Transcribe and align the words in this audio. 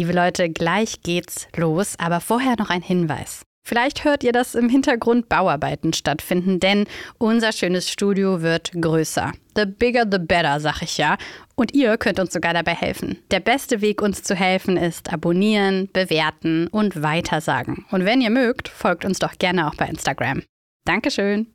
Liebe 0.00 0.14
Leute, 0.14 0.48
gleich 0.48 1.02
geht's 1.02 1.46
los, 1.54 1.92
aber 1.98 2.20
vorher 2.20 2.54
noch 2.58 2.70
ein 2.70 2.80
Hinweis. 2.80 3.42
Vielleicht 3.68 4.02
hört 4.02 4.24
ihr, 4.24 4.32
dass 4.32 4.54
im 4.54 4.70
Hintergrund 4.70 5.28
Bauarbeiten 5.28 5.92
stattfinden, 5.92 6.58
denn 6.58 6.86
unser 7.18 7.52
schönes 7.52 7.90
Studio 7.90 8.40
wird 8.40 8.72
größer. 8.72 9.32
The 9.54 9.66
bigger 9.66 10.06
the 10.10 10.16
better, 10.18 10.58
sag 10.58 10.80
ich 10.80 10.96
ja. 10.96 11.18
Und 11.54 11.74
ihr 11.74 11.98
könnt 11.98 12.18
uns 12.18 12.32
sogar 12.32 12.54
dabei 12.54 12.72
helfen. 12.72 13.18
Der 13.30 13.40
beste 13.40 13.82
Weg, 13.82 14.00
uns 14.00 14.22
zu 14.22 14.34
helfen, 14.34 14.78
ist 14.78 15.12
abonnieren, 15.12 15.90
bewerten 15.92 16.68
und 16.68 17.02
weitersagen. 17.02 17.84
Und 17.90 18.06
wenn 18.06 18.22
ihr 18.22 18.30
mögt, 18.30 18.70
folgt 18.70 19.04
uns 19.04 19.18
doch 19.18 19.36
gerne 19.36 19.68
auch 19.68 19.74
bei 19.74 19.84
Instagram. 19.84 20.42
Dankeschön. 20.86 21.52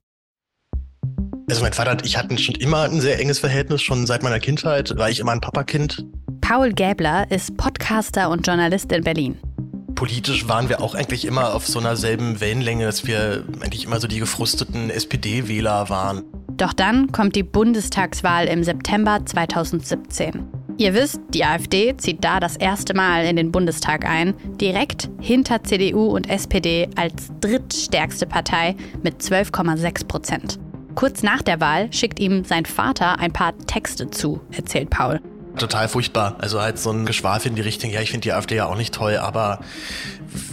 Also 1.49 1.63
mein 1.63 1.73
Vater 1.73 1.93
und 1.93 2.05
ich 2.05 2.15
hatten 2.15 2.37
schon 2.37 2.53
immer 2.53 2.83
ein 2.83 3.01
sehr 3.01 3.19
enges 3.19 3.39
Verhältnis, 3.39 3.81
schon 3.81 4.05
seit 4.05 4.21
meiner 4.21 4.39
Kindheit 4.39 4.95
war 4.97 5.09
ich 5.09 5.19
immer 5.19 5.31
ein 5.31 5.41
Papakind. 5.41 6.05
Paul 6.47 6.73
Gäbler 6.73 7.25
ist 7.31 7.57
Podcaster 7.57 8.29
und 8.29 8.45
Journalist 8.45 8.91
in 8.91 9.03
Berlin. 9.03 9.35
Politisch 9.95 10.47
waren 10.47 10.69
wir 10.69 10.79
auch 10.79 10.93
eigentlich 10.93 11.25
immer 11.25 11.55
auf 11.55 11.65
so 11.65 11.79
einer 11.79 11.95
selben 11.95 12.39
Wellenlänge, 12.39 12.85
dass 12.85 13.07
wir 13.07 13.43
eigentlich 13.61 13.85
immer 13.85 13.99
so 13.99 14.07
die 14.07 14.19
gefrusteten 14.19 14.91
SPD-Wähler 14.91 15.89
waren. 15.89 16.23
Doch 16.55 16.73
dann 16.73 17.11
kommt 17.11 17.35
die 17.35 17.41
Bundestagswahl 17.41 18.45
im 18.45 18.63
September 18.63 19.25
2017. 19.25 20.45
Ihr 20.77 20.93
wisst, 20.93 21.19
die 21.29 21.43
AfD 21.43 21.97
zieht 21.97 22.23
da 22.23 22.39
das 22.39 22.57
erste 22.57 22.93
Mal 22.93 23.25
in 23.25 23.37
den 23.37 23.51
Bundestag 23.51 24.05
ein, 24.05 24.35
direkt 24.61 25.09
hinter 25.19 25.63
CDU 25.63 26.15
und 26.15 26.29
SPD 26.29 26.87
als 26.95 27.31
drittstärkste 27.41 28.27
Partei 28.27 28.75
mit 29.01 29.19
12,6 29.19 30.07
Prozent. 30.07 30.59
Kurz 30.93 31.23
nach 31.23 31.41
der 31.41 31.59
Wahl 31.59 31.91
schickt 31.91 32.19
ihm 32.19 32.45
sein 32.45 32.67
Vater 32.67 33.17
ein 33.17 33.33
paar 33.33 33.57
Texte 33.65 34.11
zu, 34.11 34.41
erzählt 34.51 34.91
Paul. 34.91 35.19
Total 35.57 35.87
furchtbar. 35.87 36.35
Also 36.39 36.61
halt 36.61 36.79
so 36.79 36.91
ein 36.91 37.05
Geschwafel 37.05 37.49
in 37.49 37.55
die 37.55 37.61
Richtung, 37.61 37.89
ja, 37.89 38.01
ich 38.01 38.11
finde 38.11 38.23
die 38.23 38.33
AfD 38.33 38.55
ja 38.55 38.65
auch 38.65 38.75
nicht 38.75 38.93
toll, 38.93 39.17
aber 39.17 39.59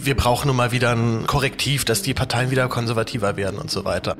wir 0.01 0.15
brauchen 0.15 0.47
nun 0.47 0.55
mal 0.55 0.71
wieder 0.71 0.91
ein 0.91 1.27
Korrektiv, 1.27 1.85
dass 1.85 2.01
die 2.01 2.13
Parteien 2.13 2.51
wieder 2.51 2.67
konservativer 2.67 3.35
werden 3.35 3.59
und 3.59 3.69
so 3.69 3.85
weiter. 3.85 4.15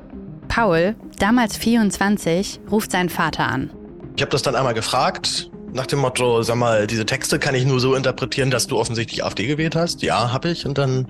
Paul, 0.47 0.95
damals 1.19 1.57
24, 1.57 2.59
ruft 2.69 2.91
seinen 2.91 3.09
Vater 3.09 3.47
an. 3.47 3.71
Ich 4.15 4.21
habe 4.21 4.31
das 4.31 4.41
dann 4.41 4.55
einmal 4.55 4.73
gefragt, 4.73 5.49
nach 5.73 5.87
dem 5.87 5.99
Motto, 5.99 6.43
sag 6.43 6.55
mal, 6.57 6.85
diese 6.85 7.05
Texte 7.05 7.39
kann 7.39 7.55
ich 7.55 7.65
nur 7.65 7.79
so 7.79 7.95
interpretieren, 7.95 8.51
dass 8.51 8.67
du 8.67 8.77
offensichtlich 8.77 9.23
AfD 9.23 9.47
gewählt 9.47 9.75
hast. 9.75 10.03
Ja, 10.03 10.31
habe 10.31 10.49
ich. 10.49 10.65
Und 10.65 10.77
dann 10.77 11.07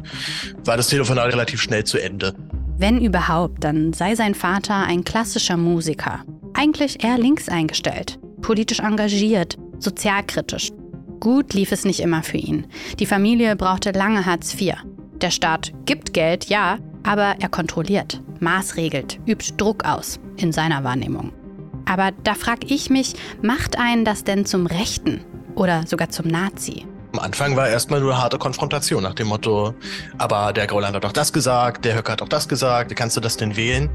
war 0.64 0.78
das 0.78 0.88
Telefonat 0.88 1.34
relativ 1.34 1.62
schnell 1.62 1.84
zu 1.84 1.98
Ende. 1.98 2.34
Wenn 2.78 3.02
überhaupt, 3.02 3.64
dann 3.64 3.94
sei 3.94 4.16
sein 4.16 4.36
Vater 4.36 4.76
ein 4.76 5.04
klassischer 5.04 5.58
Musiker. 5.58 6.22
Eigentlich 6.54 7.04
eher 7.04 7.18
links 7.18 7.50
eingestellt, 7.50 8.20
politisch 8.44 8.80
engagiert, 8.80 9.58
sozialkritisch. 9.80 10.72
Gut 11.20 11.54
lief 11.56 11.72
es 11.72 11.86
nicht 11.86 12.02
immer 12.02 12.22
für 12.22 12.38
ihn. 12.38 12.68
Die 13.00 13.08
Familie 13.08 13.56
brauchte 13.56 13.92
lange 13.92 14.28
Hartz 14.28 14.54
IV. 14.54 14.76
Der 15.16 15.32
Staat 15.32 15.74
gibt 15.86 16.14
Geld, 16.14 16.46
ja, 16.46 16.78
aber 17.02 17.38
er 17.40 17.50
kontrolliert, 17.50 18.22
maßregelt, 18.40 19.20
übt 19.26 19.54
Druck 19.58 19.86
aus, 19.86 20.20
in 20.38 20.52
seiner 20.52 20.84
Wahrnehmung. 20.84 21.32
Aber 21.86 22.12
da 22.24 22.36
frage 22.36 22.68
ich 22.68 22.90
mich, 22.90 23.14
macht 23.42 23.80
einen 23.80 24.06
das 24.06 24.24
denn 24.24 24.46
zum 24.46 24.68
Rechten 24.68 25.22
oder 25.56 25.88
sogar 25.88 26.10
zum 26.10 26.28
Nazi? 26.28 26.86
Am 27.14 27.20
Anfang 27.20 27.56
war 27.56 27.70
erstmal 27.70 28.00
nur 28.00 28.18
harte 28.18 28.40
Konfrontation 28.40 29.04
nach 29.04 29.14
dem 29.14 29.28
Motto, 29.28 29.76
aber 30.18 30.52
der 30.52 30.66
Gauland 30.66 30.96
hat 30.96 31.06
auch 31.06 31.12
das 31.12 31.32
gesagt, 31.32 31.86
der 31.86 31.96
Höcker 31.96 32.14
hat 32.14 32.24
auch 32.24 32.28
das 32.28 32.48
gesagt, 32.48 32.90
wie 32.90 32.96
kannst 32.96 33.16
du 33.16 33.22
das 33.22 33.38
denn 33.38 33.56
wählen? 33.56 33.92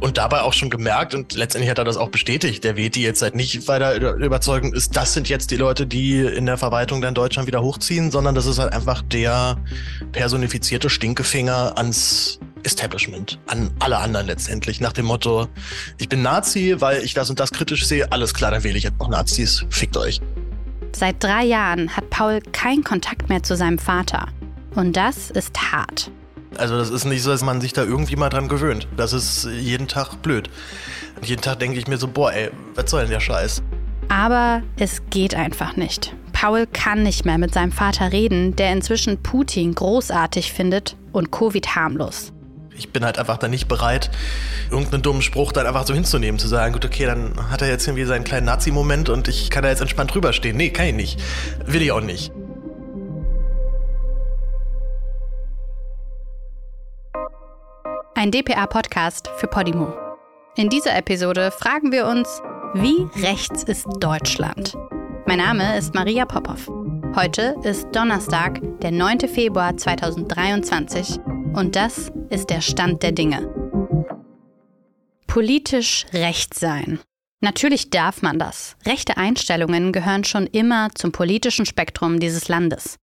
Und 0.00 0.18
dabei 0.18 0.42
auch 0.42 0.52
schon 0.52 0.68
gemerkt 0.68 1.14
und 1.14 1.32
letztendlich 1.32 1.70
hat 1.70 1.78
er 1.78 1.86
das 1.86 1.96
auch 1.96 2.10
bestätigt, 2.10 2.62
der 2.62 2.76
wählt 2.76 2.96
die 2.96 3.02
jetzt 3.02 3.22
halt 3.22 3.34
nicht 3.34 3.66
weiter 3.66 3.94
überzeugend 3.94 4.74
ist, 4.74 4.94
das 4.94 5.14
sind 5.14 5.30
jetzt 5.30 5.50
die 5.50 5.56
Leute, 5.56 5.86
die 5.86 6.20
in 6.20 6.44
der 6.44 6.58
Verwaltung 6.58 7.00
dann 7.00 7.14
Deutschland 7.14 7.46
wieder 7.46 7.62
hochziehen, 7.62 8.10
sondern 8.10 8.34
das 8.34 8.44
ist 8.44 8.58
halt 8.58 8.74
einfach 8.74 9.00
der 9.00 9.56
personifizierte 10.12 10.90
Stinkefinger 10.90 11.78
ans 11.78 12.40
Establishment, 12.62 13.38
an 13.46 13.70
alle 13.78 13.96
anderen 13.96 14.26
letztendlich, 14.26 14.82
nach 14.82 14.92
dem 14.92 15.06
Motto, 15.06 15.48
ich 15.96 16.10
bin 16.10 16.20
Nazi, 16.20 16.76
weil 16.78 17.02
ich 17.02 17.14
das 17.14 17.30
und 17.30 17.40
das 17.40 17.52
kritisch 17.52 17.86
sehe, 17.86 18.12
alles 18.12 18.34
klar, 18.34 18.50
dann 18.50 18.64
wähle 18.64 18.76
ich 18.76 18.84
jetzt 18.84 18.98
noch 18.98 19.08
Nazis, 19.08 19.64
fickt 19.70 19.96
euch. 19.96 20.20
Seit 20.92 21.22
drei 21.22 21.44
Jahren 21.44 21.96
hat 21.96 22.10
Paul 22.10 22.40
keinen 22.52 22.84
Kontakt 22.84 23.28
mehr 23.28 23.42
zu 23.42 23.56
seinem 23.56 23.78
Vater. 23.78 24.28
Und 24.74 24.96
das 24.96 25.30
ist 25.30 25.72
hart. 25.72 26.10
Also 26.56 26.76
das 26.76 26.90
ist 26.90 27.04
nicht 27.04 27.22
so, 27.22 27.30
dass 27.30 27.42
man 27.44 27.60
sich 27.60 27.72
da 27.72 27.84
irgendwie 27.84 28.16
mal 28.16 28.28
dran 28.28 28.48
gewöhnt. 28.48 28.88
Das 28.96 29.12
ist 29.12 29.46
jeden 29.46 29.88
Tag 29.88 30.20
blöd. 30.22 30.50
Und 31.16 31.26
jeden 31.26 31.42
Tag 31.42 31.58
denke 31.60 31.78
ich 31.78 31.86
mir 31.86 31.96
so, 31.96 32.08
boah, 32.08 32.32
ey, 32.32 32.50
was 32.74 32.90
soll 32.90 33.02
denn 33.02 33.10
der 33.10 33.20
Scheiß? 33.20 33.62
Aber 34.08 34.62
es 34.76 35.02
geht 35.10 35.34
einfach 35.34 35.76
nicht. 35.76 36.14
Paul 36.32 36.66
kann 36.66 37.02
nicht 37.02 37.24
mehr 37.24 37.38
mit 37.38 37.54
seinem 37.54 37.72
Vater 37.72 38.12
reden, 38.12 38.56
der 38.56 38.72
inzwischen 38.72 39.22
Putin 39.22 39.74
großartig 39.74 40.52
findet 40.52 40.96
und 41.12 41.30
Covid 41.30 41.76
harmlos 41.76 42.32
ich 42.80 42.92
bin 42.92 43.04
halt 43.04 43.18
einfach 43.18 43.36
dann 43.36 43.50
nicht 43.50 43.68
bereit, 43.68 44.10
irgendeinen 44.70 45.02
dummen 45.02 45.22
Spruch 45.22 45.52
dann 45.52 45.66
einfach 45.66 45.86
so 45.86 45.94
hinzunehmen, 45.94 46.38
zu 46.38 46.48
sagen, 46.48 46.72
gut, 46.72 46.84
okay, 46.84 47.04
dann 47.04 47.50
hat 47.50 47.60
er 47.62 47.68
jetzt 47.68 47.86
irgendwie 47.86 48.04
seinen 48.04 48.24
kleinen 48.24 48.46
Nazi-Moment 48.46 49.10
und 49.10 49.28
ich 49.28 49.50
kann 49.50 49.62
da 49.62 49.68
jetzt 49.68 49.82
entspannt 49.82 50.14
drüber 50.14 50.32
stehen. 50.32 50.56
Nee, 50.56 50.70
kann 50.70 50.86
ich 50.86 50.94
nicht. 50.94 51.20
Will 51.66 51.82
ich 51.82 51.92
auch 51.92 52.00
nicht. 52.00 52.32
Ein 58.14 58.30
DPA-Podcast 58.30 59.30
für 59.36 59.46
Podimo. 59.46 59.92
In 60.56 60.68
dieser 60.68 60.96
Episode 60.96 61.50
fragen 61.50 61.92
wir 61.92 62.06
uns, 62.06 62.42
wie 62.74 63.06
rechts 63.22 63.62
ist 63.62 63.86
Deutschland? 63.98 64.76
Mein 65.26 65.38
Name 65.38 65.76
ist 65.78 65.94
Maria 65.94 66.24
Popov. 66.24 66.66
Heute 67.14 67.56
ist 67.62 67.88
Donnerstag, 67.92 68.60
der 68.80 68.90
9. 68.90 69.20
Februar 69.20 69.76
2023 69.76 71.20
und 71.54 71.76
das 71.76 72.10
ist 72.30 72.50
der 72.50 72.60
Stand 72.60 73.02
der 73.02 73.12
Dinge. 73.12 73.48
Politisch 75.26 76.06
recht 76.12 76.54
sein. 76.54 76.98
Natürlich 77.40 77.90
darf 77.90 78.20
man 78.20 78.38
das. 78.38 78.76
Rechte 78.84 79.16
Einstellungen 79.16 79.92
gehören 79.92 80.24
schon 80.24 80.46
immer 80.46 80.88
zum 80.94 81.12
politischen 81.12 81.64
Spektrum 81.64 82.20
dieses 82.20 82.48
Landes. 82.48 82.96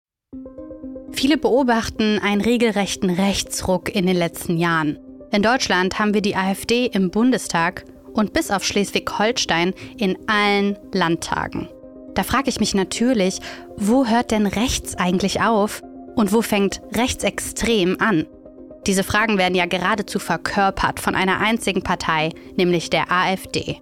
Viele 1.13 1.39
beobachten 1.39 2.19
einen 2.19 2.43
regelrechten 2.43 3.09
Rechtsruck 3.09 3.95
in 3.95 4.07
den 4.07 4.17
letzten 4.17 4.59
Jahren. 4.59 4.99
In 5.33 5.43
Deutschland 5.43 5.99
haben 5.99 6.13
wir 6.13 6.21
die 6.21 6.37
AfD 6.37 6.87
im 6.87 7.11
Bundestag 7.11 7.85
und 8.13 8.33
bis 8.33 8.51
auf 8.51 8.65
Schleswig-Holstein 8.65 9.73
in 9.97 10.19
allen 10.29 10.77
Landtagen. 10.93 11.69
Da 12.15 12.23
frage 12.23 12.49
ich 12.49 12.61
mich 12.61 12.75
natürlich, 12.75 13.41
wo 13.77 14.07
hört 14.07 14.31
denn 14.31 14.47
rechts 14.47 14.95
eigentlich 14.97 15.41
auf 15.41 15.83
und 16.17 16.33
wo 16.33 16.43
fängt 16.43 16.81
rechtsextrem 16.95 17.97
an? 18.01 18.27
Diese 18.87 19.03
Fragen 19.03 19.37
werden 19.37 19.57
ja 19.57 19.67
geradezu 19.67 20.21
verkörpert 20.21 21.01
von 21.01 21.17
einer 21.17 21.41
einzigen 21.41 21.83
Partei, 21.83 22.31
nämlich 22.57 22.89
der 22.89 23.11
AfD. 23.11 23.81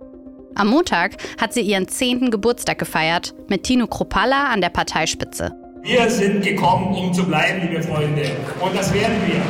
Am 0.55 0.69
Montag 0.69 1.17
hat 1.39 1.53
sie 1.53 1.61
ihren 1.61 1.89
zehnten 1.89 2.31
Geburtstag 2.31 2.79
gefeiert 2.79 3.35
mit 3.49 3.65
Tino 3.65 3.87
Kropalla 3.87 4.49
an 4.49 4.63
der 4.63 4.71
Parteispitze. 4.71 5.53
Wir 5.83 6.09
sind 6.09 6.43
gekommen, 6.43 6.95
um 6.95 7.13
zu 7.13 7.27
bleiben, 7.27 7.69
liebe 7.69 7.83
Freunde. 7.83 8.31
Und 8.61 8.75
das 8.75 8.95
werden 8.95 9.17
wir. 9.27 9.43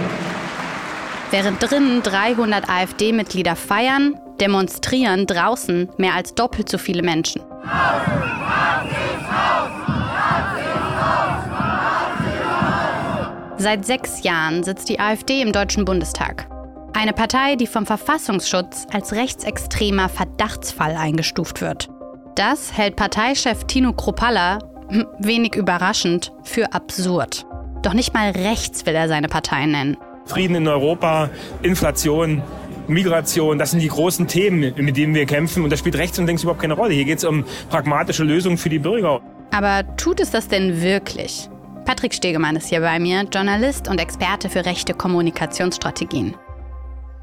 Während 1.31 1.63
drinnen 1.63 2.03
300 2.03 2.69
AfD-Mitglieder 2.69 3.55
feiern, 3.55 4.19
demonstrieren 4.41 5.27
draußen 5.27 5.89
mehr 5.99 6.15
als 6.15 6.35
doppelt 6.35 6.69
so 6.69 6.79
viele 6.79 7.03
Menschen. 7.03 7.43
Seit 13.57 13.87
sechs 13.87 14.25
Jahren 14.25 14.65
sitzt 14.65 14.89
die 14.89 14.99
AfD 14.99 15.41
im 15.41 15.53
Deutschen 15.53 15.85
Bundestag. 15.85 16.49
Eine 16.93 17.13
Partei, 17.13 17.55
die 17.55 17.69
vom 17.69 17.87
Verfassungsschutz 17.87 18.87
als 18.93 19.13
rechtsextremer 19.13 20.09
Verdachtsfall 20.09 20.97
eingestuft 20.97 21.61
wird. 21.61 21.89
Das 22.35 22.77
hält 22.77 22.97
Parteichef 22.97 23.65
Tino 23.65 23.93
Kropalla, 23.93 24.59
hm, 24.89 25.07
wenig 25.19 25.55
überraschend, 25.55 26.33
für 26.43 26.73
absurd. 26.73 27.47
Doch 27.83 27.95
nicht 27.95 28.13
mal 28.13 28.31
rechts 28.31 28.87
will 28.87 28.95
er 28.95 29.09
seine 29.09 29.29
Partei 29.29 29.67
nennen. 29.67 29.97
Frieden 30.27 30.57
in 30.57 30.67
Europa, 30.67 31.31
Inflation, 31.63 32.43
Migration, 32.89 33.59
das 33.59 33.71
sind 33.71 33.81
die 33.81 33.89
großen 33.89 34.27
Themen, 34.27 34.75
mit 34.77 34.97
denen 34.97 35.15
wir 35.15 35.27
kämpfen. 35.27 35.63
Und 35.63 35.71
da 35.71 35.77
spielt 35.77 35.97
rechts 35.97 36.19
und 36.19 36.27
links 36.27 36.43
überhaupt 36.43 36.61
keine 36.61 36.75
Rolle. 36.75 36.95
Hier 36.95 37.05
geht 37.05 37.19
es 37.19 37.25
um 37.25 37.45
pragmatische 37.71 38.25
Lösungen 38.25 38.59
für 38.59 38.69
die 38.69 38.81
Bürger. 38.81 39.21
Aber 39.53 39.85
tut 39.97 40.19
es 40.21 40.33
das 40.33 40.49
denn 40.49 40.83
wirklich? 40.83 41.49
Patrick 41.85 42.15
Stegemann 42.15 42.57
ist 42.57 42.69
hier 42.69 42.81
bei 42.81 42.99
mir, 42.99 43.25
Journalist 43.31 43.89
und 43.89 44.01
Experte 44.01 44.49
für 44.49 44.65
rechte 44.65 44.95
Kommunikationsstrategien. 44.95 46.35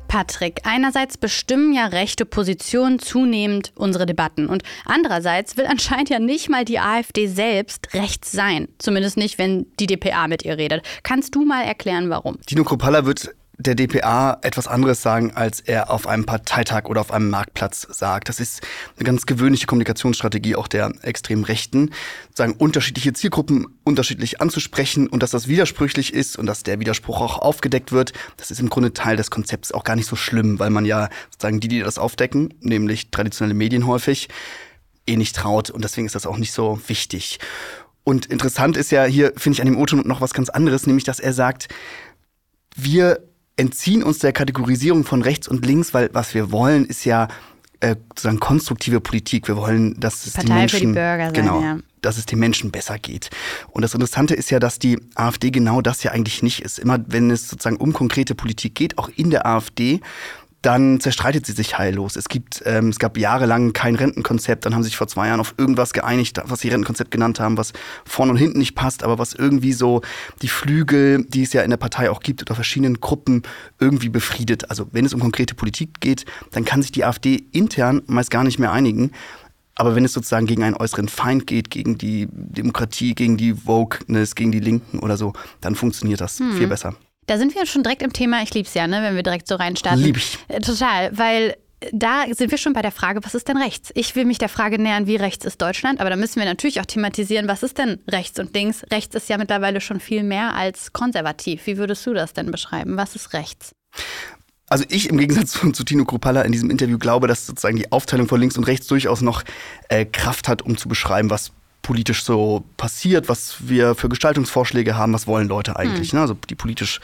Patrick, 0.07 0.59
einerseits 0.65 1.17
bestimmen 1.17 1.73
ja 1.73 1.87
rechte 1.87 2.25
Positionen 2.25 2.99
zunehmend 2.99 3.71
unsere 3.75 4.05
Debatten 4.05 4.47
und 4.47 4.61
andererseits 4.85 5.57
will 5.57 5.65
anscheinend 5.65 6.09
ja 6.09 6.19
nicht 6.19 6.49
mal 6.49 6.65
die 6.65 6.79
AfD 6.79 7.27
selbst 7.27 7.93
rechts 7.93 8.31
sein. 8.31 8.67
Zumindest 8.77 9.17
nicht, 9.17 9.39
wenn 9.39 9.65
die 9.79 9.87
DPA 9.87 10.27
mit 10.27 10.43
ihr 10.43 10.57
redet. 10.57 10.83
Kannst 11.01 11.33
du 11.33 11.43
mal 11.43 11.63
erklären, 11.63 12.09
warum? 12.09 12.37
Dino 12.49 12.63
Kropalla 12.63 13.05
wird 13.05 13.33
der 13.61 13.75
DPA 13.75 14.39
etwas 14.41 14.67
anderes 14.67 15.01
sagen, 15.01 15.31
als 15.31 15.59
er 15.59 15.89
auf 15.91 16.07
einem 16.07 16.25
Parteitag 16.25 16.85
oder 16.85 17.01
auf 17.01 17.11
einem 17.11 17.29
Marktplatz 17.29 17.87
sagt. 17.89 18.29
Das 18.29 18.39
ist 18.39 18.61
eine 18.97 19.05
ganz 19.05 19.25
gewöhnliche 19.25 19.67
Kommunikationsstrategie 19.67 20.55
auch 20.55 20.67
der 20.67 20.91
extrem 21.01 21.43
Rechten, 21.43 21.91
sagen 22.33 22.53
unterschiedliche 22.53 23.13
Zielgruppen 23.13 23.67
unterschiedlich 23.83 24.41
anzusprechen 24.41 25.07
und 25.07 25.23
dass 25.23 25.31
das 25.31 25.47
widersprüchlich 25.47 26.13
ist 26.13 26.37
und 26.37 26.45
dass 26.45 26.63
der 26.63 26.79
Widerspruch 26.79 27.21
auch 27.21 27.39
aufgedeckt 27.39 27.91
wird. 27.91 28.13
Das 28.37 28.51
ist 28.51 28.59
im 28.59 28.69
Grunde 28.69 28.93
Teil 28.93 29.17
des 29.17 29.31
Konzepts 29.31 29.71
auch 29.71 29.83
gar 29.83 29.95
nicht 29.95 30.07
so 30.07 30.15
schlimm, 30.15 30.59
weil 30.59 30.69
man 30.69 30.85
ja 30.85 31.09
sozusagen 31.31 31.59
die, 31.59 31.67
die 31.67 31.79
das 31.79 31.97
aufdecken, 31.97 32.53
nämlich 32.61 33.11
traditionelle 33.11 33.53
Medien 33.53 33.87
häufig, 33.87 34.29
eh 35.07 35.17
nicht 35.17 35.35
traut 35.35 35.69
und 35.69 35.83
deswegen 35.83 36.05
ist 36.05 36.15
das 36.15 36.25
auch 36.25 36.37
nicht 36.37 36.53
so 36.53 36.79
wichtig. 36.87 37.39
Und 38.03 38.25
interessant 38.25 38.77
ist 38.77 38.91
ja 38.91 39.03
hier, 39.03 39.33
finde 39.37 39.55
ich 39.55 39.61
an 39.61 39.67
dem 39.67 39.77
O-Ton 39.77 40.01
noch 40.05 40.21
was 40.21 40.33
ganz 40.33 40.49
anderes, 40.49 40.87
nämlich 40.87 41.03
dass 41.03 41.19
er 41.19 41.33
sagt, 41.33 41.67
wir 42.75 43.19
entziehen 43.61 44.03
uns 44.03 44.19
der 44.19 44.33
Kategorisierung 44.33 45.05
von 45.05 45.21
rechts 45.21 45.47
und 45.47 45.65
links, 45.65 45.93
weil 45.93 46.09
was 46.13 46.33
wir 46.33 46.51
wollen, 46.51 46.85
ist 46.85 47.05
ja 47.05 47.27
äh, 47.79 47.95
sozusagen 48.09 48.39
konstruktive 48.39 48.99
Politik. 48.99 49.47
Wir 49.47 49.55
wollen, 49.55 49.99
dass 49.99 50.25
es 50.25 50.33
Partei 50.33 50.47
die 50.47 50.53
Menschen, 50.53 50.79
für 50.79 50.85
die 50.85 50.91
Bürger 50.93 51.25
sein, 51.25 51.33
genau, 51.33 51.61
ja. 51.61 51.77
dass 52.01 52.17
es 52.17 52.25
den 52.25 52.39
Menschen 52.39 52.71
besser 52.71 52.97
geht. 52.99 53.29
Und 53.69 53.83
das 53.83 53.93
Interessante 53.93 54.33
ist 54.33 54.49
ja, 54.49 54.59
dass 54.59 54.79
die 54.79 54.99
AfD 55.15 55.51
genau 55.51 55.81
das 55.81 56.03
ja 56.03 56.11
eigentlich 56.11 56.43
nicht 56.43 56.61
ist. 56.61 56.79
Immer 56.79 56.99
wenn 57.07 57.29
es 57.29 57.49
sozusagen 57.49 57.77
um 57.77 57.93
konkrete 57.93 58.35
Politik 58.35 58.75
geht, 58.75 58.97
auch 58.97 59.09
in 59.15 59.29
der 59.29 59.45
AfD, 59.45 60.01
dann 60.61 60.99
zerstreitet 60.99 61.45
sie 61.45 61.53
sich 61.53 61.77
heillos. 61.77 62.15
Es 62.15 62.29
gibt, 62.29 62.61
ähm, 62.65 62.89
es 62.89 62.99
gab 62.99 63.17
jahrelang 63.17 63.73
kein 63.73 63.95
Rentenkonzept, 63.95 64.65
dann 64.65 64.75
haben 64.75 64.83
sie 64.83 64.89
sich 64.89 64.97
vor 64.97 65.07
zwei 65.07 65.27
Jahren 65.27 65.39
auf 65.39 65.55
irgendwas 65.57 65.91
geeinigt, 65.93 66.39
was 66.45 66.59
sie 66.59 66.69
Rentenkonzept 66.69 67.09
genannt 67.09 67.39
haben, 67.39 67.57
was 67.57 67.73
vorne 68.05 68.31
und 68.31 68.37
hinten 68.37 68.59
nicht 68.59 68.75
passt, 68.75 69.03
aber 69.03 69.17
was 69.17 69.33
irgendwie 69.33 69.73
so 69.73 70.01
die 70.41 70.47
Flügel, 70.47 71.25
die 71.25 71.43
es 71.43 71.53
ja 71.53 71.63
in 71.63 71.71
der 71.71 71.77
Partei 71.77 72.11
auch 72.11 72.19
gibt, 72.19 72.41
oder 72.41 72.53
verschiedenen 72.53 73.01
Gruppen 73.01 73.41
irgendwie 73.79 74.09
befriedet. 74.09 74.69
Also 74.69 74.87
wenn 74.91 75.05
es 75.05 75.13
um 75.13 75.19
konkrete 75.19 75.55
Politik 75.55 75.99
geht, 75.99 76.25
dann 76.51 76.63
kann 76.63 76.81
sich 76.81 76.91
die 76.91 77.05
AfD 77.05 77.43
intern 77.51 78.03
meist 78.05 78.29
gar 78.29 78.43
nicht 78.43 78.59
mehr 78.59 78.71
einigen. 78.71 79.11
Aber 79.75 79.95
wenn 79.95 80.05
es 80.05 80.13
sozusagen 80.13 80.45
gegen 80.45 80.63
einen 80.63 80.75
äußeren 80.75 81.07
Feind 81.07 81.47
geht, 81.47 81.71
gegen 81.71 81.97
die 81.97 82.27
Demokratie, 82.31 83.15
gegen 83.15 83.37
die 83.37 83.65
Wokeness, 83.65 84.35
gegen 84.35 84.51
die 84.51 84.59
Linken 84.59 84.99
oder 84.99 85.17
so, 85.17 85.33
dann 85.61 85.75
funktioniert 85.75 86.21
das 86.21 86.37
viel 86.37 86.67
besser. 86.67 86.95
Da 87.27 87.37
sind 87.37 87.55
wir 87.55 87.65
schon 87.65 87.83
direkt 87.83 88.01
im 88.01 88.13
Thema. 88.13 88.41
Ich 88.43 88.53
lieb's 88.53 88.73
ja, 88.73 88.87
ne, 88.87 89.01
wenn 89.03 89.15
wir 89.15 89.23
direkt 89.23 89.47
so 89.47 89.55
reinstarten. 89.55 90.01
Lieb 90.01 90.17
ich. 90.17 90.37
Äh, 90.47 90.59
Total, 90.59 91.15
weil 91.17 91.55
da 91.91 92.25
sind 92.31 92.51
wir 92.51 92.57
schon 92.57 92.73
bei 92.73 92.81
der 92.81 92.91
Frage, 92.91 93.23
was 93.23 93.33
ist 93.33 93.47
denn 93.47 93.57
rechts? 93.57 93.91
Ich 93.95 94.15
will 94.15 94.25
mich 94.25 94.37
der 94.37 94.49
Frage 94.49 94.79
nähern, 94.79 95.07
wie 95.07 95.15
rechts 95.15 95.45
ist 95.45 95.61
Deutschland, 95.61 95.99
aber 95.99 96.09
da 96.09 96.15
müssen 96.15 96.39
wir 96.39 96.45
natürlich 96.45 96.79
auch 96.79 96.85
thematisieren, 96.85 97.47
was 97.47 97.63
ist 97.63 97.77
denn 97.77 97.99
rechts 98.07 98.39
und 98.39 98.53
links? 98.53 98.83
Rechts 98.91 99.15
ist 99.15 99.29
ja 99.29 99.37
mittlerweile 99.37 99.81
schon 99.81 99.99
viel 99.99 100.23
mehr 100.23 100.55
als 100.55 100.93
konservativ. 100.93 101.65
Wie 101.65 101.77
würdest 101.77 102.05
du 102.05 102.13
das 102.13 102.33
denn 102.33 102.51
beschreiben? 102.51 102.97
Was 102.97 103.15
ist 103.15 103.33
rechts? 103.33 103.71
Also 104.69 104.85
ich 104.89 105.09
im 105.09 105.17
Gegensatz 105.17 105.51
zu, 105.51 105.71
zu 105.71 105.83
Tino 105.83 106.05
Kruppalla 106.05 106.43
in 106.43 106.51
diesem 106.51 106.69
Interview 106.69 106.97
glaube, 106.97 107.27
dass 107.27 107.45
sozusagen 107.45 107.75
die 107.75 107.91
Aufteilung 107.91 108.27
von 108.27 108.39
links 108.39 108.57
und 108.57 108.63
rechts 108.65 108.87
durchaus 108.87 109.21
noch 109.21 109.43
äh, 109.89 110.05
Kraft 110.05 110.47
hat, 110.47 110.61
um 110.61 110.77
zu 110.77 110.87
beschreiben, 110.87 111.29
was 111.29 111.51
politisch 111.81 112.23
so 112.23 112.63
passiert, 112.77 113.29
was 113.29 113.55
wir 113.59 113.95
für 113.95 114.09
Gestaltungsvorschläge 114.09 114.95
haben, 114.95 115.13
was 115.13 115.27
wollen 115.27 115.47
Leute 115.47 115.77
eigentlich, 115.77 116.13
ne? 116.13 116.21
also 116.21 116.35
die 116.49 116.55
politisch 116.55 116.99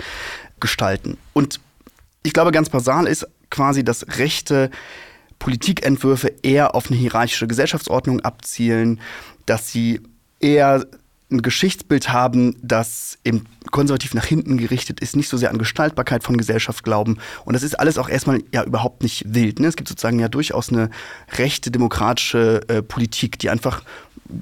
gestalten. 0.59 1.17
Und 1.33 1.59
ich 2.23 2.33
glaube, 2.33 2.51
ganz 2.51 2.69
basal 2.69 3.07
ist 3.07 3.27
quasi, 3.49 3.83
dass 3.83 4.05
rechte 4.17 4.69
Politikentwürfe 5.39 6.33
eher 6.41 6.75
auf 6.75 6.87
eine 6.87 6.97
hierarchische 6.97 7.47
Gesellschaftsordnung 7.47 8.21
abzielen, 8.21 8.99
dass 9.45 9.71
sie 9.71 10.01
eher 10.39 10.85
ein 11.29 11.41
Geschichtsbild 11.41 12.09
haben, 12.09 12.55
das 12.61 13.17
eben 13.25 13.45
konservativ 13.71 14.13
nach 14.13 14.25
hinten 14.25 14.57
gerichtet 14.57 15.01
ist, 15.01 15.15
nicht 15.15 15.27
so 15.27 15.35
sehr 15.35 15.49
an 15.49 15.57
Gestaltbarkeit 15.57 16.23
von 16.23 16.37
Gesellschaft 16.37 16.83
glauben. 16.83 17.17
Und 17.43 17.53
das 17.53 17.63
ist 17.63 17.77
alles 17.77 17.97
auch 17.97 18.07
erstmal 18.07 18.41
ja 18.53 18.63
überhaupt 18.63 19.03
nicht 19.03 19.23
wild. 19.27 19.59
Ne? 19.59 19.67
Es 19.67 19.75
gibt 19.75 19.89
sozusagen 19.89 20.19
ja 20.19 20.29
durchaus 20.29 20.69
eine 20.69 20.89
rechte 21.37 21.69
demokratische 21.69 22.61
äh, 22.69 22.81
Politik, 22.81 23.39
die 23.39 23.49
einfach 23.49 23.83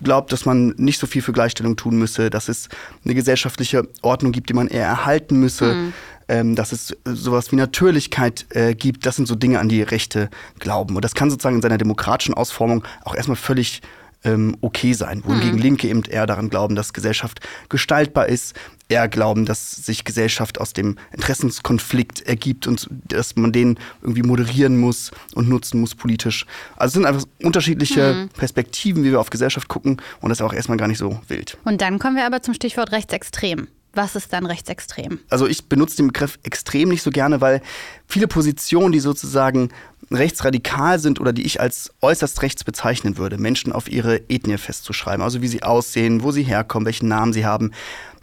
glaubt, 0.04 0.32
dass 0.32 0.46
man 0.46 0.74
nicht 0.78 1.00
so 1.00 1.08
viel 1.08 1.22
für 1.22 1.34
Gleichstellung 1.34 1.76
tun 1.76 1.98
müsse, 1.98 2.30
dass 2.30 2.50
es 2.50 2.70
eine 3.04 3.16
gesellschaftliche 3.16 3.88
Ordnung 4.02 4.32
gibt, 4.32 4.50
die 4.50 4.54
man 4.54 4.68
eher 4.68 4.86
erhalten 4.86 5.40
müsse, 5.40 5.94
ähm, 6.28 6.56
dass 6.56 6.72
es 6.72 6.96
sowas 7.06 7.52
wie 7.52 7.56
Natürlichkeit 7.56 8.46
äh, 8.50 8.74
gibt. 8.74 9.06
Das 9.06 9.16
sind 9.16 9.28
so 9.28 9.36
Dinge, 9.36 9.60
an 9.60 9.70
die 9.70 9.82
Rechte 9.82 10.30
glauben. 10.60 10.96
Und 10.96 11.06
das 11.06 11.14
kann 11.14 11.30
sozusagen 11.30 11.58
in 11.58 11.62
seiner 11.62 11.78
demokratischen 11.78 12.34
Ausformung 12.34 12.84
auch 13.04 13.16
erstmal 13.16 13.38
völlig 13.38 13.82
ähm, 14.24 14.58
okay 14.62 14.94
sein. 14.94 15.24
Wohingegen 15.24 15.60
Linke 15.60 15.88
eben 15.88 16.04
eher 16.04 16.26
daran 16.26 16.50
glauben, 16.50 16.76
dass 16.76 16.94
Gesellschaft 16.94 17.40
gestaltbar 17.70 18.28
ist, 18.28 18.56
eher 18.90 19.08
glauben, 19.08 19.46
dass 19.46 19.72
sich 19.72 20.04
Gesellschaft 20.04 20.60
aus 20.60 20.74
dem 20.74 20.98
Interessenskonflikt 21.12 22.22
ergibt 22.22 22.68
und 22.68 22.88
dass 23.08 23.36
man 23.36 23.52
den 23.52 23.80
irgendwie 24.02 24.24
moderieren 24.24 24.78
muss 24.78 25.12
und 25.34 25.50
nutzen 25.50 25.80
muss 25.80 25.96
politisch. 25.96 26.46
Also 26.76 26.88
es 26.88 26.94
sind 26.94 27.06
einfach 27.06 27.26
unterschiedliche 27.42 28.30
Perspektiven, 28.38 29.04
wie 29.04 29.12
wir 29.12 29.20
auf 29.20 29.30
Gesellschaft 29.30 29.68
gucken 29.68 30.02
und 30.22 30.30
das 30.30 30.40
ist 30.40 30.44
auch 30.44 30.54
erstmal 30.54 30.78
gar 30.78 30.88
nicht 30.88 31.00
so 31.00 31.20
wild. 31.28 31.58
Und 31.64 31.82
dann 31.82 32.00
kommen 32.00 32.16
wir 32.16 32.26
aber 32.26 32.42
zum 32.42 32.54
Stichwort 32.54 32.92
rechtsextrem. 32.92 33.68
Was 33.96 34.16
ist 34.18 34.34
dann 34.34 34.46
rechtsextrem? 34.46 35.20
Also 35.30 35.48
ich 35.48 35.70
benutze 35.70 35.96
den 35.96 36.08
Begriff 36.08 36.38
extrem 36.44 36.90
nicht 36.90 37.02
so 37.02 37.12
gerne, 37.12 37.40
weil 37.40 37.62
viele 38.08 38.28
Positionen, 38.28 38.92
die 38.92 39.00
sozusagen 39.00 39.70
rechtsradikal 40.12 41.00
sind 41.00 41.20
oder 41.20 41.34
die 41.34 41.44
ich 41.44 41.60
als 41.60 41.92
äußerst 42.02 42.42
rechts 42.42 42.64
bezeichnen 42.64 43.18
würde, 43.18 43.38
Menschen 43.38 43.72
auf 43.72 43.92
ihre 43.92 44.22
Ethnie 44.30 44.58
festzuschreiben, 44.58 45.24
also 45.24 45.42
wie 45.42 45.48
sie 45.48 45.64
aussehen, 45.64 46.24
wo 46.24 46.32
sie 46.32 46.44
herkommen, 46.44 46.86
welchen 46.86 47.08
Namen 47.08 47.34
sie 47.34 47.46
haben, 47.46 47.72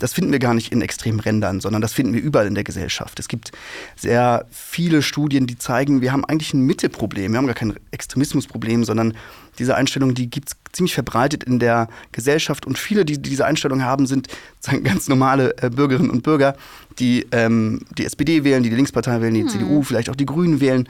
das 0.03 0.13
finden 0.13 0.33
wir 0.33 0.41
gar 0.41 0.53
nicht 0.53 0.73
in 0.73 0.83
extremen 0.83 1.21
Rändern, 1.21 1.61
sondern 1.61 1.81
das 1.81 1.93
finden 1.93 2.13
wir 2.13 2.21
überall 2.21 2.49
in 2.49 2.57
der 2.57 2.65
Gesellschaft. 2.65 3.21
Es 3.21 3.29
gibt 3.29 3.53
sehr 3.95 4.47
viele 4.51 5.01
Studien, 5.01 5.47
die 5.47 5.57
zeigen, 5.57 6.01
wir 6.01 6.11
haben 6.11 6.25
eigentlich 6.25 6.55
ein 6.55 6.67
Mitteproblem. 6.67 7.31
Wir 7.31 7.39
haben 7.39 7.47
gar 7.47 7.55
kein 7.55 7.75
Extremismusproblem, 7.93 8.83
sondern 8.83 9.15
diese 9.61 9.77
Einstellung, 9.77 10.15
die 10.15 10.29
gibt 10.29 10.49
es 10.49 10.57
ziemlich 10.73 10.95
verbreitet 10.95 11.45
in 11.45 11.61
der 11.61 11.87
Gesellschaft. 12.11 12.67
Und 12.67 12.79
viele, 12.79 13.05
die 13.05 13.23
diese 13.23 13.47
Einstellung 13.47 13.85
haben, 13.85 14.07
sind 14.07 14.27
ganz 14.83 15.07
normale 15.07 15.57
äh, 15.59 15.71
Bürgerinnen 15.71 16.11
und 16.11 16.25
Bürger, 16.25 16.57
die 16.99 17.27
ähm, 17.33 17.81
die 17.97 18.05
SPD 18.05 18.45
wählen, 18.45 18.63
die 18.63 18.71
die 18.71 18.77
Linkspartei 18.77 19.21
wählen, 19.21 19.35
die 19.35 19.47
CDU, 19.47 19.83
vielleicht 19.83 20.11
auch 20.11 20.17
die 20.17 20.27
Grünen 20.27 20.61
wählen. 20.61 20.89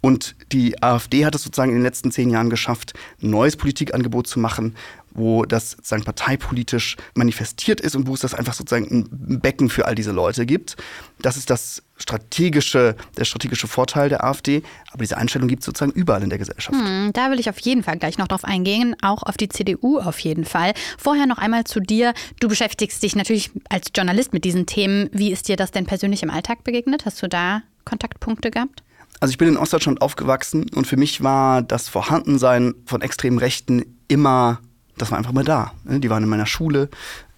Und 0.00 0.36
die 0.52 0.82
AfD 0.82 1.24
hat 1.24 1.34
es 1.34 1.42
sozusagen 1.42 1.70
in 1.70 1.78
den 1.78 1.84
letzten 1.84 2.10
zehn 2.10 2.30
Jahren 2.30 2.50
geschafft, 2.50 2.92
ein 3.22 3.30
neues 3.30 3.56
Politikangebot 3.56 4.26
zu 4.26 4.38
machen, 4.38 4.76
wo 5.16 5.44
das 5.46 5.72
sozusagen 5.72 6.04
parteipolitisch 6.04 6.96
manifestiert 7.14 7.80
ist 7.80 7.96
und 7.96 8.06
wo 8.06 8.14
es 8.14 8.20
das 8.20 8.34
einfach 8.34 8.52
sozusagen 8.54 8.86
ein 9.10 9.40
Becken 9.40 9.70
für 9.70 9.86
all 9.86 9.94
diese 9.94 10.12
Leute 10.12 10.44
gibt. 10.44 10.76
Das 11.20 11.36
ist 11.36 11.48
das 11.48 11.82
strategische, 11.96 12.94
der 13.16 13.24
strategische 13.24 13.66
Vorteil 13.66 14.10
der 14.10 14.24
AfD. 14.24 14.62
Aber 14.92 15.02
diese 15.02 15.16
Einstellung 15.16 15.48
gibt 15.48 15.62
es 15.62 15.66
sozusagen 15.66 15.92
überall 15.92 16.22
in 16.22 16.28
der 16.28 16.38
Gesellschaft. 16.38 16.78
Hm, 16.78 17.10
Da 17.14 17.30
will 17.30 17.40
ich 17.40 17.48
auf 17.48 17.58
jeden 17.60 17.82
Fall 17.82 17.98
gleich 17.98 18.18
noch 18.18 18.28
drauf 18.28 18.44
eingehen, 18.44 18.94
auch 19.02 19.22
auf 19.22 19.36
die 19.36 19.48
CDU 19.48 19.98
auf 19.98 20.18
jeden 20.20 20.44
Fall. 20.44 20.74
Vorher 20.98 21.26
noch 21.26 21.38
einmal 21.38 21.64
zu 21.64 21.80
dir. 21.80 22.12
Du 22.40 22.48
beschäftigst 22.48 23.02
dich 23.02 23.16
natürlich 23.16 23.50
als 23.70 23.88
Journalist 23.96 24.32
mit 24.34 24.44
diesen 24.44 24.66
Themen. 24.66 25.08
Wie 25.12 25.32
ist 25.32 25.48
dir 25.48 25.56
das 25.56 25.70
denn 25.70 25.86
persönlich 25.86 26.22
im 26.22 26.30
Alltag 26.30 26.62
begegnet? 26.64 27.06
Hast 27.06 27.22
du 27.22 27.28
da 27.28 27.62
Kontaktpunkte 27.84 28.50
gehabt? 28.50 28.82
Also 29.20 29.30
ich 29.32 29.38
bin 29.38 29.48
in 29.48 29.56
Ostdeutschland 29.56 30.02
aufgewachsen 30.02 30.66
und 30.74 30.86
für 30.86 30.96
mich 30.96 31.22
war 31.22 31.62
das 31.62 31.88
Vorhandensein 31.88 32.74
von 32.84 33.00
extremen 33.02 33.38
Rechten 33.38 33.96
immer, 34.08 34.60
das 34.98 35.10
war 35.10 35.18
einfach 35.18 35.32
mal 35.32 35.44
da. 35.44 35.72
ne? 35.84 36.00
Die 36.00 36.10
waren 36.10 36.22
in 36.22 36.28
meiner 36.28 36.46
Schule, 36.46 36.88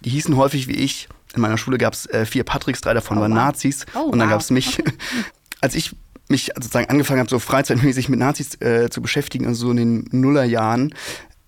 die 0.01 0.11
hießen 0.11 0.37
häufig 0.37 0.69
wie 0.69 0.73
ich. 0.77 1.09
In 1.35 1.43
meiner 1.43 1.59
Schule 1.59 1.79
gab 1.79 1.93
es 1.93 2.07
äh, 2.07 2.25
vier 2.27 2.43
Patricks, 2.45 2.81
drei 2.81 2.95
davon 2.95 3.19
Oh, 3.19 3.21
waren 3.21 3.33
wow. 3.33 3.39
Nazis 3.39 3.87
Oh, 3.95 4.01
und 4.11 4.19
dann 4.19 4.29
wow. 4.29 4.35
gab 4.35 4.41
es 4.41 4.51
mich. 4.51 4.83
Als 5.61 5.75
ich 5.75 5.95
mich 6.29 6.51
sozusagen 6.55 6.89
angefangen 6.89 7.21
habe, 7.21 7.31
so 7.31 7.39
freizeitmäßig 7.39 8.09
mit 8.09 8.19
Nazis 8.21 8.61
äh, 8.61 8.89
zu 8.91 9.01
beschäftigen, 9.03 9.47
also 9.47 9.67
so 9.67 9.71
in 9.73 9.77
den 9.77 10.09
Nullerjahren, 10.21 10.95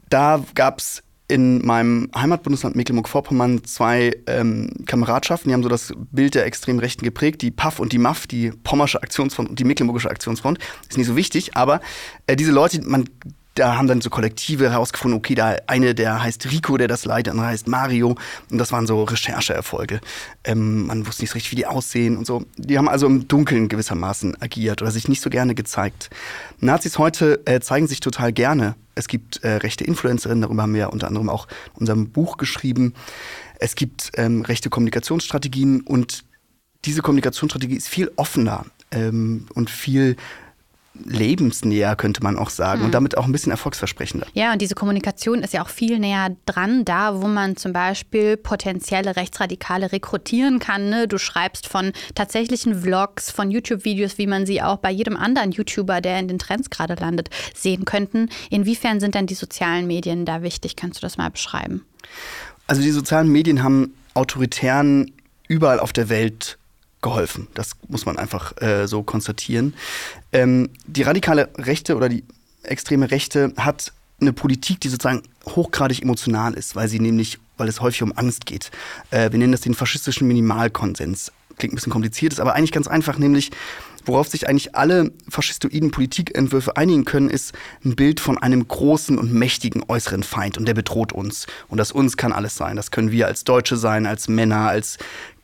da 0.08 0.44
gab 0.54 0.78
es 0.78 1.02
in 1.30 1.64
meinem 1.64 2.10
Heimatbundesland 2.14 2.76
Mecklenburg-Vorpommern 2.76 3.64
zwei 3.64 4.12
ähm, 4.26 4.70
Kameradschaften, 4.86 5.48
die 5.48 5.54
haben 5.54 5.62
so 5.62 5.68
das 5.68 5.94
Bild 6.10 6.34
der 6.34 6.44
extremen 6.44 6.80
Rechten 6.80 7.04
geprägt, 7.04 7.42
die 7.42 7.50
PAF 7.50 7.78
und 7.78 7.92
die 7.92 7.98
MAF, 7.98 8.26
die 8.26 8.50
Pommersche 8.50 9.02
Aktionsfront 9.02 9.48
und 9.48 9.58
die 9.58 9.64
Mecklenburgische 9.64 10.10
Aktionsfront. 10.10 10.58
Ist 10.88 10.98
nicht 10.98 11.06
so 11.06 11.16
wichtig, 11.16 11.56
aber 11.56 11.80
äh, 12.26 12.36
diese 12.36 12.52
Leute, 12.52 12.82
man 12.82 13.08
da 13.54 13.76
haben 13.76 13.88
dann 13.88 14.00
so 14.00 14.10
Kollektive 14.10 14.70
herausgefunden, 14.70 15.18
okay, 15.18 15.34
da 15.34 15.56
eine, 15.66 15.94
der 15.94 16.22
heißt 16.22 16.50
Rico, 16.50 16.76
der 16.76 16.88
das 16.88 17.04
leitet, 17.04 17.26
der 17.26 17.32
andere 17.32 17.48
heißt 17.48 17.66
Mario. 17.66 18.16
Und 18.50 18.58
das 18.58 18.72
waren 18.72 18.86
so 18.86 19.02
Rechercheerfolge. 19.02 20.00
Ähm, 20.44 20.86
man 20.86 21.06
wusste 21.06 21.22
nicht 21.22 21.30
so 21.30 21.34
richtig, 21.34 21.52
wie 21.52 21.56
die 21.56 21.66
aussehen 21.66 22.16
und 22.16 22.26
so. 22.26 22.44
Die 22.56 22.78
haben 22.78 22.88
also 22.88 23.06
im 23.06 23.26
Dunkeln 23.28 23.68
gewissermaßen 23.68 24.40
agiert 24.40 24.82
oder 24.82 24.90
sich 24.90 25.08
nicht 25.08 25.20
so 25.20 25.30
gerne 25.30 25.54
gezeigt. 25.54 26.10
Nazis 26.60 26.98
heute 26.98 27.44
äh, 27.46 27.60
zeigen 27.60 27.86
sich 27.88 28.00
total 28.00 28.32
gerne. 28.32 28.76
Es 28.94 29.08
gibt 29.08 29.42
äh, 29.42 29.56
rechte 29.56 29.84
Influencerinnen, 29.84 30.42
darüber 30.42 30.62
haben 30.62 30.74
wir 30.74 30.80
ja 30.80 30.86
unter 30.86 31.08
anderem 31.08 31.28
auch 31.28 31.46
in 31.74 31.80
unserem 31.80 32.10
Buch 32.10 32.36
geschrieben. 32.36 32.94
Es 33.58 33.74
gibt 33.74 34.12
ähm, 34.14 34.42
rechte 34.42 34.70
Kommunikationsstrategien 34.70 35.82
und 35.82 36.24
diese 36.84 37.02
Kommunikationsstrategie 37.02 37.76
ist 37.76 37.88
viel 37.88 38.10
offener 38.16 38.64
ähm, 38.90 39.46
und 39.54 39.70
viel 39.70 40.16
lebensnäher, 40.94 41.94
könnte 41.96 42.22
man 42.22 42.36
auch 42.36 42.50
sagen, 42.50 42.80
mhm. 42.80 42.86
und 42.86 42.94
damit 42.94 43.16
auch 43.16 43.24
ein 43.24 43.32
bisschen 43.32 43.52
erfolgsversprechender. 43.52 44.26
Ja, 44.34 44.52
und 44.52 44.60
diese 44.60 44.74
Kommunikation 44.74 45.42
ist 45.42 45.54
ja 45.54 45.62
auch 45.62 45.68
viel 45.68 45.98
näher 45.98 46.36
dran, 46.46 46.84
da 46.84 47.20
wo 47.20 47.28
man 47.28 47.56
zum 47.56 47.72
Beispiel 47.72 48.36
potenzielle 48.36 49.16
Rechtsradikale 49.16 49.92
rekrutieren 49.92 50.58
kann. 50.58 50.90
Ne? 50.90 51.06
Du 51.06 51.18
schreibst 51.18 51.68
von 51.68 51.92
tatsächlichen 52.14 52.82
Vlogs, 52.82 53.30
von 53.30 53.50
YouTube-Videos, 53.50 54.18
wie 54.18 54.26
man 54.26 54.46
sie 54.46 54.62
auch 54.62 54.78
bei 54.78 54.90
jedem 54.90 55.16
anderen 55.16 55.52
YouTuber, 55.52 56.00
der 56.00 56.18
in 56.18 56.28
den 56.28 56.38
Trends 56.38 56.70
gerade 56.70 56.94
landet, 56.94 57.30
sehen 57.54 57.84
könnten. 57.84 58.28
Inwiefern 58.50 59.00
sind 59.00 59.14
denn 59.14 59.26
die 59.26 59.34
sozialen 59.34 59.86
Medien 59.86 60.24
da 60.24 60.42
wichtig? 60.42 60.76
Kannst 60.76 60.98
du 60.98 61.02
das 61.02 61.16
mal 61.16 61.30
beschreiben? 61.30 61.84
Also 62.66 62.82
die 62.82 62.90
sozialen 62.90 63.28
Medien 63.28 63.62
haben 63.62 63.94
Autoritären 64.14 65.12
überall 65.48 65.80
auf 65.80 65.92
der 65.92 66.08
Welt 66.08 66.58
geholfen. 67.02 67.48
Das 67.54 67.72
muss 67.88 68.06
man 68.06 68.18
einfach 68.18 68.60
äh, 68.60 68.86
so 68.86 69.02
konstatieren. 69.02 69.74
Ähm, 70.32 70.70
die 70.86 71.02
radikale 71.02 71.48
Rechte 71.56 71.96
oder 71.96 72.08
die 72.08 72.24
extreme 72.62 73.10
Rechte 73.10 73.52
hat 73.56 73.92
eine 74.20 74.32
Politik, 74.32 74.80
die 74.80 74.88
sozusagen 74.88 75.22
hochgradig 75.46 76.02
emotional 76.02 76.54
ist, 76.54 76.76
weil 76.76 76.88
sie 76.88 77.00
nämlich, 77.00 77.38
weil 77.56 77.68
es 77.68 77.80
häufig 77.80 78.02
um 78.02 78.12
Angst 78.16 78.46
geht. 78.46 78.70
Äh, 79.10 79.32
wir 79.32 79.38
nennen 79.38 79.52
das 79.52 79.62
den 79.62 79.74
faschistischen 79.74 80.28
Minimalkonsens. 80.28 81.32
Klingt 81.56 81.72
ein 81.72 81.76
bisschen 81.76 81.92
kompliziert, 81.92 82.32
ist 82.32 82.40
aber 82.40 82.54
eigentlich 82.54 82.72
ganz 82.72 82.86
einfach, 82.86 83.18
nämlich 83.18 83.50
worauf 84.04 84.28
sich 84.28 84.48
eigentlich 84.48 84.74
alle 84.74 85.12
faschistoiden 85.28 85.90
Politikentwürfe 85.90 86.76
einigen 86.76 87.04
können, 87.04 87.28
ist 87.28 87.52
ein 87.84 87.96
Bild 87.96 88.20
von 88.20 88.38
einem 88.38 88.66
großen 88.66 89.18
und 89.18 89.32
mächtigen 89.32 89.84
äußeren 89.88 90.22
Feind 90.22 90.58
und 90.58 90.66
der 90.66 90.74
bedroht 90.74 91.12
uns. 91.12 91.46
Und 91.68 91.78
das 91.78 91.92
uns 91.92 92.16
kann 92.16 92.32
alles 92.32 92.54
sein. 92.54 92.76
Das 92.76 92.90
können 92.90 93.10
wir 93.10 93.26
als 93.26 93.44
Deutsche 93.44 93.76
sein, 93.76 94.06
als 94.06 94.28
Männer, 94.28 94.68
als 94.68 94.98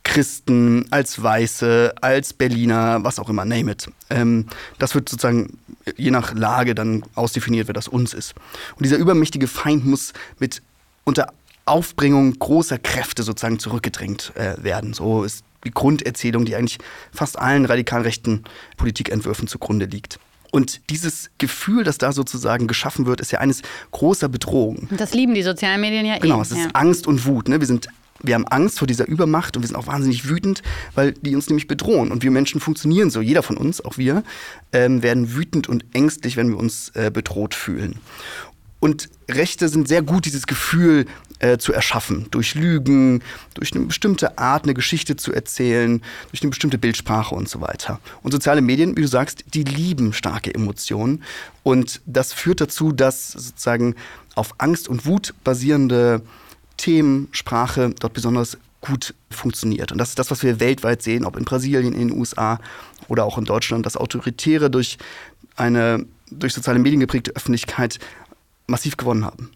Christen, 0.07 0.85
als 0.89 1.21
Weiße, 1.21 1.93
als 2.01 2.31
Berliner, 2.31 3.03
was 3.03 3.19
auch 3.19 3.29
immer, 3.29 3.43
name 3.43 3.71
it. 3.71 3.89
Ähm, 4.09 4.45
das 4.79 4.95
wird 4.95 5.09
sozusagen 5.09 5.59
je 5.97 6.11
nach 6.11 6.33
Lage 6.33 6.75
dann 6.75 7.03
ausdefiniert, 7.13 7.67
wer 7.67 7.73
das 7.73 7.89
uns 7.89 8.13
ist. 8.13 8.33
Und 8.77 8.85
dieser 8.85 8.95
übermächtige 8.95 9.47
Feind 9.47 9.85
muss 9.85 10.13
mit 10.39 10.61
unter 11.03 11.33
Aufbringung 11.65 12.39
großer 12.39 12.79
Kräfte 12.79 13.21
sozusagen 13.21 13.59
zurückgedrängt 13.59 14.31
äh, 14.35 14.63
werden. 14.63 14.93
So 14.93 15.25
ist 15.25 15.43
die 15.65 15.71
Grunderzählung, 15.71 16.45
die 16.45 16.55
eigentlich 16.55 16.77
fast 17.11 17.37
allen 17.37 17.65
radikal 17.65 18.03
rechten 18.03 18.45
Politikentwürfen 18.77 19.49
zugrunde 19.49 19.85
liegt. 19.85 20.19
Und 20.51 20.89
dieses 20.89 21.29
Gefühl, 21.37 21.83
das 21.83 21.97
da 21.97 22.13
sozusagen 22.13 22.67
geschaffen 22.67 23.05
wird, 23.05 23.19
ist 23.19 23.31
ja 23.31 23.39
eines 23.39 23.61
großer 23.91 24.29
Bedrohung. 24.29 24.87
Das 24.91 25.13
lieben 25.13 25.33
die 25.33 25.43
sozialen 25.43 25.81
Medien 25.81 26.05
ja 26.05 26.17
Genau, 26.19 26.39
eh. 26.39 26.43
es 26.43 26.51
ist 26.51 26.57
ja. 26.59 26.69
Angst 26.71 27.07
und 27.07 27.25
Wut. 27.25 27.49
Ne? 27.49 27.59
Wir 27.59 27.67
sind 27.67 27.89
wir 28.21 28.35
haben 28.35 28.47
Angst 28.47 28.79
vor 28.79 28.87
dieser 28.87 29.07
Übermacht 29.07 29.55
und 29.55 29.63
wir 29.63 29.67
sind 29.67 29.75
auch 29.75 29.87
wahnsinnig 29.87 30.27
wütend, 30.27 30.63
weil 30.95 31.13
die 31.13 31.35
uns 31.35 31.47
nämlich 31.47 31.67
bedrohen. 31.67 32.11
Und 32.11 32.23
wir 32.23 32.31
Menschen 32.31 32.59
funktionieren 32.59 33.09
so. 33.09 33.21
Jeder 33.21 33.43
von 33.43 33.57
uns, 33.57 33.83
auch 33.83 33.97
wir, 33.97 34.23
ähm, 34.73 35.03
werden 35.03 35.35
wütend 35.35 35.69
und 35.69 35.85
ängstlich, 35.93 36.37
wenn 36.37 36.49
wir 36.49 36.57
uns 36.57 36.89
äh, 36.95 37.11
bedroht 37.13 37.53
fühlen. 37.53 37.99
Und 38.79 39.09
Rechte 39.29 39.69
sind 39.69 39.87
sehr 39.87 40.03
gut, 40.03 40.25
dieses 40.25 40.45
Gefühl 40.45 41.05
äh, 41.39 41.57
zu 41.57 41.73
erschaffen. 41.73 42.27
Durch 42.31 42.53
Lügen, 42.53 43.23
durch 43.55 43.73
eine 43.73 43.85
bestimmte 43.85 44.37
Art, 44.37 44.63
eine 44.63 44.75
Geschichte 44.75 45.15
zu 45.15 45.33
erzählen, 45.33 46.01
durch 46.29 46.41
eine 46.41 46.49
bestimmte 46.49 46.77
Bildsprache 46.77 47.33
und 47.33 47.49
so 47.49 47.59
weiter. 47.59 47.99
Und 48.21 48.31
soziale 48.31 48.61
Medien, 48.61 48.95
wie 48.95 49.01
du 49.01 49.07
sagst, 49.07 49.45
die 49.53 49.63
lieben 49.63 50.13
starke 50.13 50.53
Emotionen. 50.53 51.23
Und 51.63 52.01
das 52.05 52.33
führt 52.33 52.61
dazu, 52.61 52.91
dass 52.91 53.31
sozusagen 53.31 53.95
auf 54.35 54.53
Angst 54.59 54.87
und 54.87 55.05
Wut 55.05 55.33
basierende 55.43 56.21
Themen, 56.77 57.27
Sprache 57.31 57.93
dort 57.99 58.13
besonders 58.13 58.57
gut 58.81 59.13
funktioniert. 59.29 59.91
Und 59.91 59.97
das 59.97 60.09
ist 60.09 60.19
das, 60.19 60.31
was 60.31 60.43
wir 60.43 60.59
weltweit 60.59 61.01
sehen, 61.01 61.25
ob 61.25 61.35
in 61.35 61.45
Brasilien, 61.45 61.93
in 61.93 62.09
den 62.09 62.17
USA 62.17 62.59
oder 63.07 63.25
auch 63.25 63.37
in 63.37 63.45
Deutschland, 63.45 63.85
dass 63.85 63.97
Autoritäre 63.97 64.69
durch 64.69 64.97
eine 65.55 66.05
durch 66.29 66.53
soziale 66.53 66.79
Medien 66.79 66.99
geprägte 66.99 67.31
Öffentlichkeit 67.35 67.99
massiv 68.67 68.97
gewonnen 68.97 69.25
haben. 69.25 69.51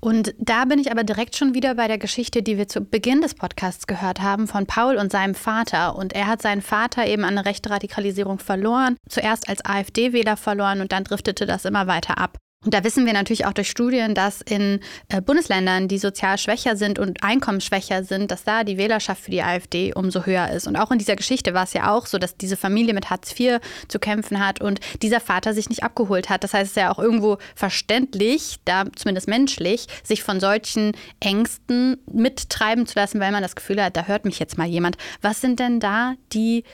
Und 0.00 0.34
da 0.38 0.66
bin 0.66 0.78
ich 0.78 0.90
aber 0.90 1.04
direkt 1.04 1.36
schon 1.36 1.54
wieder 1.54 1.74
bei 1.74 1.88
der 1.88 1.96
Geschichte, 1.96 2.42
die 2.42 2.58
wir 2.58 2.68
zu 2.68 2.82
Beginn 2.82 3.22
des 3.22 3.34
Podcasts 3.34 3.86
gehört 3.86 4.20
haben, 4.20 4.46
von 4.46 4.66
Paul 4.66 4.96
und 4.96 5.10
seinem 5.10 5.34
Vater. 5.34 5.96
Und 5.96 6.12
er 6.12 6.26
hat 6.26 6.42
seinen 6.42 6.60
Vater 6.60 7.06
eben 7.06 7.24
an 7.24 7.38
eine 7.38 7.46
rechte 7.46 7.70
Radikalisierung 7.70 8.38
verloren, 8.38 8.96
zuerst 9.08 9.48
als 9.48 9.64
AfD-Wähler 9.64 10.36
verloren 10.36 10.80
und 10.80 10.92
dann 10.92 11.04
driftete 11.04 11.46
das 11.46 11.64
immer 11.64 11.86
weiter 11.86 12.18
ab. 12.18 12.36
Und 12.62 12.74
da 12.74 12.84
wissen 12.84 13.06
wir 13.06 13.14
natürlich 13.14 13.46
auch 13.46 13.54
durch 13.54 13.70
Studien, 13.70 14.14
dass 14.14 14.42
in 14.42 14.80
äh, 15.08 15.22
Bundesländern, 15.22 15.88
die 15.88 15.96
sozial 15.96 16.36
schwächer 16.36 16.76
sind 16.76 16.98
und 16.98 17.22
einkommensschwächer 17.22 18.04
sind, 18.04 18.30
dass 18.30 18.44
da 18.44 18.64
die 18.64 18.76
Wählerschaft 18.76 19.22
für 19.22 19.30
die 19.30 19.42
AfD 19.42 19.94
umso 19.94 20.26
höher 20.26 20.50
ist. 20.50 20.66
Und 20.66 20.76
auch 20.76 20.90
in 20.90 20.98
dieser 20.98 21.16
Geschichte 21.16 21.54
war 21.54 21.64
es 21.64 21.72
ja 21.72 21.90
auch 21.90 22.04
so, 22.04 22.18
dass 22.18 22.36
diese 22.36 22.58
Familie 22.58 22.92
mit 22.92 23.08
Hartz 23.08 23.32
IV 23.38 23.60
zu 23.88 23.98
kämpfen 23.98 24.44
hat 24.46 24.60
und 24.60 24.78
dieser 25.00 25.20
Vater 25.20 25.54
sich 25.54 25.70
nicht 25.70 25.82
abgeholt 25.82 26.28
hat. 26.28 26.44
Das 26.44 26.52
heißt, 26.52 26.64
es 26.64 26.70
ist 26.72 26.76
ja 26.76 26.92
auch 26.92 26.98
irgendwo 26.98 27.38
verständlich, 27.54 28.58
da 28.66 28.84
zumindest 28.94 29.26
menschlich, 29.26 29.86
sich 30.04 30.22
von 30.22 30.38
solchen 30.38 30.92
Ängsten 31.18 31.96
mittreiben 32.12 32.86
zu 32.86 32.98
lassen, 32.98 33.20
weil 33.20 33.32
man 33.32 33.40
das 33.40 33.56
Gefühl 33.56 33.82
hat, 33.82 33.96
da 33.96 34.04
hört 34.04 34.26
mich 34.26 34.38
jetzt 34.38 34.58
mal 34.58 34.68
jemand. 34.68 34.98
Was 35.22 35.40
sind 35.40 35.60
denn 35.60 35.80
da 35.80 36.12
die 36.34 36.64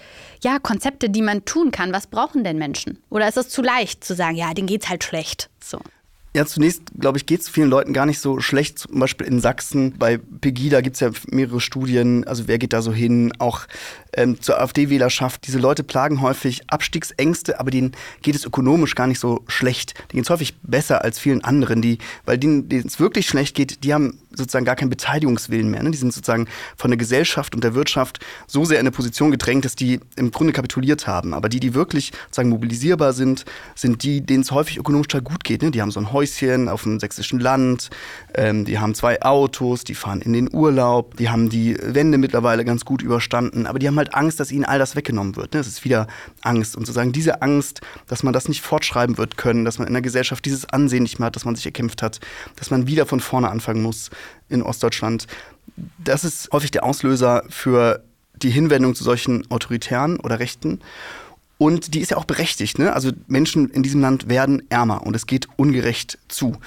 ja, 0.43 0.59
Konzepte, 0.59 1.11
die 1.11 1.23
man 1.23 1.45
tun 1.45 1.71
kann? 1.71 1.93
Was 1.93 2.09
brauchen 2.09 2.43
denn 2.43 2.59
Menschen? 2.59 3.01
Oder 3.09 3.29
ist 3.29 3.37
es 3.37 3.51
zu 3.51 3.63
leicht 3.63 4.03
zu 4.03 4.17
sagen, 4.17 4.35
ja, 4.35 4.53
denen 4.53 4.67
geht's 4.67 4.89
halt 4.89 5.05
schlecht? 5.05 5.49
So. 5.67 5.81
Ja, 6.37 6.45
zunächst, 6.45 6.83
glaube 6.99 7.17
ich, 7.17 7.25
geht 7.25 7.41
es 7.41 7.49
vielen 7.49 7.71
Leuten 7.71 7.95
gar 7.95 8.05
nicht 8.05 8.21
so 8.21 8.41
schlecht. 8.41 8.79
Zum 8.79 8.99
Beispiel 8.99 9.27
in 9.27 9.41
Sachsen, 9.41 9.95
bei 9.99 10.19
Pegida 10.19 10.83
gibt 10.83 10.95
es 10.95 11.01
ja 11.01 11.11
mehrere 11.31 11.61
Studien, 11.63 12.27
also 12.27 12.47
wer 12.47 12.59
geht 12.59 12.75
da 12.75 12.83
so 12.83 12.93
hin, 12.93 13.33
auch 13.39 13.63
ähm, 14.17 14.41
zur 14.41 14.61
AfD-Wählerschaft. 14.61 15.47
Diese 15.47 15.59
Leute 15.59 15.85
plagen 15.85 16.21
häufig 16.21 16.63
Abstiegsängste, 16.69 17.61
aber 17.61 17.71
denen 17.71 17.93
geht 18.23 18.35
es 18.35 18.45
ökonomisch 18.45 18.95
gar 18.95 19.07
nicht 19.07 19.21
so 19.21 19.45
schlecht. 19.47 19.95
Denen 20.11 20.23
geht 20.23 20.25
es 20.25 20.31
häufig 20.31 20.57
besser 20.63 21.05
als 21.05 21.19
vielen 21.19 21.45
anderen, 21.45 21.83
die, 21.83 21.99
weil 22.25 22.39
denen, 22.39 22.69
denen 22.69 22.87
es 22.87 22.99
wirklich 22.99 23.27
schlecht 23.27 23.55
geht, 23.55 23.85
die 23.85 23.95
haben 23.95 24.19
sozusagen 24.37 24.65
gar 24.65 24.77
keinen 24.77 24.91
Beteiligungswillen 24.91 25.71
mehr. 25.71 25.83
Ne? 25.83 25.91
Die 25.91 25.99
sind 25.99 26.13
sozusagen 26.13 26.47
von 26.77 26.91
der 26.91 26.99
Gesellschaft 26.99 27.55
und 27.55 27.65
der 27.65 27.75
Wirtschaft 27.75 28.21
so 28.47 28.65
sehr 28.65 28.79
in 28.79 28.87
eine 28.87 28.91
Position 28.91 29.31
gedrängt, 29.31 29.65
dass 29.65 29.77
die 29.77 30.01
im 30.17 30.31
Grunde 30.31 30.53
kapituliert 30.53 31.07
haben. 31.07 31.35
Aber 31.35 31.49
die, 31.49 31.61
die 31.61 31.75
wirklich 31.75 32.13
sozusagen 32.27 32.51
mobilisierbar 32.51 33.13
sind, 33.13 33.45
sind 33.75 34.03
die, 34.03 34.21
denen 34.21 34.43
es 34.43 34.51
häufig 34.51 34.79
ökonomisch 34.79 35.09
total 35.09 35.23
gut 35.23 35.45
geht. 35.45 35.63
Ne? 35.63 35.71
Die 35.71 35.81
haben 35.81 35.91
so 35.91 36.01
ein 36.01 36.13
Häuschen 36.13 36.69
auf 36.69 36.83
dem 36.83 37.01
sächsischen 37.01 37.41
Land, 37.41 37.91
ähm, 38.35 38.65
die 38.65 38.79
haben 38.79 38.95
zwei 38.95 39.23
Autos, 39.23 39.85
die 39.85 39.95
fahren 39.95 40.21
in 40.21 40.33
den 40.33 40.53
Urlaub, 40.53 41.17
die 41.17 41.29
haben 41.29 41.49
die 41.49 41.77
Wende 41.83 42.19
mittlerweile 42.19 42.65
ganz 42.65 42.85
gut 42.85 43.03
überstanden, 43.03 43.67
aber 43.67 43.79
die 43.79 43.89
haben 43.89 43.97
halt 43.97 44.06
Angst, 44.15 44.41
dass 44.41 44.53
ihnen 44.53 44.65
all 44.65 44.79
das 44.79 44.97
weggenommen 44.97 45.37
wird. 45.37 45.55
Ne? 45.55 45.61
Das 45.61 45.67
ist 45.67 45.85
wieder 45.85 46.07
Angst. 46.43 46.77
Und 46.77 46.87
sozusagen 46.87 47.13
diese 47.13 47.43
Angst, 47.43 47.81
dass 48.07 48.23
man 48.23 48.33
das 48.33 48.49
nicht 48.49 48.63
fortschreiben 48.63 49.19
wird 49.19 49.37
können, 49.37 49.65
dass 49.65 49.79
man 49.79 49.87
in 49.89 49.95
der 49.95 50.03
Gesellschaft 50.03 50.45
dieses 50.45 50.69
Ansehen 50.69 51.03
nicht 51.03 51.19
mehr 51.19 51.27
hat, 51.27 51.37
das 51.37 51.45
man 51.45 51.57
sich 51.57 51.67
erkämpft 51.67 52.03
hat, 52.03 52.21
dass 52.57 52.71
man 52.71 52.87
wieder 52.87 53.07
von 53.07 53.21
vorne 53.21 53.51
anfangen 53.51 53.83
muss 53.83 54.11
in 54.49 54.63
Ostdeutschland. 54.63 55.27
Das 55.99 56.25
ist 56.25 56.51
häufig 56.53 56.71
der 56.71 56.85
Auslöser 56.85 57.45
für 57.49 58.03
die 58.43 58.51
Hinwendung 58.51 58.95
zu 58.95 59.05
solchen 59.05 59.51
autoritären 59.51 60.21
oder 60.21 60.39
Rechten. 60.39 60.81
Und 61.59 61.95
die 61.95 62.01
ist 62.01 62.11
ja 62.11 62.19
auch 62.19 62.27
berechtigt. 62.27 62.79
Ne? 62.79 62.93
Also 62.93 63.13
Menschen 63.29 63.71
in 63.71 63.83
diesem 63.83 64.01
Land 64.01 64.29
werden 64.29 64.63
ärmer 64.69 65.07
und 65.07 65.17
es 65.17 65.27
geht 65.27 65.49
ungerecht 65.57 66.19
zu. 66.29 66.59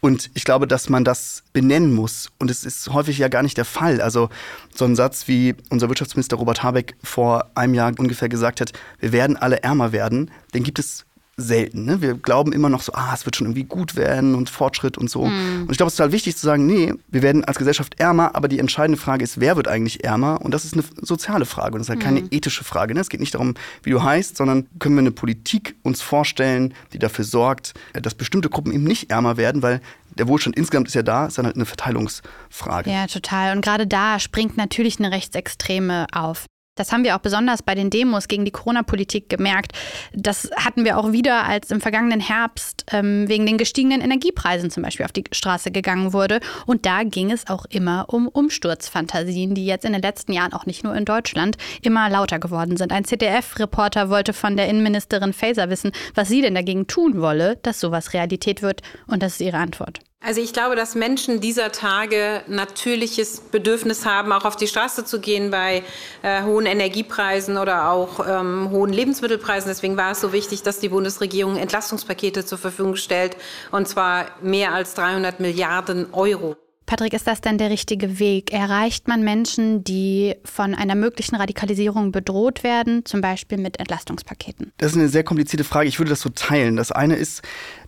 Und 0.00 0.30
ich 0.34 0.44
glaube, 0.44 0.66
dass 0.66 0.88
man 0.88 1.04
das 1.04 1.42
benennen 1.52 1.94
muss. 1.94 2.30
Und 2.38 2.50
es 2.50 2.64
ist 2.64 2.88
häufig 2.88 3.18
ja 3.18 3.28
gar 3.28 3.42
nicht 3.42 3.58
der 3.58 3.64
Fall. 3.64 4.00
Also 4.00 4.30
so 4.74 4.84
ein 4.84 4.96
Satz, 4.96 5.28
wie 5.28 5.54
unser 5.70 5.88
Wirtschaftsminister 5.88 6.36
Robert 6.36 6.62
Habeck 6.62 6.96
vor 7.02 7.50
einem 7.54 7.74
Jahr 7.74 7.92
ungefähr 7.98 8.28
gesagt 8.28 8.60
hat, 8.60 8.72
wir 9.00 9.12
werden 9.12 9.36
alle 9.36 9.62
ärmer 9.62 9.92
werden, 9.92 10.30
den 10.54 10.62
gibt 10.62 10.78
es 10.78 11.04
selten. 11.38 11.84
Ne? 11.84 12.02
Wir 12.02 12.14
glauben 12.14 12.52
immer 12.52 12.68
noch 12.68 12.82
so, 12.82 12.92
ah, 12.92 13.12
es 13.14 13.24
wird 13.24 13.36
schon 13.36 13.46
irgendwie 13.46 13.64
gut 13.64 13.94
werden 13.94 14.34
und 14.34 14.50
Fortschritt 14.50 14.98
und 14.98 15.08
so. 15.08 15.24
Mm. 15.24 15.62
Und 15.62 15.70
ich 15.70 15.76
glaube, 15.76 15.86
es 15.86 15.94
ist 15.94 15.98
total 15.98 16.12
wichtig 16.12 16.36
zu 16.36 16.44
sagen, 16.44 16.66
nee, 16.66 16.92
wir 17.06 17.22
werden 17.22 17.44
als 17.44 17.58
Gesellschaft 17.58 17.98
ärmer, 18.00 18.34
aber 18.34 18.48
die 18.48 18.58
entscheidende 18.58 19.00
Frage 19.00 19.22
ist, 19.22 19.38
wer 19.40 19.56
wird 19.56 19.68
eigentlich 19.68 20.04
ärmer? 20.04 20.40
Und 20.42 20.52
das 20.52 20.64
ist 20.64 20.74
eine 20.74 20.82
soziale 21.00 21.46
Frage 21.46 21.74
und 21.74 21.78
das 21.78 21.86
ist 21.86 21.90
halt 21.90 22.00
mm. 22.00 22.02
keine 22.02 22.20
ethische 22.32 22.64
Frage. 22.64 22.92
Ne? 22.92 23.00
Es 23.00 23.08
geht 23.08 23.20
nicht 23.20 23.34
darum, 23.34 23.54
wie 23.84 23.90
du 23.90 24.02
heißt, 24.02 24.36
sondern 24.36 24.66
können 24.80 24.96
wir 24.96 25.00
eine 25.00 25.12
Politik 25.12 25.76
uns 25.84 26.02
vorstellen, 26.02 26.74
die 26.92 26.98
dafür 26.98 27.24
sorgt, 27.24 27.74
dass 27.92 28.16
bestimmte 28.16 28.50
Gruppen 28.50 28.72
eben 28.72 28.84
nicht 28.84 29.10
ärmer 29.10 29.36
werden, 29.36 29.62
weil 29.62 29.80
der 30.18 30.26
Wohlstand 30.26 30.56
insgesamt 30.56 30.88
ist 30.88 30.94
ja 30.94 31.02
da, 31.02 31.26
ist 31.26 31.38
dann 31.38 31.46
halt 31.46 31.54
eine 31.54 31.66
Verteilungsfrage. 31.66 32.90
Ja, 32.90 33.06
total. 33.06 33.54
Und 33.54 33.64
gerade 33.64 33.86
da 33.86 34.18
springt 34.18 34.56
natürlich 34.56 34.98
eine 34.98 35.12
Rechtsextreme 35.12 36.06
auf. 36.12 36.46
Das 36.78 36.92
haben 36.92 37.04
wir 37.04 37.16
auch 37.16 37.20
besonders 37.20 37.62
bei 37.62 37.74
den 37.74 37.90
Demos 37.90 38.28
gegen 38.28 38.44
die 38.44 38.50
Corona-Politik 38.50 39.28
gemerkt. 39.28 39.72
Das 40.12 40.50
hatten 40.56 40.84
wir 40.84 40.98
auch 40.98 41.12
wieder, 41.12 41.44
als 41.44 41.70
im 41.70 41.80
vergangenen 41.80 42.20
Herbst 42.20 42.84
ähm, 42.92 43.28
wegen 43.28 43.46
den 43.46 43.58
gestiegenen 43.58 44.00
Energiepreisen 44.00 44.70
zum 44.70 44.82
Beispiel 44.82 45.04
auf 45.04 45.12
die 45.12 45.24
Straße 45.32 45.70
gegangen 45.70 46.12
wurde. 46.12 46.40
Und 46.66 46.86
da 46.86 47.02
ging 47.02 47.30
es 47.30 47.48
auch 47.48 47.64
immer 47.68 48.06
um 48.08 48.28
Umsturzfantasien, 48.28 49.54
die 49.54 49.66
jetzt 49.66 49.84
in 49.84 49.92
den 49.92 50.02
letzten 50.02 50.32
Jahren 50.32 50.52
auch 50.52 50.66
nicht 50.66 50.84
nur 50.84 50.94
in 50.94 51.04
Deutschland 51.04 51.56
immer 51.82 52.08
lauter 52.08 52.38
geworden 52.38 52.76
sind. 52.76 52.92
Ein 52.92 53.04
ZDF-Reporter 53.04 54.10
wollte 54.10 54.32
von 54.32 54.56
der 54.56 54.68
Innenministerin 54.68 55.32
Faeser 55.32 55.70
wissen, 55.70 55.92
was 56.14 56.28
sie 56.28 56.42
denn 56.42 56.54
dagegen 56.54 56.86
tun 56.86 57.20
wolle, 57.20 57.56
dass 57.62 57.80
sowas 57.80 58.12
Realität 58.12 58.62
wird. 58.62 58.82
Und 59.06 59.22
das 59.22 59.32
ist 59.34 59.40
ihre 59.40 59.58
Antwort. 59.58 60.00
Also 60.20 60.40
ich 60.40 60.52
glaube, 60.52 60.74
dass 60.74 60.96
Menschen 60.96 61.40
dieser 61.40 61.70
Tage 61.70 62.42
natürliches 62.48 63.40
Bedürfnis 63.40 64.04
haben, 64.04 64.32
auch 64.32 64.44
auf 64.44 64.56
die 64.56 64.66
Straße 64.66 65.04
zu 65.04 65.20
gehen 65.20 65.52
bei 65.52 65.84
äh, 66.22 66.42
hohen 66.42 66.66
Energiepreisen 66.66 67.56
oder 67.56 67.90
auch 67.92 68.26
ähm, 68.28 68.70
hohen 68.70 68.92
Lebensmittelpreisen. 68.92 69.68
Deswegen 69.68 69.96
war 69.96 70.10
es 70.10 70.20
so 70.20 70.32
wichtig, 70.32 70.62
dass 70.62 70.80
die 70.80 70.88
Bundesregierung 70.88 71.56
Entlastungspakete 71.56 72.44
zur 72.44 72.58
Verfügung 72.58 72.96
stellt, 72.96 73.36
und 73.70 73.86
zwar 73.86 74.26
mehr 74.42 74.74
als 74.74 74.94
300 74.94 75.38
Milliarden 75.38 76.12
Euro. 76.12 76.56
Patrick, 76.84 77.12
ist 77.12 77.26
das 77.26 77.40
denn 77.40 77.58
der 77.58 77.70
richtige 77.70 78.18
Weg? 78.18 78.52
Erreicht 78.52 79.08
man 79.08 79.22
Menschen, 79.22 79.84
die 79.84 80.34
von 80.42 80.74
einer 80.74 80.94
möglichen 80.94 81.36
Radikalisierung 81.36 82.12
bedroht 82.12 82.64
werden, 82.64 83.04
zum 83.04 83.20
Beispiel 83.20 83.58
mit 83.58 83.78
Entlastungspaketen? 83.78 84.72
Das 84.78 84.92
ist 84.92 84.98
eine 84.98 85.08
sehr 85.10 85.22
komplizierte 85.22 85.64
Frage. 85.64 85.86
Ich 85.86 85.98
würde 85.98 86.08
das 86.08 86.22
so 86.22 86.30
teilen. 86.30 86.76
Das 86.76 86.90
eine 86.90 87.14
ist, 87.14 87.42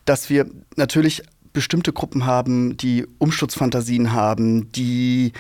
dass 0.04 0.28
wir 0.28 0.50
natürlich 0.76 1.22
bestimmte 1.52 1.92
Gruppen 1.92 2.26
haben, 2.26 2.76
die 2.76 3.06
Umsturzfantasien 3.18 4.12
haben, 4.12 4.70
die 4.72 5.32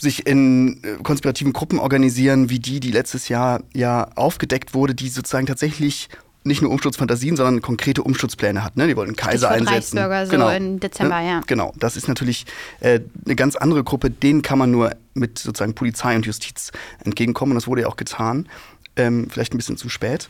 sich 0.00 0.26
in 0.26 0.82
äh, 0.82 1.02
konspirativen 1.02 1.52
Gruppen 1.52 1.78
organisieren, 1.78 2.48
wie 2.48 2.58
die, 2.58 2.80
die 2.80 2.90
letztes 2.90 3.28
Jahr 3.28 3.62
ja 3.74 4.08
aufgedeckt 4.14 4.72
wurde, 4.74 4.94
die 4.94 5.08
sozusagen 5.08 5.46
tatsächlich 5.46 6.08
nicht 6.42 6.62
nur 6.62 6.70
Umsturzfantasien, 6.70 7.36
sondern 7.36 7.60
konkrete 7.60 8.02
Umsturzpläne 8.02 8.64
hat. 8.64 8.76
Ne? 8.76 8.88
Die 8.88 8.96
wollen 8.96 9.10
einen 9.10 9.16
Kaiser 9.16 9.48
Stichwort 9.48 9.68
einsetzen. 9.68 9.98
Reichsbürger, 9.98 10.26
so 10.26 10.32
genau. 10.32 10.48
im 10.50 10.80
Dezember, 10.80 11.20
Ne? 11.20 11.28
ja. 11.28 11.40
Genau, 11.46 11.74
das 11.78 11.96
ist 11.96 12.08
natürlich 12.08 12.46
äh, 12.80 13.00
eine 13.26 13.36
ganz 13.36 13.56
andere 13.56 13.84
Gruppe, 13.84 14.10
denen 14.10 14.40
kann 14.40 14.58
man 14.58 14.70
nur 14.70 14.92
mit 15.12 15.38
sozusagen 15.38 15.74
Polizei 15.74 16.16
und 16.16 16.24
Justiz 16.24 16.72
entgegenkommen. 17.04 17.52
Und 17.52 17.56
das 17.56 17.66
wurde 17.66 17.82
ja 17.82 17.88
auch 17.88 17.96
getan. 17.96 18.48
Ähm, 18.96 19.28
vielleicht 19.30 19.54
ein 19.54 19.58
bisschen 19.58 19.76
zu 19.76 19.88
spät. 19.88 20.28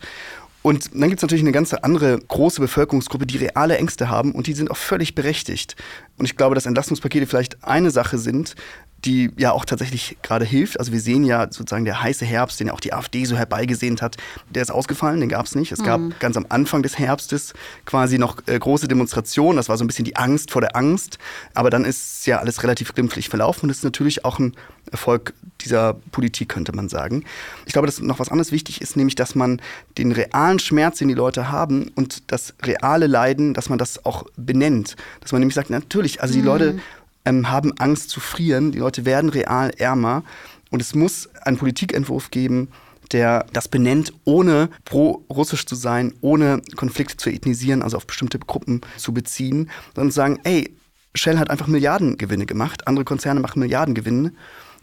Und 0.63 0.91
dann 0.93 1.09
gibt 1.09 1.19
es 1.19 1.23
natürlich 1.23 1.43
eine 1.43 1.53
ganz 1.53 1.73
andere 1.73 2.19
große 2.19 2.61
Bevölkerungsgruppe, 2.61 3.27
die 3.27 3.39
reale 3.39 3.79
Ängste 3.79 4.11
haben 4.11 4.33
und 4.33 4.47
die 4.47 4.53
sind 4.53 4.71
auch 4.71 4.77
völlig 4.77 5.15
berechtigt. 5.15 5.75
Und 6.19 6.27
ich 6.27 6.37
glaube, 6.37 6.55
dass 6.55 6.67
Entlastungspakete 6.67 7.27
vielleicht 7.27 7.65
eine 7.65 7.91
Sache 7.91 8.19
sind, 8.19 8.55
die 9.05 9.31
ja 9.37 9.53
auch 9.53 9.65
tatsächlich 9.65 10.19
gerade 10.23 10.45
hilft. 10.45 10.79
Also 10.79 10.93
wir 10.93 11.01
sehen 11.01 11.25
ja 11.25 11.45
sozusagen 11.45 11.85
der 11.85 12.03
heiße 12.03 12.25
Herbst, 12.25 12.61
den 12.61 12.69
ja 12.69 12.73
auch 12.73 12.81
die 12.81 12.93
AfD 12.93 13.25
so 13.25 13.37
herbeigesehnt 13.37 14.03
hat, 14.03 14.17
der 14.51 14.63
ist 14.63 14.71
ausgefallen, 14.71 15.21
den 15.21 15.29
gab 15.29 15.47
es 15.47 15.55
nicht. 15.55 15.73
Es 15.73 15.83
gab 15.83 16.01
ganz 16.21 16.37
am 16.37 16.47
Anfang 16.49 16.83
des 16.83 16.99
Herbstes 16.99 17.55
quasi 17.87 18.19
noch 18.19 18.37
äh, 18.47 18.59
große 18.59 18.89
Demonstrationen, 18.89 19.57
das 19.57 19.69
war 19.69 19.77
so 19.77 19.85
ein 19.85 19.87
bisschen 19.87 20.05
die 20.05 20.17
Angst 20.17 20.51
vor 20.51 20.61
der 20.61 20.77
Angst, 20.77 21.19
aber 21.55 21.71
dann 21.71 21.85
ist 21.85 22.27
ja 22.27 22.39
alles 22.39 22.63
relativ 22.63 22.95
glimpflich 22.95 23.29
verlaufen 23.29 23.65
und 23.65 23.69
das 23.69 23.79
ist 23.79 23.85
natürlich 23.85 24.25
auch 24.25 24.39
ein 24.39 24.55
Erfolg 24.91 25.35
dieser 25.61 25.95
Politik, 26.11 26.49
könnte 26.49 26.73
man 26.75 26.89
sagen. 26.89 27.25
Ich 27.67 27.73
glaube, 27.73 27.87
dass 27.87 28.01
noch 28.01 28.19
was 28.19 28.29
anderes 28.29 28.53
wichtig 28.53 28.81
ist, 28.81 28.97
nämlich, 28.97 29.15
dass 29.15 29.35
man 29.35 29.61
den 29.99 30.13
realen 30.13 30.59
Schmerz, 30.59 30.99
den 30.99 31.09
die 31.09 31.15
Leute 31.15 31.51
haben 31.51 31.91
und 31.95 32.31
das 32.33 32.55
reale 32.63 33.07
Leiden, 33.07 33.55
dass 33.55 33.69
man 33.69 33.79
das 33.79 34.05
auch 34.05 34.25
benennt. 34.37 34.97
Dass 35.21 35.33
man 35.33 35.41
nämlich 35.41 35.55
sagt, 35.55 35.71
natürlich, 35.71 36.23
also 36.23 36.35
die 36.35 36.43
Leute 36.43 36.81
ähm, 37.25 37.51
haben 37.51 37.73
Angst 37.79 38.11
zu 38.11 38.21
frieren, 38.21 38.73
die 38.73 38.79
Leute 38.79 39.05
werden 39.05 39.31
real 39.31 39.71
ärmer. 39.71 40.23
Und 40.71 40.81
es 40.81 40.95
muss 40.95 41.29
einen 41.43 41.59
Politikentwurf 41.59 42.31
geben, 42.31 42.69
der 43.13 43.47
das 43.53 43.69
benennt, 43.69 44.13
ohne 44.25 44.71
pro-russisch 44.85 45.67
zu 45.67 45.75
sein, 45.75 46.15
ohne 46.21 46.63
Konflikte 46.77 47.17
zu 47.17 47.31
ethnisieren, 47.31 47.83
also 47.83 47.97
auf 47.97 48.07
bestimmte 48.07 48.39
Gruppen 48.39 48.83
zu 48.97 49.13
beziehen, 49.13 49.71
sondern 49.95 50.13
zu 50.13 50.17
sagen, 50.17 50.41
ey, 50.45 50.75
Shell 51.15 51.39
hat 51.39 51.51
einfach 51.51 51.67
Milliardengewinne 51.67 52.47
gemacht, 52.47 52.87
andere 52.87 53.05
Konzerne 53.05 53.41
machen 53.41 53.59
Milliardengewinne. 53.59 54.33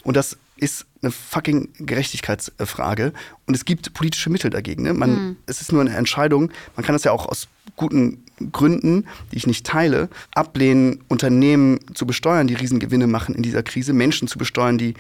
Und 0.04 0.18
das 0.18 0.38
ist 0.58 0.86
eine 1.02 1.12
fucking 1.12 1.70
Gerechtigkeitsfrage. 1.80 3.14
Und 3.46 3.56
es 3.56 3.64
gibt 3.64 3.94
politische 3.94 4.30
Mittel 4.30 4.50
dagegen. 4.50 4.84
Ne? 4.84 4.94
Man, 4.94 5.38
Es 5.46 5.62
ist 5.62 5.72
nur 5.72 5.82
eine 5.82 5.96
Entscheidung, 5.96 6.52
man 6.76 6.86
kann 6.86 6.94
das 6.94 7.04
ja 7.04 7.12
auch 7.12 7.28
aus 7.28 7.48
guten 7.78 8.26
Gründen, 8.52 9.06
die 9.32 9.38
ich 9.38 9.48
nicht 9.48 9.66
teile, 9.66 10.10
ablehnen, 10.36 11.04
Unternehmen 11.08 11.80
zu 11.94 12.06
besteuern, 12.06 12.48
die 12.48 12.54
Riesengewinne 12.56 13.08
machen 13.08 13.34
in 13.34 13.42
dieser 13.42 13.64
Krise, 13.64 13.94
Menschen 13.94 14.28
zu 14.28 14.38
besteuern, 14.38 14.78
die 14.78 14.96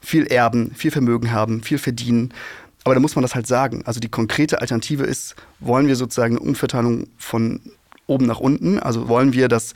viel 0.00 0.26
erben, 0.26 0.72
viel 0.74 0.90
Vermögen 0.90 1.30
haben, 1.30 1.62
viel 1.62 1.78
verdienen. 1.78 2.32
Aber 2.84 2.94
da 2.94 3.00
muss 3.00 3.14
man 3.14 3.22
das 3.22 3.34
halt 3.34 3.46
sagen. 3.46 3.82
Also 3.84 4.00
die 4.00 4.08
konkrete 4.08 4.60
Alternative 4.60 5.04
ist, 5.04 5.36
wollen 5.58 5.86
wir 5.86 5.96
sozusagen 5.96 6.36
eine 6.38 6.46
Umverteilung 6.48 7.06
von 7.18 7.60
oben 8.06 8.26
nach 8.26 8.40
unten? 8.40 8.78
Also 8.78 9.08
wollen 9.08 9.34
wir, 9.34 9.48
dass 9.48 9.74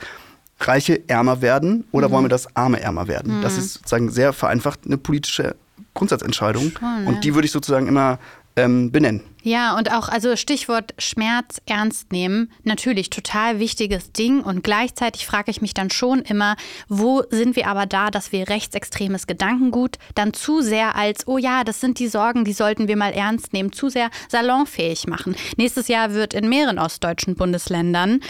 Reiche 0.59 1.07
ärmer 1.07 1.41
werden 1.41 1.83
oder 1.91 2.09
wollen 2.11 2.25
wir, 2.25 2.29
dass 2.29 2.55
Arme 2.55 2.81
ärmer 2.81 3.07
werden? 3.07 3.41
Das 3.41 3.57
ist 3.57 3.73
sozusagen 3.73 4.09
sehr 4.09 4.33
vereinfacht 4.33 4.81
eine 4.85 4.97
politische 4.97 5.55
Grundsatzentscheidung. 5.93 6.71
Schon, 6.77 7.07
Und 7.07 7.23
die 7.23 7.35
würde 7.35 7.45
ich 7.45 7.51
sozusagen 7.51 7.87
immer 7.87 8.19
ähm, 8.55 8.91
benennen. 8.91 9.21
Ja, 9.43 9.77
und 9.77 9.91
auch, 9.91 10.09
also 10.09 10.35
Stichwort 10.35 10.95
Schmerz 10.97 11.61
ernst 11.67 12.11
nehmen, 12.11 12.51
natürlich 12.63 13.11
total 13.11 13.59
wichtiges 13.59 14.11
Ding. 14.11 14.41
Und 14.41 14.63
gleichzeitig 14.63 15.27
frage 15.27 15.51
ich 15.51 15.61
mich 15.61 15.75
dann 15.75 15.91
schon 15.91 16.21
immer, 16.21 16.55
wo 16.87 17.21
sind 17.29 17.55
wir 17.55 17.67
aber 17.67 17.85
da, 17.85 18.09
dass 18.09 18.31
wir 18.31 18.49
rechtsextremes 18.49 19.27
Gedankengut 19.27 19.97
dann 20.15 20.33
zu 20.33 20.61
sehr 20.61 20.95
als, 20.95 21.27
oh 21.27 21.37
ja, 21.37 21.63
das 21.63 21.79
sind 21.79 21.99
die 21.99 22.07
Sorgen, 22.07 22.43
die 22.43 22.53
sollten 22.53 22.87
wir 22.87 22.97
mal 22.97 23.13
ernst 23.13 23.53
nehmen, 23.53 23.71
zu 23.71 23.89
sehr 23.89 24.09
salonfähig 24.29 25.05
machen. 25.05 25.35
Nächstes 25.57 25.87
Jahr 25.87 26.13
wird 26.13 26.33
in 26.33 26.49
mehreren 26.49 26.79
ostdeutschen 26.79 27.35
Bundesländern, 27.35 28.21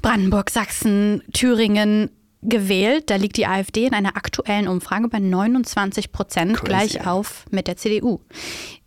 Brandenburg, 0.00 0.48
Sachsen, 0.48 1.22
Thüringen, 1.34 2.08
gewählt. 2.42 3.08
Da 3.08 3.16
liegt 3.16 3.36
die 3.36 3.46
AfD 3.46 3.86
in 3.86 3.94
einer 3.94 4.16
aktuellen 4.16 4.68
Umfrage 4.68 5.08
bei 5.08 5.20
29 5.20 6.12
Prozent, 6.12 6.56
Crazy, 6.56 6.64
gleich 6.64 7.06
auf 7.06 7.44
mit 7.50 7.68
der 7.68 7.76
CDU. 7.76 8.20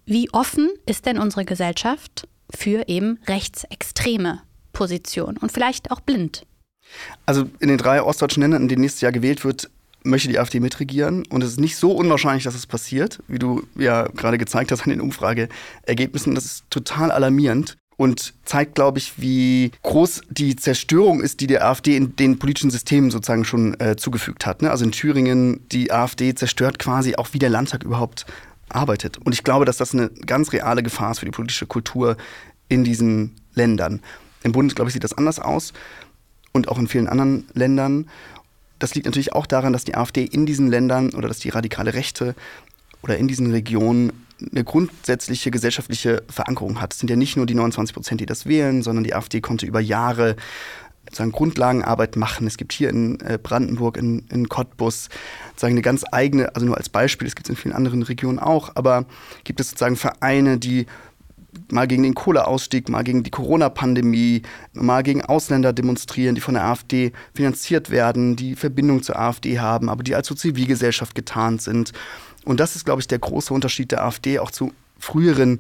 Wie 0.06 0.30
offen 0.32 0.70
ist 0.86 1.06
denn 1.06 1.18
unsere 1.18 1.46
Gesellschaft 1.46 2.28
für 2.54 2.88
eben 2.88 3.20
rechtsextreme 3.28 4.42
Positionen 4.72 5.38
und 5.38 5.52
vielleicht 5.52 5.92
auch 5.92 6.00
blind? 6.00 6.46
Also 7.26 7.50
in 7.60 7.70
den 7.70 7.78
drei 7.78 8.04
ostdeutschen 8.04 8.42
Ländern, 8.42 8.64
in 8.64 8.68
denen 8.68 8.82
nächstes 8.82 9.02
Jahr 9.02 9.12
gewählt 9.12 9.44
wird, 9.44 9.70
möchte 10.04 10.30
die 10.30 10.38
AfD 10.38 10.60
mitregieren. 10.60 11.26
Und 11.28 11.44
es 11.44 11.52
ist 11.52 11.60
nicht 11.60 11.78
so 11.78 11.92
unwahrscheinlich, 11.92 12.44
dass 12.44 12.54
es 12.54 12.68
passiert, 12.68 13.20
wie 13.28 13.40
du 13.40 13.64
ja 13.76 14.04
gerade 14.10 14.38
gezeigt 14.38 14.72
hast 14.72 14.84
an 14.84 14.92
den 14.92 15.02
Umfrageergebnissen. 15.02 16.36
Das 16.36 16.46
ist 16.46 16.66
total 16.70 17.10
alarmierend 17.10 17.76
und 17.98 18.34
zeigt, 18.44 18.76
glaube 18.76 19.00
ich, 19.00 19.20
wie 19.20 19.72
groß 19.82 20.22
die 20.30 20.56
Zerstörung 20.56 21.22
ist, 21.22 21.40
die 21.40 21.48
der 21.48 21.66
AfD 21.66 21.96
in 21.96 22.16
den 22.16 22.38
politischen 22.38 22.70
Systemen 22.70 23.10
sozusagen 23.10 23.46
schon 23.46 23.80
äh, 23.80 23.96
zugefügt 23.96 24.46
hat. 24.46 24.62
Ne? 24.62 24.70
Also 24.70 24.86
in 24.86 24.92
Thüringen, 24.92 25.68
die 25.72 25.92
AfD 25.92 26.36
zerstört 26.36 26.78
quasi 26.78 27.16
auch, 27.16 27.30
wie 27.32 27.40
der 27.40 27.50
Landtag 27.50 27.84
überhaupt 27.84 28.26
arbeitet. 28.70 29.18
Und 29.18 29.34
ich 29.34 29.44
glaube, 29.44 29.66
dass 29.66 29.78
das 29.78 29.94
eine 29.94 30.10
ganz 30.10 30.54
reale 30.54 30.84
Gefahr 30.84 31.12
ist 31.12 31.20
für 31.20 31.26
die 31.26 31.32
politische 31.32 31.68
Kultur 31.68 32.18
in 32.68 32.84
diesen 32.84 33.36
Ländern. 33.54 34.02
Im 34.44 34.52
Bund, 34.52 34.76
glaube 34.76 34.90
ich, 34.90 34.94
sieht 34.94 35.04
das 35.04 35.14
anders 35.14 35.40
aus 35.40 35.74
und 36.52 36.68
auch 36.68 36.78
in 36.78 36.88
vielen 36.88 37.08
anderen 37.08 37.48
Ländern. 37.54 38.10
Das 38.80 38.96
liegt 38.96 39.06
natürlich 39.06 39.34
auch 39.34 39.46
daran, 39.46 39.74
dass 39.74 39.86
die 39.86 39.96
AfD 39.96 40.24
in 40.24 40.46
diesen 40.46 40.68
Ländern 40.68 41.12
oder 41.12 41.28
dass 41.28 41.40
die 41.40 41.50
radikale 41.50 41.94
Rechte 41.94 42.36
oder 43.02 43.18
in 43.18 43.28
diesen 43.28 43.52
Regionen 43.52 44.12
eine 44.52 44.64
grundsätzliche 44.64 45.50
gesellschaftliche 45.50 46.24
Verankerung 46.30 46.82
hat. 46.82 46.94
Es 46.94 47.00
sind 47.00 47.10
ja 47.10 47.16
nicht 47.16 47.38
nur 47.38 47.46
die 47.46 47.56
29 47.56 47.94
Prozent, 47.94 48.20
die 48.20 48.26
das 48.26 48.46
wählen, 48.46 48.84
sondern 48.84 49.04
die 49.04 49.14
AfD 49.14 49.40
konnte 49.40 49.66
über 49.66 49.80
Jahre 49.80 50.36
sozusagen 51.16 51.32
Grundlagenarbeit 51.32 52.18
machen. 52.18 52.46
Es 52.46 52.58
gibt 52.58 52.74
hier 52.74 52.90
in 52.90 53.20
äh, 53.22 53.40
Brandenburg, 53.42 53.98
in, 53.98 54.26
in 54.32 54.50
Cottbus 54.50 55.10
sozusagen 55.52 55.74
eine 55.74 55.82
ganz 55.82 56.04
eigene, 56.12 56.54
also 56.54 56.68
nur 56.68 56.78
als 56.78 56.90
Beispiel, 56.90 57.28
es 57.28 57.36
gibt 57.36 57.48
es 57.48 57.52
in 57.52 57.56
vielen 57.56 57.74
anderen 57.74 58.04
Regionen 58.04 58.38
auch, 58.38 58.72
aber 58.76 59.06
gibt 59.46 59.60
es 59.60 59.70
sozusagen 59.70 59.96
Vereine, 59.96 60.58
die 60.58 60.86
mal 61.72 61.88
gegen 61.88 62.04
den 62.04 62.16
Kohleausstieg, 62.16 62.90
mal 62.90 63.04
gegen 63.04 63.24
die 63.24 63.32
Corona-Pandemie, 63.32 64.42
mal 64.74 65.04
gegen 65.04 65.22
Ausländer 65.22 65.72
demonstrieren, 65.72 66.36
die 66.36 66.42
von 66.42 66.56
der 66.56 66.66
AfD 66.66 67.14
finanziert 67.34 67.90
werden, 67.90 68.36
die 68.36 68.56
Verbindung 68.56 69.04
zur 69.04 69.18
AfD 69.18 69.60
haben, 69.60 69.90
aber 69.90 70.04
die 70.04 70.16
als 70.16 70.28
Zivilgesellschaft 70.28 71.16
getarnt 71.16 71.62
sind. 71.62 71.94
Und 72.44 72.60
das 72.60 72.76
ist, 72.76 72.84
glaube 72.84 73.00
ich, 73.00 73.08
der 73.08 73.20
große 73.20 73.54
Unterschied 73.54 73.92
der 73.92 74.04
AfD 74.04 74.40
auch 74.40 74.52
zu 74.52 74.74
früheren 75.00 75.60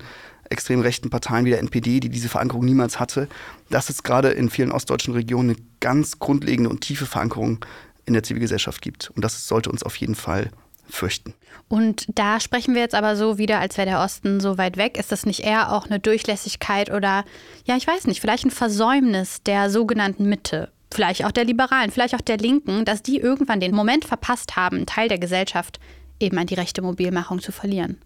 extrem 0.55 0.79
rechten 0.79 1.09
Parteien 1.09 1.45
wie 1.45 1.49
der 1.49 1.59
NPD, 1.59 1.99
die 1.99 2.09
diese 2.09 2.29
Verankerung 2.29 2.63
niemals 2.63 2.99
hatte, 2.99 3.27
dass 3.69 3.89
es 3.89 4.03
gerade 4.03 4.29
in 4.29 4.49
vielen 4.49 4.71
ostdeutschen 4.71 5.13
Regionen 5.13 5.49
eine 5.49 5.59
ganz 5.81 6.17
grundlegende 6.19 6.69
und 6.69 6.79
tiefe 6.79 7.05
Verankerung 7.05 7.63
in 8.05 8.13
der 8.13 8.23
Zivilgesellschaft 8.23 8.81
gibt. 8.81 9.11
Und 9.11 9.25
das 9.25 9.47
sollte 9.47 9.69
uns 9.69 9.83
auf 9.83 9.97
jeden 9.97 10.15
Fall 10.15 10.51
fürchten. 10.87 11.33
Und 11.67 12.05
da 12.13 12.39
sprechen 12.39 12.73
wir 12.73 12.81
jetzt 12.81 12.95
aber 12.95 13.15
so 13.15 13.37
wieder, 13.37 13.59
als 13.59 13.77
wäre 13.77 13.89
der 13.89 13.99
Osten 13.99 14.39
so 14.39 14.57
weit 14.57 14.77
weg. 14.77 14.97
Ist 14.97 15.11
das 15.11 15.25
nicht 15.25 15.41
eher 15.41 15.73
auch 15.73 15.87
eine 15.87 15.99
Durchlässigkeit 15.99 16.91
oder, 16.91 17.25
ja, 17.65 17.75
ich 17.75 17.87
weiß 17.87 18.07
nicht, 18.07 18.21
vielleicht 18.21 18.45
ein 18.45 18.51
Versäumnis 18.51 19.43
der 19.43 19.69
sogenannten 19.69 20.29
Mitte? 20.29 20.71
Vielleicht 20.93 21.25
auch 21.25 21.31
der 21.31 21.43
Liberalen, 21.43 21.91
vielleicht 21.91 22.15
auch 22.15 22.21
der 22.21 22.37
Linken, 22.37 22.85
dass 22.85 23.03
die 23.03 23.17
irgendwann 23.17 23.59
den 23.59 23.75
Moment 23.75 24.05
verpasst 24.05 24.55
haben, 24.55 24.85
Teil 24.85 25.09
der 25.09 25.17
Gesellschaft 25.17 25.79
eben 26.19 26.37
an 26.37 26.47
die 26.47 26.53
rechte 26.53 26.81
Mobilmachung 26.81 27.41
zu 27.41 27.51
verlieren. 27.51 27.97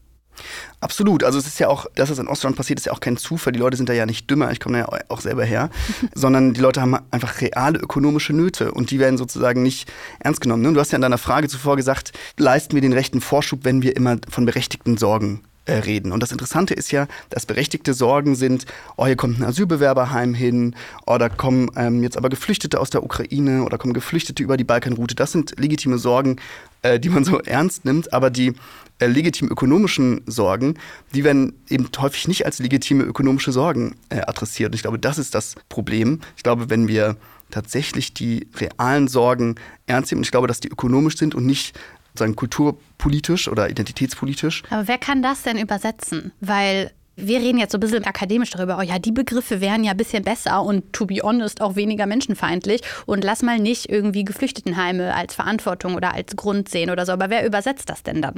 Absolut. 0.82 1.24
Also 1.24 1.40
es 1.40 1.48
ist 1.48 1.60
ja 1.60 1.68
auch, 1.68 1.88
dass 1.96 2.10
es 2.10 2.20
in 2.20 2.28
Ostdeutschland 2.28 2.56
passiert, 2.56 2.80
ist 2.80 2.86
ja 2.86 2.94
auch 2.94 3.00
kein 3.00 3.18
Zufall. 3.18 3.54
Die 3.54 3.60
Leute 3.60 3.78
sind 3.78 3.90
da 3.90 3.94
ja 3.94 4.06
nicht 4.06 4.30
dümmer, 4.30 4.52
ich 4.52 4.60
komme 4.60 4.80
da 4.80 4.86
ja 4.86 5.00
auch 5.10 5.22
selber 5.22 5.44
her, 5.44 5.70
sondern 6.14 6.54
die 6.54 6.62
Leute 6.62 6.82
haben 6.82 6.96
einfach 7.12 7.42
reale 7.42 7.80
ökonomische 7.80 8.34
Nöte 8.34 8.72
und 8.72 8.92
die 8.92 9.00
werden 9.00 9.18
sozusagen 9.18 9.64
nicht 9.64 9.92
ernst 10.20 10.42
genommen. 10.42 10.64
ne? 10.64 10.74
Du 10.74 10.80
hast 10.80 10.92
ja 10.92 10.96
in 10.96 11.02
deiner 11.02 11.18
Frage 11.18 11.48
zuvor 11.48 11.76
gesagt, 11.76 12.14
leisten 12.38 12.74
wir 12.74 12.82
den 12.82 12.94
rechten 12.94 13.22
Vorschub, 13.22 13.60
wenn 13.64 13.82
wir 13.82 13.96
immer 13.96 14.18
von 14.30 14.46
berechtigten 14.46 14.98
Sorgen 14.98 15.42
äh, 15.70 15.80
reden. 15.80 16.12
Und 16.12 16.24
das 16.24 16.32
Interessante 16.32 16.74
ist 16.74 16.92
ja, 16.92 17.08
dass 17.30 17.46
berechtigte 17.46 17.94
Sorgen 17.94 18.36
sind, 18.36 18.66
oh, 18.98 19.06
hier 19.06 19.16
kommt 19.16 19.40
ein 19.40 19.44
Asylbewerberheim 19.44 20.34
hin, 20.34 20.76
oder 21.06 21.30
oh, 21.32 21.36
kommen 21.38 21.70
ähm, 21.76 22.02
jetzt 22.02 22.18
aber 22.18 22.30
Geflüchtete 22.30 22.80
aus 22.80 22.90
der 22.90 23.04
Ukraine 23.04 23.64
oder 23.64 23.78
kommen 23.78 23.94
Geflüchtete 23.94 24.42
über 24.42 24.58
die 24.58 24.64
Balkanroute. 24.64 25.14
Das 25.14 25.32
sind 25.32 25.60
legitime 25.60 26.00
Sorgen, 26.00 26.38
äh, 26.82 27.00
die 27.00 27.10
man 27.10 27.24
so 27.24 27.40
ernst 27.40 27.86
nimmt, 27.86 28.14
aber 28.14 28.30
die 28.30 28.54
äh, 29.00 29.08
legitimen 29.08 29.52
ökonomischen 29.52 30.22
Sorgen, 30.26 30.76
die 31.14 31.24
werden 31.24 31.54
eben 31.70 31.90
häufig 31.98 32.28
nicht 32.28 32.46
als 32.46 32.60
legitime 32.60 33.04
ökonomische 33.04 33.52
Sorgen 33.52 33.96
äh, 34.10 34.22
adressiert. 34.22 34.72
Und 34.72 34.76
ich 34.76 34.82
glaube, 34.82 35.00
das 35.00 35.18
ist 35.18 35.36
das 35.36 35.56
Problem. 35.70 36.20
Ich 36.36 36.44
glaube, 36.44 36.70
wenn 36.70 36.88
wir 36.88 37.16
tatsächlich 37.50 38.14
die 38.14 38.48
realen 38.56 39.08
Sorgen 39.08 39.56
ernst 39.88 40.12
nehmen, 40.12 40.20
und 40.20 40.26
ich 40.26 40.32
glaube, 40.32 40.48
dass 40.48 40.60
die 40.60 40.70
ökonomisch 40.70 41.18
sind 41.18 41.34
und 41.34 41.46
nicht 41.46 41.80
sagen 42.14 42.36
kulturpolitisch 42.36 43.48
oder 43.48 43.70
identitätspolitisch. 43.70 44.64
Aber 44.70 44.88
wer 44.88 44.98
kann 44.98 45.22
das 45.22 45.44
denn 45.44 45.58
übersetzen? 45.58 46.32
Weil 46.42 46.92
wir 47.22 47.40
reden 47.40 47.58
jetzt 47.58 47.72
so 47.72 47.78
ein 47.78 47.82
bisschen 47.82 48.04
akademisch 48.06 48.52
darüber, 48.52 48.78
oh 48.80 48.82
ja, 48.82 49.00
die 49.00 49.12
Begriffe 49.12 49.62
wären 49.62 49.84
ja 49.84 49.92
ein 49.92 49.98
bisschen 49.98 50.24
besser 50.24 50.62
und 50.64 50.94
to 50.94 51.06
be 51.06 51.20
honest 51.22 51.62
auch 51.62 51.76
weniger 51.76 52.06
menschenfeindlich 52.06 52.82
und 53.06 53.24
lass 53.24 53.42
mal 53.42 53.60
nicht 53.60 53.90
irgendwie 53.90 54.24
Geflüchtetenheime 54.24 55.14
als 55.16 55.36
Verantwortung 55.36 55.96
oder 55.96 56.14
als 56.14 56.36
Grund 56.36 56.70
sehen 56.70 56.90
oder 56.90 57.06
so. 57.06 57.12
Aber 57.12 57.30
wer 57.30 57.46
übersetzt 57.46 57.90
das 57.90 58.04
denn 58.04 58.22
dann? 58.22 58.36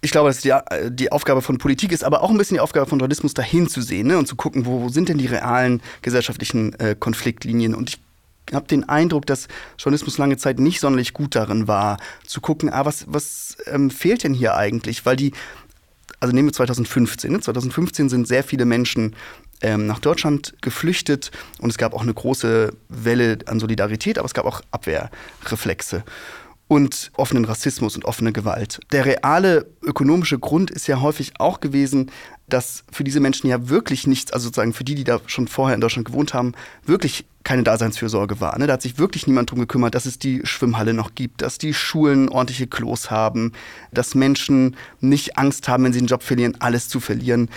Ich 0.00 0.12
glaube, 0.12 0.28
dass 0.28 0.40
die, 0.40 0.52
die 0.90 1.10
Aufgabe 1.10 1.42
von 1.42 1.58
Politik 1.58 1.90
ist, 1.90 2.04
aber 2.04 2.22
auch 2.22 2.30
ein 2.30 2.38
bisschen 2.38 2.56
die 2.56 2.60
Aufgabe 2.60 2.86
von 2.86 2.98
Journalismus 2.98 3.34
dahin 3.34 3.68
zu 3.68 3.82
sehen 3.82 4.06
ne, 4.06 4.18
und 4.18 4.28
zu 4.28 4.36
gucken, 4.36 4.64
wo, 4.64 4.82
wo 4.82 4.88
sind 4.88 5.08
denn 5.08 5.18
die 5.18 5.26
realen 5.26 5.82
gesellschaftlichen 6.02 6.78
äh, 6.78 6.94
Konfliktlinien. 6.98 7.74
Und 7.74 7.90
ich 7.90 8.54
habe 8.54 8.68
den 8.68 8.88
Eindruck, 8.88 9.26
dass 9.26 9.48
Journalismus 9.76 10.18
lange 10.18 10.36
Zeit 10.36 10.60
nicht 10.60 10.78
sonderlich 10.78 11.14
gut 11.14 11.34
darin 11.34 11.66
war, 11.66 11.96
zu 12.24 12.40
gucken, 12.40 12.72
ah, 12.72 12.84
was, 12.84 13.06
was 13.08 13.56
ähm, 13.66 13.90
fehlt 13.90 14.22
denn 14.22 14.34
hier 14.34 14.54
eigentlich? 14.54 15.04
Weil 15.04 15.16
die, 15.16 15.32
also 16.20 16.34
nehmen 16.34 16.48
wir 16.48 16.52
2015, 16.52 17.32
ne? 17.32 17.40
2015 17.40 18.08
sind 18.08 18.26
sehr 18.26 18.44
viele 18.44 18.64
Menschen 18.64 19.14
ähm, 19.60 19.86
nach 19.86 19.98
Deutschland 19.98 20.54
geflüchtet 20.60 21.30
und 21.60 21.70
es 21.70 21.78
gab 21.78 21.94
auch 21.94 22.02
eine 22.02 22.14
große 22.14 22.72
Welle 22.88 23.38
an 23.46 23.60
Solidarität, 23.60 24.18
aber 24.18 24.26
es 24.26 24.34
gab 24.34 24.44
auch 24.44 24.62
Abwehrreflexe 24.70 26.04
und 26.68 27.10
offenen 27.16 27.46
Rassismus 27.46 27.96
und 27.96 28.04
offene 28.04 28.32
Gewalt. 28.32 28.78
Der 28.92 29.06
reale 29.06 29.66
ökonomische 29.82 30.38
Grund 30.38 30.70
ist 30.70 30.86
ja 30.86 31.00
häufig 31.00 31.32
auch 31.38 31.60
gewesen, 31.60 32.10
dass 32.46 32.84
für 32.90 33.04
diese 33.04 33.20
Menschen 33.20 33.48
ja 33.48 33.68
wirklich 33.68 34.06
nichts, 34.06 34.32
also 34.32 34.44
sozusagen 34.44 34.74
für 34.74 34.84
die, 34.84 34.94
die 34.94 35.04
da 35.04 35.20
schon 35.26 35.48
vorher 35.48 35.74
in 35.74 35.80
Deutschland 35.80 36.06
gewohnt 36.06 36.34
haben, 36.34 36.52
wirklich 36.84 37.24
keine 37.42 37.62
Daseinsfürsorge 37.62 38.40
war. 38.40 38.58
Ne? 38.58 38.66
Da 38.66 38.74
hat 38.74 38.82
sich 38.82 38.98
wirklich 38.98 39.26
niemand 39.26 39.50
drum 39.50 39.60
gekümmert, 39.60 39.94
dass 39.94 40.06
es 40.06 40.18
die 40.18 40.42
Schwimmhalle 40.44 40.92
noch 40.92 41.14
gibt, 41.14 41.40
dass 41.40 41.56
die 41.56 41.72
Schulen 41.72 42.28
ordentliche 42.28 42.66
Klos 42.66 43.10
haben, 43.10 43.52
dass 43.90 44.14
Menschen 44.14 44.76
nicht 45.00 45.38
Angst 45.38 45.68
haben, 45.68 45.84
wenn 45.84 45.92
sie 45.92 46.00
den 46.00 46.08
Job 46.08 46.22
verlieren, 46.22 46.56
alles 46.58 46.88
zu 46.88 47.00
verlieren. 47.00 47.48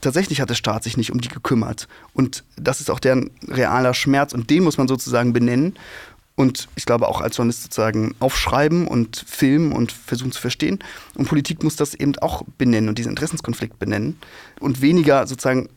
Tatsächlich 0.00 0.40
hat 0.40 0.50
der 0.50 0.54
Staat 0.54 0.84
sich 0.84 0.96
nicht 0.96 1.12
um 1.12 1.20
die 1.20 1.28
gekümmert. 1.28 1.88
Und 2.12 2.44
das 2.56 2.80
ist 2.80 2.90
auch 2.90 3.00
deren 3.00 3.30
realer 3.48 3.94
Schmerz 3.94 4.32
und 4.32 4.50
den 4.50 4.64
muss 4.64 4.78
man 4.78 4.88
sozusagen 4.88 5.32
benennen 5.32 5.74
und 6.36 6.68
ich 6.76 6.86
glaube 6.86 7.08
auch 7.08 7.20
als 7.20 7.36
Journalist 7.36 7.62
sozusagen 7.62 8.14
aufschreiben 8.20 8.86
und 8.86 9.24
filmen 9.26 9.72
und 9.72 9.90
versuchen 9.90 10.32
zu 10.32 10.40
verstehen. 10.40 10.78
Und 11.14 11.28
Politik 11.28 11.62
muss 11.62 11.76
das 11.76 11.94
eben 11.94 12.16
auch 12.18 12.42
benennen 12.58 12.88
und 12.88 12.98
diesen 12.98 13.10
Interessenskonflikt 13.10 13.78
benennen 13.78 14.18
und 14.60 14.82
weniger 14.82 15.26
sozusagen 15.26 15.68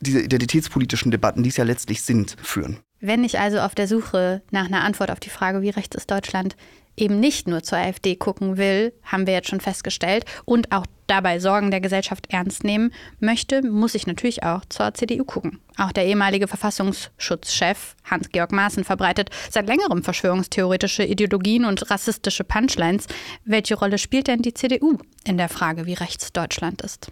diese 0.00 0.20
identitätspolitischen 0.20 1.10
Debatten, 1.10 1.42
die 1.42 1.48
es 1.48 1.56
ja 1.56 1.64
letztlich 1.64 2.02
sind, 2.02 2.36
führen. 2.42 2.78
Wenn 3.00 3.24
ich 3.24 3.38
also 3.38 3.58
auf 3.58 3.74
der 3.74 3.88
Suche 3.88 4.42
nach 4.50 4.66
einer 4.66 4.82
Antwort 4.82 5.10
auf 5.10 5.20
die 5.20 5.30
Frage, 5.30 5.62
wie 5.62 5.70
rechts 5.70 5.96
ist 5.96 6.10
Deutschland, 6.10 6.56
eben 6.96 7.20
nicht 7.20 7.48
nur 7.48 7.62
zur 7.62 7.78
AfD 7.78 8.16
gucken 8.16 8.56
will, 8.56 8.92
haben 9.02 9.26
wir 9.26 9.34
jetzt 9.34 9.48
schon 9.48 9.60
festgestellt, 9.60 10.24
und 10.44 10.72
auch 10.72 10.86
dabei 11.06 11.38
Sorgen 11.38 11.70
der 11.70 11.80
Gesellschaft 11.80 12.26
ernst 12.30 12.64
nehmen 12.64 12.92
möchte, 13.20 13.62
muss 13.62 13.94
ich 13.94 14.06
natürlich 14.06 14.42
auch 14.42 14.64
zur 14.68 14.94
CDU 14.94 15.24
gucken. 15.24 15.60
Auch 15.76 15.92
der 15.92 16.06
ehemalige 16.06 16.48
Verfassungsschutzchef 16.48 17.96
Hans-Georg 18.04 18.52
Maaßen 18.52 18.84
verbreitet 18.84 19.30
seit 19.50 19.66
längerem 19.66 20.02
verschwörungstheoretische 20.02 21.04
Ideologien 21.04 21.64
und 21.64 21.90
rassistische 21.90 22.44
Punchlines. 22.44 23.06
Welche 23.44 23.74
Rolle 23.74 23.98
spielt 23.98 24.28
denn 24.28 24.42
die 24.42 24.54
CDU 24.54 24.98
in 25.24 25.36
der 25.36 25.48
Frage, 25.48 25.86
wie 25.86 25.94
rechts 25.94 26.32
Deutschland 26.32 26.82
ist? 26.82 27.10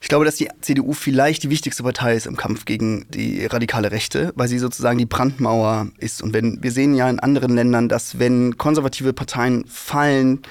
Ich 0.00 0.08
glaube, 0.08 0.24
dass 0.24 0.36
die 0.36 0.48
CDU 0.60 0.92
vielleicht 0.92 1.42
die 1.42 1.50
wichtigste 1.50 1.82
Partei 1.82 2.14
ist 2.14 2.26
im 2.26 2.36
Kampf 2.36 2.64
gegen 2.64 3.06
die 3.10 3.44
radikale 3.46 3.90
Rechte, 3.90 4.32
weil 4.36 4.46
sie 4.46 4.58
sozusagen 4.58 4.96
die 4.96 5.06
Brandmauer 5.06 5.88
ist. 5.98 6.22
Und 6.22 6.32
wenn 6.32 6.62
wir 6.62 6.70
sehen 6.70 6.94
ja 6.94 7.10
in 7.10 7.18
anderen 7.18 7.54
Ländern, 7.54 7.88
dass 7.88 8.18
wenn 8.18 8.56
konservative 8.56 9.12
Parteien 9.12 9.64
fallen 9.66 10.42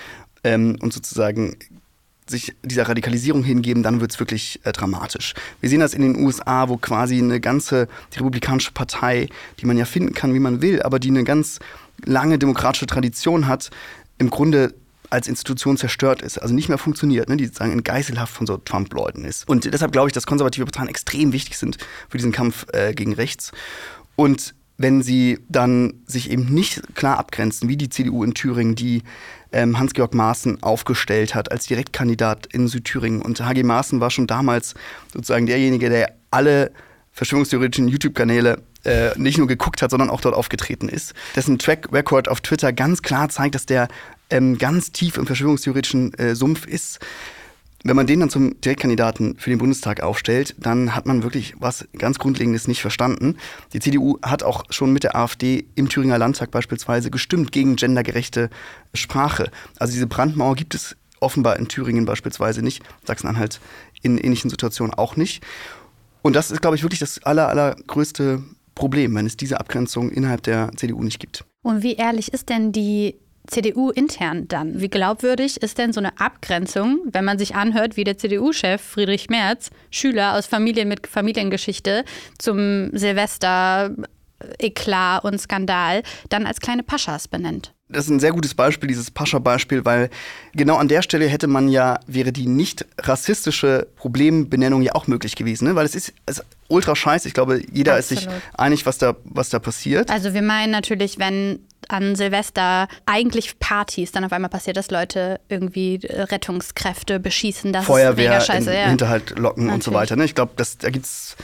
ähm, 0.44 0.78
und 0.82 0.92
sozusagen 0.92 1.56
sich 2.30 2.56
dieser 2.62 2.90
Radikalisierung 2.90 3.44
hingeben, 3.44 3.84
dann 3.84 4.02
wird 4.02 4.12
es 4.12 4.20
wirklich 4.20 4.60
äh, 4.64 4.74
dramatisch. 4.74 5.34
Wir 5.62 5.70
sehen 5.70 5.80
das 5.80 5.94
in 5.94 6.02
den 6.02 6.26
USA, 6.26 6.68
wo 6.68 6.76
quasi 6.76 7.18
eine 7.18 7.40
ganze, 7.40 7.88
die 8.14 8.20
Republikanische 8.20 8.74
Partei, 8.74 9.30
die 9.60 9.66
man 9.66 9.78
ja 9.78 9.86
finden 9.86 10.14
kann, 10.14 10.34
wie 10.34 10.40
man 10.40 10.62
will, 10.62 10.82
aber 10.82 11.00
die 11.00 11.10
eine 11.10 11.24
ganz 11.24 11.60
lange 12.06 12.38
demokratische 12.38 12.86
Tradition 12.86 13.48
hat, 13.48 13.70
im 14.18 14.30
Grunde 14.30 14.74
als 15.10 15.28
Institution 15.28 15.78
zerstört 15.78 16.22
ist, 16.22 16.38
also 16.38 16.54
nicht 16.54 16.70
mehr 16.70 16.78
funktioniert, 16.78 17.30
ne, 17.30 17.38
die 17.38 17.46
sozusagen 17.46 17.72
in 17.72 17.84
Geiselhaft 17.84 18.34
von 18.34 18.48
so 18.48 18.58
Trump-Leuten 18.58 19.26
ist. 19.26 19.48
Und 19.48 19.66
deshalb 19.66 19.92
glaube 19.92 20.10
ich, 20.10 20.14
dass 20.14 20.26
konservative 20.26 20.66
Parteien 20.66 20.88
extrem 20.88 21.34
wichtig 21.34 21.58
sind 21.58 21.78
für 22.10 22.18
diesen 22.18 22.32
Kampf 22.32 22.66
äh, 22.74 22.94
gegen 22.94 23.14
rechts. 23.14 23.52
Und 24.16 24.54
wenn 24.78 25.02
sie 25.02 25.40
dann 25.50 25.96
sich 26.06 26.30
eben 26.30 26.46
nicht 26.54 26.96
klar 26.96 27.18
abgrenzen, 27.18 27.68
wie 27.68 27.78
die 27.78 27.90
CDU 27.90 28.24
in 28.24 28.34
Thüringen, 28.34 28.76
die 28.76 29.04
ähm, 29.52 29.80
Hans-Georg 29.80 30.14
Maaßen 30.14 30.62
aufgestellt 30.62 31.34
hat 31.34 31.52
als 31.52 31.66
Direktkandidat 31.66 32.48
in 32.48 32.68
Südthüringen. 32.68 33.22
Und 33.22 33.42
HG 33.42 33.64
Maaßen 33.64 34.00
war 34.00 34.12
schon 34.12 34.28
damals 34.28 34.76
sozusagen 35.12 35.48
derjenige, 35.48 35.90
der 35.90 36.14
alle 36.30 36.72
verschwörungstheoretischen 37.12 37.88
YouTube-Kanäle 37.88 38.62
äh, 38.84 39.18
nicht 39.18 39.40
nur 39.40 39.48
geguckt 39.48 39.82
hat, 39.82 39.90
sondern 39.90 40.12
auch 40.12 40.22
dort 40.22 40.36
aufgetreten 40.36 40.90
ist. 40.90 41.14
Dessen 41.36 41.58
Track 41.58 41.92
Record 41.92 42.30
auf 42.30 42.42
Twitter 42.42 42.72
ganz 42.72 43.02
klar 43.02 43.30
zeigt, 43.30 43.56
dass 43.56 43.66
der 43.66 43.88
ähm, 44.30 44.58
ganz 44.58 44.92
tief 44.92 45.18
im 45.18 45.26
verschwörungstheoretischen 45.26 46.14
äh, 46.16 46.36
Sumpf 46.36 46.66
ist. 46.66 47.00
Wenn 47.84 47.96
man 47.96 48.08
den 48.08 48.20
dann 48.20 48.30
zum 48.30 48.60
Direktkandidaten 48.60 49.38
für 49.38 49.50
den 49.50 49.60
Bundestag 49.60 50.02
aufstellt, 50.02 50.56
dann 50.58 50.96
hat 50.96 51.06
man 51.06 51.24
wirklich 51.24 51.54
was 51.60 51.88
ganz 51.98 52.18
Grundlegendes 52.18 52.68
nicht 52.68 52.82
verstanden. 52.82 53.38
Die 53.72 53.80
CDU 53.80 54.18
hat 54.24 54.44
auch 54.44 54.64
schon 54.72 54.92
mit 54.92 55.04
der 55.04 55.16
AfD 55.16 55.68
im 55.76 55.88
Thüringer 55.88 56.18
Landtag 56.18 56.52
beispielsweise 56.52 57.12
gestimmt 57.12 57.52
gegen 57.52 57.76
gendergerechte 57.76 58.50
Sprache. 58.94 59.52
Also 59.80 59.94
diese 59.94 60.08
Brandmauer 60.08 60.56
gibt 60.56 60.74
es 60.74 60.98
offenbar 61.20 61.58
in 61.58 61.68
Thüringen 61.68 62.06
beispielsweise 62.06 62.62
nicht, 62.62 62.84
Sachsen-Anhalt 63.06 63.60
in 64.02 64.18
ähnlichen 64.18 64.50
Situationen 64.50 64.94
auch 64.94 65.16
nicht. 65.16 65.44
Und 66.22 66.36
das 66.36 66.52
ist, 66.52 66.62
glaube 66.62 66.76
ich, 66.76 66.84
wirklich 66.84 67.00
das 67.00 67.24
aller, 67.24 67.48
allergrößte 67.48 68.44
Problem, 68.76 69.16
wenn 69.16 69.26
es 69.26 69.38
diese 69.38 69.60
Abgrenzung 69.60 70.12
innerhalb 70.12 70.44
der 70.44 70.72
CDU 70.76 71.04
nicht 71.04 71.20
gibt. 71.20 71.46
Und 71.64 71.84
wie 71.84 71.96
ehrlich 71.96 72.34
ist 72.34 72.50
denn 72.50 72.72
die 72.72 73.16
CDU 73.48 73.90
intern 73.90 74.48
dann? 74.48 74.80
Wie 74.80 74.90
glaubwürdig 74.90 75.62
ist 75.62 75.78
denn 75.78 75.94
so 75.94 76.00
eine 76.00 76.20
Abgrenzung, 76.20 77.00
wenn 77.06 77.26
man 77.26 77.40
sich 77.40 77.56
anhört, 77.56 77.98
wie 77.98 78.04
der 78.04 78.18
CDU-Chef 78.18 78.82
Friedrich 78.82 79.30
Merz 79.30 79.70
Schüler 79.90 80.36
aus 80.36 80.46
Familien 80.46 80.88
mit 80.88 81.08
Familiengeschichte 81.08 82.04
zum 82.38 82.90
Silvester 82.96 83.96
Eklat 84.60 85.24
und 85.24 85.40
Skandal 85.40 86.04
dann 86.30 86.46
als 86.46 86.60
kleine 86.60 86.84
Paschas 86.84 87.28
benennt? 87.28 87.74
Das 87.90 88.06
ist 88.06 88.10
ein 88.10 88.20
sehr 88.20 88.32
gutes 88.32 88.54
Beispiel, 88.54 88.88
dieses 88.88 89.12
Pascha-Beispiel, 89.12 89.86
weil 89.86 90.10
genau 90.54 90.76
an 90.76 90.90
der 90.90 91.02
Stelle 91.02 91.28
hätte 91.28 91.48
man 91.48 91.70
ja, 91.70 92.00
wäre 92.06 92.34
die 92.34 92.48
nicht 92.48 92.86
rassistische 93.00 93.88
Problembenennung 93.96 94.82
ja 94.82 94.94
auch 94.94 95.08
möglich 95.08 95.36
gewesen, 95.38 95.70
ne? 95.70 95.76
weil 95.76 95.86
es 95.86 95.96
ist, 95.96 96.14
es 96.26 96.40
ist 96.40 96.46
ultra 96.68 96.96
scheiße. 96.96 97.30
Ich 97.30 97.34
glaube, 97.34 97.62
jeder 97.72 97.96
Absolut. 97.96 98.24
ist 98.24 98.30
sich 98.30 98.42
einig, 98.58 98.86
was 98.86 98.98
da, 98.98 99.16
was 99.24 99.50
da 99.50 99.60
passiert. 99.60 100.12
Also 100.12 100.34
wir 100.34 100.42
meinen 100.42 100.72
natürlich, 100.72 101.18
wenn 101.18 101.60
an 101.88 102.16
Silvester 102.16 102.88
eigentlich 103.06 103.60
Partys 103.60 104.12
dann 104.12 104.26
auf 104.26 104.34
einmal 104.34 104.50
passiert, 104.50 104.78
dass 104.78 104.92
Leute 104.92 105.40
irgendwie 105.48 106.02
äh, 106.04 106.24
Rettungskräfte 106.24 107.20
beschießen. 107.20 107.74
Das 107.74 107.86
Feuerwehr 107.86 108.38
ist 108.38 108.50
mega 108.50 108.60
scheiße. 108.60 108.72
in 108.72 108.78
ja. 108.78 108.88
Hinterhalt 108.88 109.30
locken 109.32 109.66
Natürlich. 109.66 109.74
und 109.74 109.84
so 109.84 109.94
weiter. 109.94 110.16
Ne? 110.16 110.26
Ich 110.26 110.36
glaube, 110.36 110.52
da 110.56 110.90
gibt 110.90 111.06
es, 111.06 111.36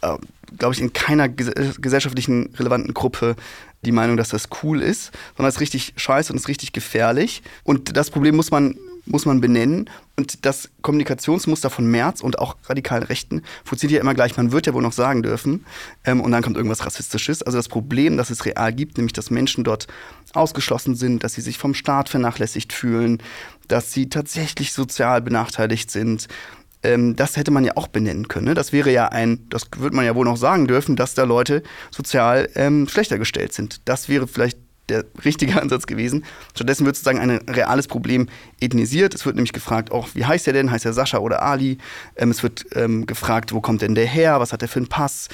äh, 0.00 0.16
glaube 0.56 0.74
ich, 0.74 0.80
in 0.80 0.92
keiner 0.92 1.28
gesellschaftlichen 1.28 2.54
relevanten 2.56 2.94
Gruppe 2.94 3.36
die 3.84 3.92
Meinung, 3.92 4.16
dass 4.16 4.30
das 4.30 4.48
cool 4.62 4.82
ist, 4.82 5.12
sondern 5.36 5.48
es 5.50 5.56
ist 5.56 5.60
richtig 5.60 5.94
scheiße 5.96 6.32
und 6.32 6.36
es 6.36 6.42
ist 6.42 6.48
richtig 6.48 6.72
gefährlich. 6.72 7.42
Und 7.62 7.96
das 7.96 8.10
Problem 8.10 8.36
muss 8.36 8.50
man 8.50 8.76
muss 9.06 9.26
man 9.26 9.40
benennen. 9.40 9.90
Und 10.16 10.46
das 10.46 10.70
Kommunikationsmuster 10.82 11.70
von 11.70 11.86
Merz 11.86 12.20
und 12.20 12.38
auch 12.38 12.56
radikalen 12.66 13.02
Rechten 13.02 13.42
funktioniert 13.64 13.98
ja 13.98 14.00
immer 14.00 14.14
gleich. 14.14 14.36
Man 14.36 14.52
wird 14.52 14.66
ja 14.66 14.74
wohl 14.74 14.82
noch 14.82 14.92
sagen 14.92 15.22
dürfen. 15.22 15.66
Ähm, 16.04 16.20
und 16.20 16.30
dann 16.30 16.42
kommt 16.42 16.56
irgendwas 16.56 16.86
Rassistisches. 16.86 17.42
Also 17.42 17.58
das 17.58 17.68
Problem, 17.68 18.16
das 18.16 18.30
es 18.30 18.44
real 18.44 18.72
gibt, 18.72 18.96
nämlich 18.96 19.12
dass 19.12 19.30
Menschen 19.30 19.64
dort 19.64 19.88
ausgeschlossen 20.32 20.94
sind, 20.94 21.24
dass 21.24 21.34
sie 21.34 21.40
sich 21.40 21.58
vom 21.58 21.74
Staat 21.74 22.08
vernachlässigt 22.08 22.72
fühlen, 22.72 23.22
dass 23.68 23.92
sie 23.92 24.08
tatsächlich 24.08 24.72
sozial 24.72 25.20
benachteiligt 25.20 25.90
sind. 25.90 26.28
Ähm, 26.84 27.16
das 27.16 27.36
hätte 27.36 27.50
man 27.50 27.64
ja 27.64 27.72
auch 27.76 27.88
benennen 27.88 28.28
können. 28.28 28.46
Ne? 28.46 28.54
Das 28.54 28.72
wäre 28.72 28.92
ja 28.92 29.08
ein, 29.08 29.46
das 29.48 29.66
würde 29.76 29.96
man 29.96 30.04
ja 30.04 30.14
wohl 30.14 30.24
noch 30.24 30.36
sagen 30.36 30.66
dürfen, 30.66 30.96
dass 30.96 31.14
da 31.14 31.24
Leute 31.24 31.62
sozial 31.90 32.48
ähm, 32.54 32.86
schlechter 32.88 33.18
gestellt 33.18 33.52
sind. 33.52 33.88
Das 33.88 34.08
wäre 34.08 34.28
vielleicht 34.28 34.58
der 34.88 35.04
richtige 35.24 35.60
Ansatz 35.62 35.86
gewesen. 35.86 36.24
Stattdessen 36.54 36.86
wird 36.86 36.96
sozusagen 36.96 37.18
ein 37.18 37.30
reales 37.48 37.88
Problem 37.88 38.28
ethnisiert. 38.60 39.14
Es 39.14 39.26
wird 39.26 39.36
nämlich 39.36 39.52
gefragt, 39.52 39.92
auch 39.92 40.08
wie 40.14 40.24
heißt 40.24 40.46
er 40.46 40.52
denn? 40.52 40.70
Heißt 40.70 40.84
er 40.84 40.92
Sascha 40.92 41.18
oder 41.18 41.42
Ali? 41.42 41.78
Ähm, 42.16 42.30
es 42.30 42.42
wird 42.42 42.66
ähm, 42.74 43.06
gefragt, 43.06 43.52
wo 43.52 43.60
kommt 43.60 43.82
denn 43.82 43.94
der 43.94 44.06
her? 44.06 44.40
Was 44.40 44.52
hat 44.52 44.62
er 44.62 44.68
für 44.68 44.78
einen 44.78 44.88
Pass? 44.88 45.28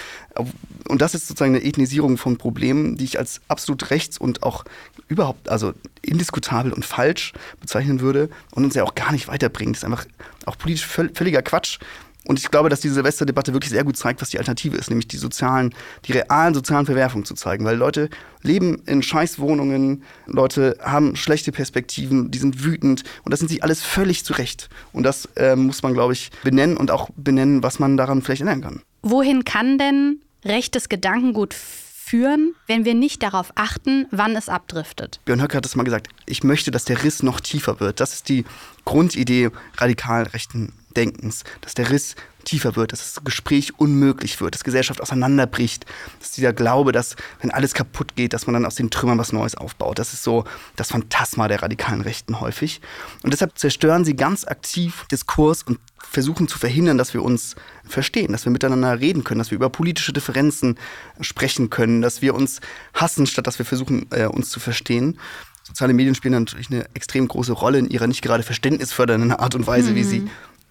Und 0.88 1.02
das 1.02 1.14
ist 1.14 1.28
sozusagen 1.28 1.54
eine 1.54 1.64
Ethnisierung 1.64 2.16
von 2.16 2.36
Problemen, 2.36 2.96
die 2.96 3.04
ich 3.04 3.18
als 3.18 3.40
absolut 3.48 3.90
rechts 3.90 4.18
und 4.18 4.42
auch 4.42 4.64
überhaupt, 5.08 5.48
also 5.48 5.74
indiskutabel 6.02 6.72
und 6.72 6.84
falsch 6.84 7.32
bezeichnen 7.60 8.00
würde 8.00 8.30
und 8.52 8.64
uns 8.64 8.74
ja 8.74 8.84
auch 8.84 8.94
gar 8.94 9.12
nicht 9.12 9.28
weiterbringt. 9.28 9.76
Das 9.76 9.80
ist 9.80 9.84
einfach 9.84 10.06
auch 10.46 10.56
politisch 10.56 10.86
völliger 10.86 11.42
Quatsch. 11.42 11.78
Und 12.26 12.38
ich 12.38 12.50
glaube, 12.50 12.68
dass 12.68 12.80
diese 12.80 12.94
Silvesterdebatte 12.94 13.54
wirklich 13.54 13.70
sehr 13.70 13.84
gut 13.84 13.96
zeigt, 13.96 14.20
was 14.20 14.28
die 14.28 14.38
Alternative 14.38 14.76
ist, 14.76 14.90
nämlich 14.90 15.08
die 15.08 15.16
sozialen, 15.16 15.74
die 16.04 16.12
realen 16.12 16.54
sozialen 16.54 16.84
Verwerfungen 16.84 17.24
zu 17.24 17.34
zeigen. 17.34 17.64
Weil 17.64 17.76
Leute 17.76 18.10
leben 18.42 18.82
in 18.86 19.02
Scheißwohnungen, 19.02 20.04
Leute 20.26 20.76
haben 20.82 21.16
schlechte 21.16 21.50
Perspektiven, 21.50 22.30
die 22.30 22.38
sind 22.38 22.62
wütend 22.62 23.04
und 23.24 23.32
das 23.32 23.40
sind 23.40 23.48
sie 23.48 23.62
alles 23.62 23.82
völlig 23.82 24.24
zurecht. 24.24 24.68
Und 24.92 25.04
das 25.04 25.26
äh, 25.36 25.56
muss 25.56 25.82
man, 25.82 25.94
glaube 25.94 26.12
ich, 26.12 26.30
benennen 26.42 26.76
und 26.76 26.90
auch 26.90 27.08
benennen, 27.16 27.62
was 27.62 27.78
man 27.78 27.96
daran 27.96 28.20
vielleicht 28.22 28.42
ändern 28.42 28.60
kann. 28.60 28.82
Wohin 29.02 29.44
kann 29.44 29.78
denn 29.78 30.20
rechtes 30.44 30.90
Gedankengut 30.90 31.54
führen, 31.54 32.54
wenn 32.66 32.84
wir 32.84 32.94
nicht 32.94 33.22
darauf 33.22 33.52
achten, 33.54 34.06
wann 34.10 34.36
es 34.36 34.48
abdriftet? 34.48 35.20
Björn 35.24 35.40
Höcke 35.40 35.56
hat 35.56 35.64
es 35.64 35.74
mal 35.74 35.84
gesagt, 35.84 36.08
ich 36.26 36.44
möchte, 36.44 36.70
dass 36.70 36.84
der 36.84 37.02
Riss 37.02 37.22
noch 37.22 37.40
tiefer 37.40 37.80
wird. 37.80 38.00
Das 38.00 38.12
ist 38.12 38.28
die 38.28 38.44
Grundidee 38.84 39.50
radikal 39.78 40.24
rechten 40.24 40.74
Denkens, 40.96 41.44
dass 41.60 41.74
der 41.74 41.90
Riss 41.90 42.16
tiefer 42.44 42.76
wird, 42.76 42.92
dass 42.92 43.14
das 43.14 43.24
Gespräch 43.24 43.78
unmöglich 43.78 44.40
wird, 44.40 44.54
dass 44.54 44.64
Gesellschaft 44.64 45.00
auseinanderbricht, 45.00 45.86
dass 46.18 46.32
dieser 46.32 46.52
Glaube, 46.52 46.92
dass 46.92 47.16
wenn 47.40 47.50
alles 47.50 47.74
kaputt 47.74 48.16
geht, 48.16 48.32
dass 48.32 48.46
man 48.46 48.54
dann 48.54 48.66
aus 48.66 48.74
den 48.74 48.90
Trümmern 48.90 49.18
was 49.18 49.32
Neues 49.32 49.54
aufbaut. 49.54 49.98
Das 49.98 50.12
ist 50.12 50.22
so 50.22 50.44
das 50.76 50.88
Phantasma 50.88 51.48
der 51.48 51.62
radikalen 51.62 52.00
Rechten 52.00 52.40
häufig. 52.40 52.80
Und 53.22 53.32
deshalb 53.32 53.58
zerstören 53.58 54.04
sie 54.04 54.16
ganz 54.16 54.44
aktiv 54.46 55.06
Diskurs 55.10 55.62
und 55.62 55.78
versuchen 55.98 56.48
zu 56.48 56.58
verhindern, 56.58 56.98
dass 56.98 57.14
wir 57.14 57.22
uns 57.22 57.56
verstehen, 57.86 58.32
dass 58.32 58.44
wir 58.44 58.52
miteinander 58.52 59.00
reden 59.00 59.22
können, 59.22 59.38
dass 59.38 59.50
wir 59.50 59.56
über 59.56 59.68
politische 59.68 60.12
Differenzen 60.12 60.78
sprechen 61.20 61.70
können, 61.70 62.00
dass 62.00 62.22
wir 62.22 62.34
uns 62.34 62.60
hassen, 62.94 63.26
statt 63.26 63.46
dass 63.46 63.58
wir 63.58 63.66
versuchen, 63.66 64.06
äh, 64.10 64.26
uns 64.26 64.50
zu 64.50 64.60
verstehen 64.60 65.18
soziale 65.62 65.92
Medien 65.92 66.14
spielen 66.14 66.34
natürlich 66.34 66.70
eine 66.70 66.86
extrem 66.94 67.28
große 67.28 67.52
Rolle 67.52 67.78
in 67.78 67.88
ihrer 67.88 68.06
nicht 68.06 68.22
gerade 68.22 68.42
verständnisfördernden 68.42 69.32
Art 69.32 69.54
und 69.54 69.66
Weise, 69.66 69.92
mhm. 69.92 69.94
wie 69.94 70.04
sie 70.04 70.30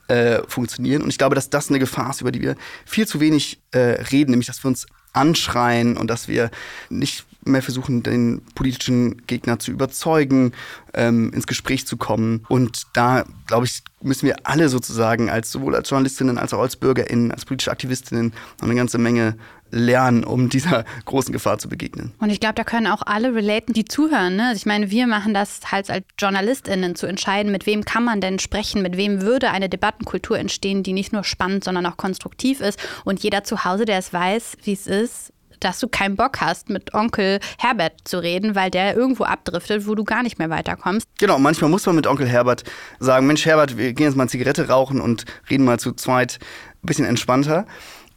äh, 0.10 0.42
funktionieren. 0.48 1.02
Und 1.02 1.10
ich 1.10 1.18
glaube, 1.18 1.36
dass 1.36 1.50
das 1.50 1.70
eine 1.70 1.80
Gefahr 1.80 2.10
ist, 2.10 2.22
über 2.22 2.32
die 2.32 2.42
wir 2.42 2.56
viel 2.86 3.08
zu 3.08 3.20
wenig 3.20 3.60
äh, 3.72 3.80
reden, 4.12 4.32
nämlich 4.32 4.48
dass 4.48 4.64
wir 4.64 4.70
uns 4.70 4.88
anschreien 5.14 5.98
und 5.98 6.08
dass 6.08 6.28
wir 6.28 6.52
nicht 6.90 7.26
mehr 7.46 7.62
versuchen, 7.62 8.04
den 8.04 8.42
politischen 8.54 9.26
Gegner 9.26 9.60
zu 9.60 9.72
überzeugen, 9.72 10.52
ähm, 10.94 11.32
ins 11.34 11.48
Gespräch 11.48 11.88
zu 11.88 11.98
kommen. 11.98 12.46
Und 12.50 12.84
da, 12.94 13.26
glaube 13.48 13.66
ich, 13.66 13.82
müssen 14.02 14.26
wir 14.28 14.36
alle 14.44 14.70
sozusagen, 14.70 15.30
als 15.30 15.52
sowohl 15.52 15.76
als 15.76 15.90
Journalistinnen 15.90 16.38
als 16.38 16.54
auch 16.54 16.62
als 16.62 16.76
BürgerInnen, 16.76 17.32
als 17.32 17.46
politische 17.46 17.72
Aktivistinnen 17.72 18.34
noch 18.60 18.68
eine 18.68 18.76
ganze 18.76 18.98
Menge 18.98 19.36
lernen, 19.72 20.24
um 20.24 20.50
dieser 20.50 20.86
großen 21.06 21.32
Gefahr 21.32 21.60
zu 21.60 21.70
begegnen. 21.70 22.14
Und 22.20 22.30
ich 22.30 22.40
glaube, 22.40 22.56
da 22.56 22.64
können 22.64 22.88
auch 22.88 23.02
alle 23.06 23.34
relaten, 23.34 23.74
die 23.74 23.86
zuhören. 23.86 24.36
Ne? 24.36 24.48
Also 24.48 24.58
ich 24.58 24.66
meine, 24.66 24.92
wir 24.92 25.08
machen 25.08 25.34
das 25.34 25.60
halt 25.72 25.90
als 25.90 26.06
JournalistInnen 26.20 26.96
zu 26.96 27.08
entscheiden, 27.08 27.52
mit 27.52 27.66
wem 27.66 27.86
kann 27.86 28.04
man 28.04 28.22
denn 28.22 28.40
sprechen, 28.40 28.82
mit 28.82 28.98
wem 28.98 29.22
würde 29.22 29.52
eine 29.52 29.70
Debattenkultur 29.70 30.38
entstehen, 30.38 30.84
die 30.84 30.94
nicht 30.94 31.14
nur 31.14 31.24
spannend, 31.24 31.64
sondern 31.64 31.86
auch 31.86 31.98
konstruktiv 31.98 32.62
ist. 32.62 32.80
Und 33.06 33.22
jeder 33.22 33.44
zu 33.44 33.64
Hause, 33.66 33.86
der 33.86 33.98
es 33.98 34.14
weiß, 34.14 34.58
wie 34.64 34.74
es 34.74 34.88
ist, 34.88 35.34
dass 35.60 35.80
du 35.80 35.88
keinen 35.88 36.16
Bock 36.16 36.42
hast, 36.42 36.70
mit 36.70 36.94
Onkel 36.94 37.40
Herbert 37.58 37.94
zu 38.06 38.22
reden, 38.22 38.56
weil 38.56 38.72
der 38.72 38.96
irgendwo 38.96 39.26
abdriftet, 39.26 39.88
wo 39.88 39.96
du 39.96 40.04
gar 40.04 40.24
nicht 40.24 40.40
mehr 40.40 40.50
weiterkommst. 40.50 41.08
Genau, 41.20 41.40
manchmal 41.40 41.70
muss 41.70 41.86
man 41.86 41.96
mit 41.96 42.08
Onkel 42.08 42.28
Herbert 42.28 42.64
sagen, 43.00 43.28
Mensch 43.28 43.46
Herbert, 43.46 43.78
wir 43.78 43.94
gehen 43.94 44.06
jetzt 44.06 44.16
mal 44.16 44.24
eine 44.24 44.30
Zigarette 44.30 44.68
rauchen 44.68 45.02
und 45.02 45.26
reden 45.50 45.66
mal 45.66 45.80
zu 45.80 45.94
zweit 45.94 46.40
ein 46.82 46.88
bisschen 46.88 47.06
entspannter. 47.06 47.66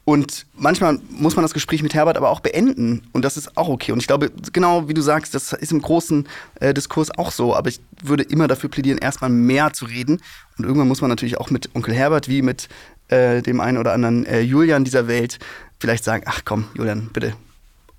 Und 0.05 0.45
manchmal 0.53 0.99
muss 1.09 1.37
man 1.37 1.43
das 1.43 1.53
Gespräch 1.53 1.81
mit 1.81 1.93
Herbert 1.93 2.17
aber 2.17 2.29
auch 2.29 2.41
beenden. 2.41 3.07
Und 3.13 3.23
das 3.23 3.37
ist 3.37 3.55
auch 3.55 3.69
okay. 3.69 3.93
Und 3.93 3.99
ich 3.99 4.07
glaube, 4.07 4.31
genau 4.51 4.89
wie 4.89 4.93
du 4.93 5.01
sagst, 5.01 5.33
das 5.33 5.53
ist 5.53 5.71
im 5.71 5.81
großen 5.81 6.27
äh, 6.59 6.73
Diskurs 6.73 7.09
auch 7.17 7.31
so. 7.31 7.55
Aber 7.55 7.69
ich 7.69 7.79
würde 8.01 8.23
immer 8.23 8.49
dafür 8.49 8.69
plädieren, 8.69 8.97
erstmal 8.97 9.29
mehr 9.29 9.71
zu 9.71 9.85
reden. 9.85 10.21
Und 10.57 10.65
irgendwann 10.65 10.89
muss 10.89 10.99
man 10.99 11.09
natürlich 11.09 11.37
auch 11.37 11.49
mit 11.49 11.73
Onkel 11.73 11.93
Herbert 11.93 12.27
wie 12.27 12.41
mit 12.41 12.67
äh, 13.07 13.41
dem 13.41 13.61
einen 13.61 13.77
oder 13.77 13.93
anderen 13.93 14.25
äh, 14.25 14.41
Julian 14.41 14.83
dieser 14.83 15.07
Welt 15.07 15.39
vielleicht 15.79 16.03
sagen, 16.03 16.23
ach 16.25 16.41
komm, 16.43 16.65
Julian, 16.75 17.09
bitte, 17.13 17.33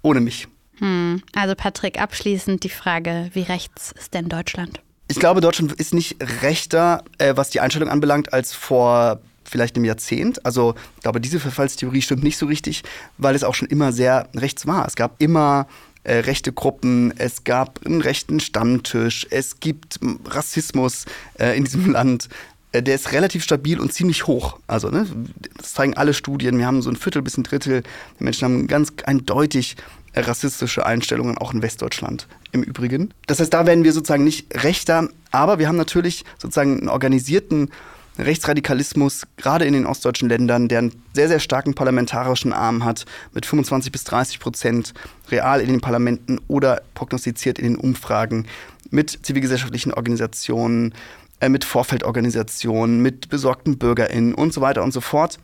ohne 0.03 0.21
mich. 0.21 0.49
Hm. 0.79 1.23
Also 1.35 1.55
Patrick, 1.55 2.01
abschließend 2.01 2.65
die 2.65 2.71
Frage, 2.71 3.31
wie 3.33 3.43
rechts 3.43 3.93
ist 3.93 4.15
denn 4.15 4.29
Deutschland? 4.29 4.81
Ich 5.09 5.21
glaube, 5.21 5.41
Deutschland 5.41 5.73
ist 5.73 5.95
nicht 5.95 6.17
rechter, 6.43 7.05
äh, 7.19 7.37
was 7.37 7.51
die 7.51 7.61
Einstellung 7.61 7.89
anbelangt, 7.89 8.33
als 8.33 8.53
vor 8.55 9.21
vielleicht 9.49 9.77
einem 9.77 9.85
Jahrzehnt. 9.85 10.45
Also 10.45 10.75
ich 10.97 11.03
glaube, 11.03 11.21
diese 11.21 11.41
Verfallstheorie 11.41 12.03
stimmt 12.03 12.23
nicht 12.23 12.37
so 12.37 12.47
richtig, 12.47 12.83
weil 13.19 13.35
es 13.35 13.45
auch 13.45 13.55
schon 13.55 13.69
immer 13.69 13.93
sehr 13.93 14.29
rechts 14.35 14.67
war. 14.67 14.87
Es 14.87 14.97
gab 14.97 15.21
immer 15.21 15.67
äh, 16.05 16.19
rechte 16.19 16.53
Gruppen, 16.53 17.13
es 17.19 17.45
gab 17.45 17.81
einen 17.87 18.01
rechten 18.01 18.41
Stammtisch, 18.41 19.27
es 19.31 19.61
gibt 19.61 19.99
Rassismus 20.27 21.07
äh, 21.39 21.57
in 21.57 21.65
diesem 21.65 21.91
Land. 21.93 22.29
Äh, 22.73 22.83
der 22.83 22.97
ist 22.97 23.13
relativ 23.13 23.43
stabil 23.43 23.81
und 23.81 23.93
ziemlich 23.93 24.27
hoch. 24.27 24.59
Also, 24.67 24.91
ne, 24.91 25.07
das 25.57 25.73
zeigen 25.73 25.95
alle 25.95 26.13
Studien. 26.13 26.59
Wir 26.59 26.67
haben 26.67 26.83
so 26.83 26.91
ein 26.91 26.97
Viertel 26.97 27.23
bis 27.23 27.39
ein 27.39 27.45
Drittel 27.45 27.83
der 27.83 28.25
Menschen 28.25 28.45
haben 28.45 28.67
ganz 28.67 28.93
eindeutig 29.07 29.77
äh, 30.13 30.21
rassistische 30.21 30.85
Einstellungen, 30.85 31.39
auch 31.39 31.55
in 31.55 31.63
Westdeutschland 31.63 32.29
im 32.53 32.63
Übrigen. 32.63 33.15
Das 33.27 33.41
heißt, 33.41 33.53
da 33.53 33.67
werden 33.67 33.85
wir 33.85 33.93
sozusagen 33.93 34.25
nicht 34.25 34.63
rechter, 34.63 35.09
aber 35.31 35.59
wir 35.59 35.69
haben 35.69 35.77
natürlich 35.77 36.25
sozusagen 36.39 36.81
einen 36.81 36.89
organisierten 36.89 37.71
Rechtsradikalismus, 38.19 39.27
gerade 39.37 39.65
in 39.65 39.73
den 39.73 39.87
ostdeutschen 39.87 40.29
Ländern, 40.29 40.69
der 40.69 40.79
einen 40.79 41.03
sehr, 41.15 41.29
sehr 41.29 41.41
starken 41.41 41.75
parlamentarischen 41.75 42.53
Arm 42.53 42.85
hat, 42.85 43.07
mit 43.33 43.45
25 43.45 43.91
bis 43.91 44.05
30 44.05 44.39
Prozent 44.39 44.95
real 45.31 45.61
in 45.61 45.69
den 45.69 45.81
Parlamenten 45.81 46.41
oder 46.47 46.83
prognostiziert 46.95 47.59
in 47.59 47.65
den 47.65 47.77
Umfragen, 47.77 48.47
mit 48.91 49.19
zivilgesellschaftlichen 49.23 49.93
Organisationen, 49.93 50.95
äh, 51.41 51.49
mit 51.49 51.65
Vorfeldorganisationen, 51.65 53.01
mit 53.01 53.29
besorgten 53.29 53.79
BürgerInnen 53.79 54.35
und 54.35 54.53
so 54.53 54.61
weiter 54.61 54.85
und 54.85 54.93
so 54.93 55.01
fort. 55.01 55.39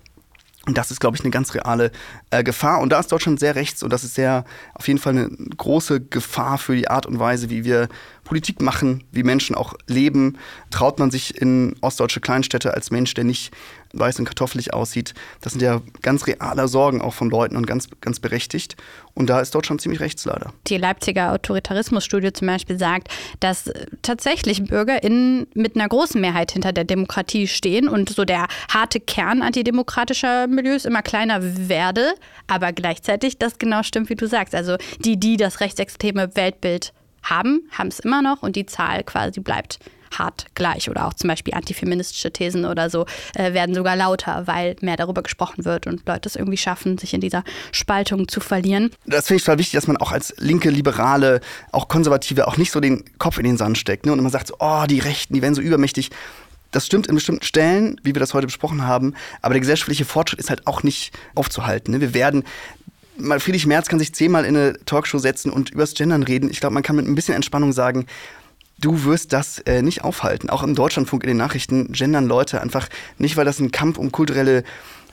Und 0.71 0.79
das 0.79 0.93
ist, 0.93 1.01
glaube 1.01 1.17
ich, 1.17 1.25
eine 1.25 1.33
ganz 1.33 1.53
reale 1.53 1.91
äh, 2.31 2.45
Gefahr. 2.45 2.81
Und 2.81 2.91
da 2.91 3.01
ist 3.01 3.11
Deutschland 3.11 3.41
sehr 3.41 3.57
rechts 3.57 3.83
und 3.83 3.93
das 3.93 4.05
ist 4.05 4.15
sehr 4.15 4.45
auf 4.75 4.87
jeden 4.87 5.01
Fall 5.01 5.19
eine 5.19 5.29
große 5.57 6.01
Gefahr 6.01 6.59
für 6.59 6.77
die 6.77 6.87
Art 6.87 7.07
und 7.07 7.19
Weise, 7.19 7.51
wie 7.51 7.65
wir 7.65 7.89
Politik 8.23 8.63
machen, 8.63 9.03
wie 9.11 9.25
Menschen 9.25 9.57
auch 9.57 9.75
leben. 9.89 10.39
Traut 10.71 11.01
man 11.01 11.11
sich 11.11 11.43
in 11.43 11.75
ostdeutsche 11.81 12.21
Kleinstädte 12.21 12.73
als 12.73 12.93
Mensch, 12.93 13.15
der 13.15 13.25
nicht 13.25 13.53
weiß 13.93 14.19
und 14.19 14.25
kartoffelig 14.25 14.73
aussieht. 14.73 15.15
Das 15.41 15.53
sind 15.53 15.63
ja 15.63 15.81
ganz 16.03 16.27
reale 16.27 16.69
Sorgen 16.69 17.01
auch 17.01 17.15
von 17.15 17.31
Leuten 17.31 17.57
und 17.57 17.67
ganz, 17.67 17.89
ganz 18.01 18.21
berechtigt. 18.21 18.77
Und 19.15 19.29
da 19.29 19.41
ist 19.41 19.55
Deutschland 19.55 19.81
ziemlich 19.81 20.01
rechts 20.01 20.25
leider. 20.25 20.53
Die 20.67 20.77
Leipziger 20.77 21.33
Autoritarismusstudie 21.33 22.33
zum 22.33 22.47
Beispiel 22.47 22.79
sagt, 22.79 23.09
dass 23.41 23.71
tatsächlich 24.03 24.65
BürgerInnen 24.65 25.47
mit 25.55 25.77
einer 25.77 25.89
großen 25.89 26.21
Mehrheit 26.21 26.53
hinter 26.53 26.73
der 26.73 26.85
Demokratie 26.85 27.47
stehen 27.47 27.89
und 27.89 28.11
so 28.11 28.25
der 28.25 28.47
harte 28.73 29.01
Kern 29.01 29.43
antidemokratischer 29.43 30.47
Milieus 30.47 30.85
immer 30.85 31.03
kleiner 31.03 31.41
werde, 31.69 32.15
aber 32.47 32.73
gleichzeitig 32.73 33.39
das 33.39 33.59
genau 33.59 33.83
stimmt, 33.83 34.09
wie 34.09 34.15
du 34.15 34.27
sagst. 34.27 34.55
Also 34.55 34.77
die, 35.05 35.19
die 35.19 35.37
das 35.37 35.61
rechtsextreme 35.61 36.35
Weltbild 36.37 36.93
haben, 37.23 37.69
haben 37.73 37.89
es 37.89 38.01
immer 38.01 38.23
noch 38.23 38.43
und 38.43 38.57
die 38.57 38.67
Zahl 38.67 39.03
quasi 39.03 39.41
bleibt 39.41 39.79
hart 40.19 40.47
gleich. 40.55 40.91
Oder 40.91 41.07
auch 41.07 41.15
zum 41.15 41.29
Beispiel 41.29 41.55
antifeministische 41.55 42.33
Thesen 42.33 42.65
oder 42.65 42.91
so 42.91 43.07
äh, 43.35 43.53
werden 43.53 43.75
sogar 43.75 43.97
lauter, 43.97 44.47
weil 44.47 44.77
mehr 44.81 44.97
darüber 44.97 45.23
gesprochen 45.23 45.65
wird 45.65 45.87
und 45.87 46.07
Leute 46.07 46.29
es 46.29 46.37
irgendwie 46.37 46.57
schaffen, 46.57 46.99
sich 46.99 47.15
in 47.15 47.21
dieser 47.21 47.45
Spaltung 47.73 48.29
zu 48.29 48.41
verlieren. 48.41 48.91
Das 49.07 49.27
finde 49.27 49.39
ich 49.39 49.45
total 49.45 49.59
wichtig, 49.59 49.75
dass 49.75 49.87
man 49.87 49.97
auch 49.97 50.13
als 50.13 50.35
linke, 50.39 50.71
liberale, 50.71 51.41
auch 51.73 51.89
konservative 51.89 52.47
auch 52.47 52.57
nicht 52.57 52.71
so 52.71 52.81
den 52.81 53.05
Kopf 53.19 53.39
in 53.39 53.45
den 53.45 53.57
Sand 53.57 53.79
steckt 53.79 54.07
ne? 54.07 54.13
und 54.13 54.19
immer 54.19 54.31
sagt, 54.31 54.49
so, 54.49 54.55
oh, 54.59 54.85
die 54.89 54.99
Rechten, 54.99 55.35
die 55.35 55.43
werden 55.43 55.55
so 55.55 55.63
übermächtig. 55.63 56.11
Das 56.71 56.87
stimmt 56.87 57.09
in 57.09 57.17
bestimmten 57.17 57.43
Stellen, 57.43 58.01
wie 58.05 58.15
wir 58.15 58.21
das 58.21 58.33
heute 58.33 58.47
besprochen 58.47 58.87
haben, 58.87 59.15
aber 59.43 59.55
der 59.55 59.61
gesellschaftliche 59.61 60.05
Fortschritt 60.05 60.39
ist 60.39 60.51
halt 60.51 60.69
auch 60.69 60.85
nicht 60.85 61.13
aufzuhalten. 61.35 61.93
Ne? 61.93 62.01
Wir 62.01 62.15
werden 62.15 62.45
mal 63.21 63.41
Friedrich 63.41 63.67
Merz 63.67 63.89
kann 63.89 63.99
sich 63.99 64.15
zehnmal 64.15 64.45
in 64.45 64.57
eine 64.57 64.79
Talkshow 64.85 65.19
setzen 65.19 65.51
und 65.51 65.71
übers 65.71 65.95
Gendern 65.95 66.23
reden. 66.23 66.51
Ich 66.51 66.61
glaube, 66.61 66.75
man 66.75 66.83
kann 66.83 66.97
mit 66.97 67.07
ein 67.07 67.15
bisschen 67.15 67.35
Entspannung 67.35 67.73
sagen, 67.73 68.07
du 68.81 69.05
wirst 69.05 69.33
das 69.33 69.59
äh, 69.61 69.83
nicht 69.83 70.05
aufhalten. 70.05 70.51
Auch 70.51 70.63
im 70.63 70.75
Deutschlandfunk 70.75 71.23
in 71.25 71.29
den 71.29 71.37
Nachrichten 71.37 71.93
gendern 71.93 72.27
Leute 72.27 72.61
einfach 72.61 72.89
nicht, 73.19 73.37
weil 73.37 73.45
das 73.45 73.61
ein 73.61 73.71
Kampf 73.71 73.99
um 73.99 74.13
kulturelle 74.13 74.65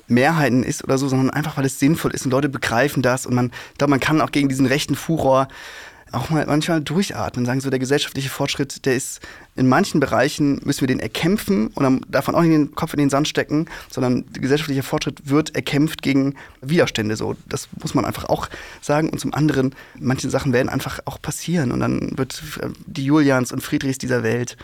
Mehrheiten 0.08 0.63
ist 0.63 0.84
oder 0.84 0.97
so, 0.97 1.08
sondern 1.08 1.30
einfach, 1.30 1.58
weil 1.58 1.65
es 1.65 1.80
sinnvoll 1.80 2.12
ist 2.12 2.25
und 2.25 2.32
Leute 2.32 2.49
begreifen 2.49 3.03
das 3.03 3.25
und 3.25 3.36
man, 3.36 3.51
ich 3.71 3.77
glaube, 3.77 3.91
man 3.91 3.99
kann 3.99 4.21
auch 4.21 4.32
gegen 4.32 4.47
diesen 4.47 4.65
rechten 4.65 4.95
Furor 4.95 5.47
auch 6.11 6.29
mal 6.29 6.45
manchmal 6.45 6.81
durchatmen, 6.81 7.45
sagen 7.45 7.59
so, 7.59 7.69
der 7.69 7.79
gesellschaftliche 7.79 8.29
Fortschritt, 8.29 8.85
der 8.85 8.95
ist 8.95 9.21
in 9.55 9.67
manchen 9.67 9.99
Bereichen 9.99 10.61
müssen 10.63 10.81
wir 10.81 10.87
den 10.87 10.99
erkämpfen 10.99 11.67
und 11.67 11.83
dann 11.83 12.01
darf 12.07 12.27
man 12.27 12.35
auch 12.35 12.41
nicht 12.41 12.53
den 12.53 12.75
Kopf 12.75 12.93
in 12.93 12.99
den 12.99 13.09
Sand 13.09 13.27
stecken, 13.27 13.65
sondern 13.89 14.25
der 14.31 14.41
gesellschaftliche 14.41 14.83
Fortschritt 14.83 15.29
wird 15.29 15.55
erkämpft 15.55 16.01
gegen 16.01 16.35
Widerstände. 16.61 17.15
So, 17.15 17.35
das 17.47 17.67
muss 17.81 17.93
man 17.93 18.05
einfach 18.05 18.25
auch 18.25 18.49
sagen. 18.81 19.09
Und 19.09 19.19
zum 19.19 19.33
anderen, 19.33 19.73
manche 19.99 20.29
Sachen 20.29 20.53
werden 20.53 20.69
einfach 20.69 20.99
auch 21.05 21.21
passieren 21.21 21.71
und 21.71 21.79
dann 21.79 22.17
wird 22.17 22.41
die 22.85 23.05
Julians 23.05 23.51
und 23.51 23.61
Friedrichs 23.61 23.97
dieser 23.97 24.23
Welt, 24.23 24.57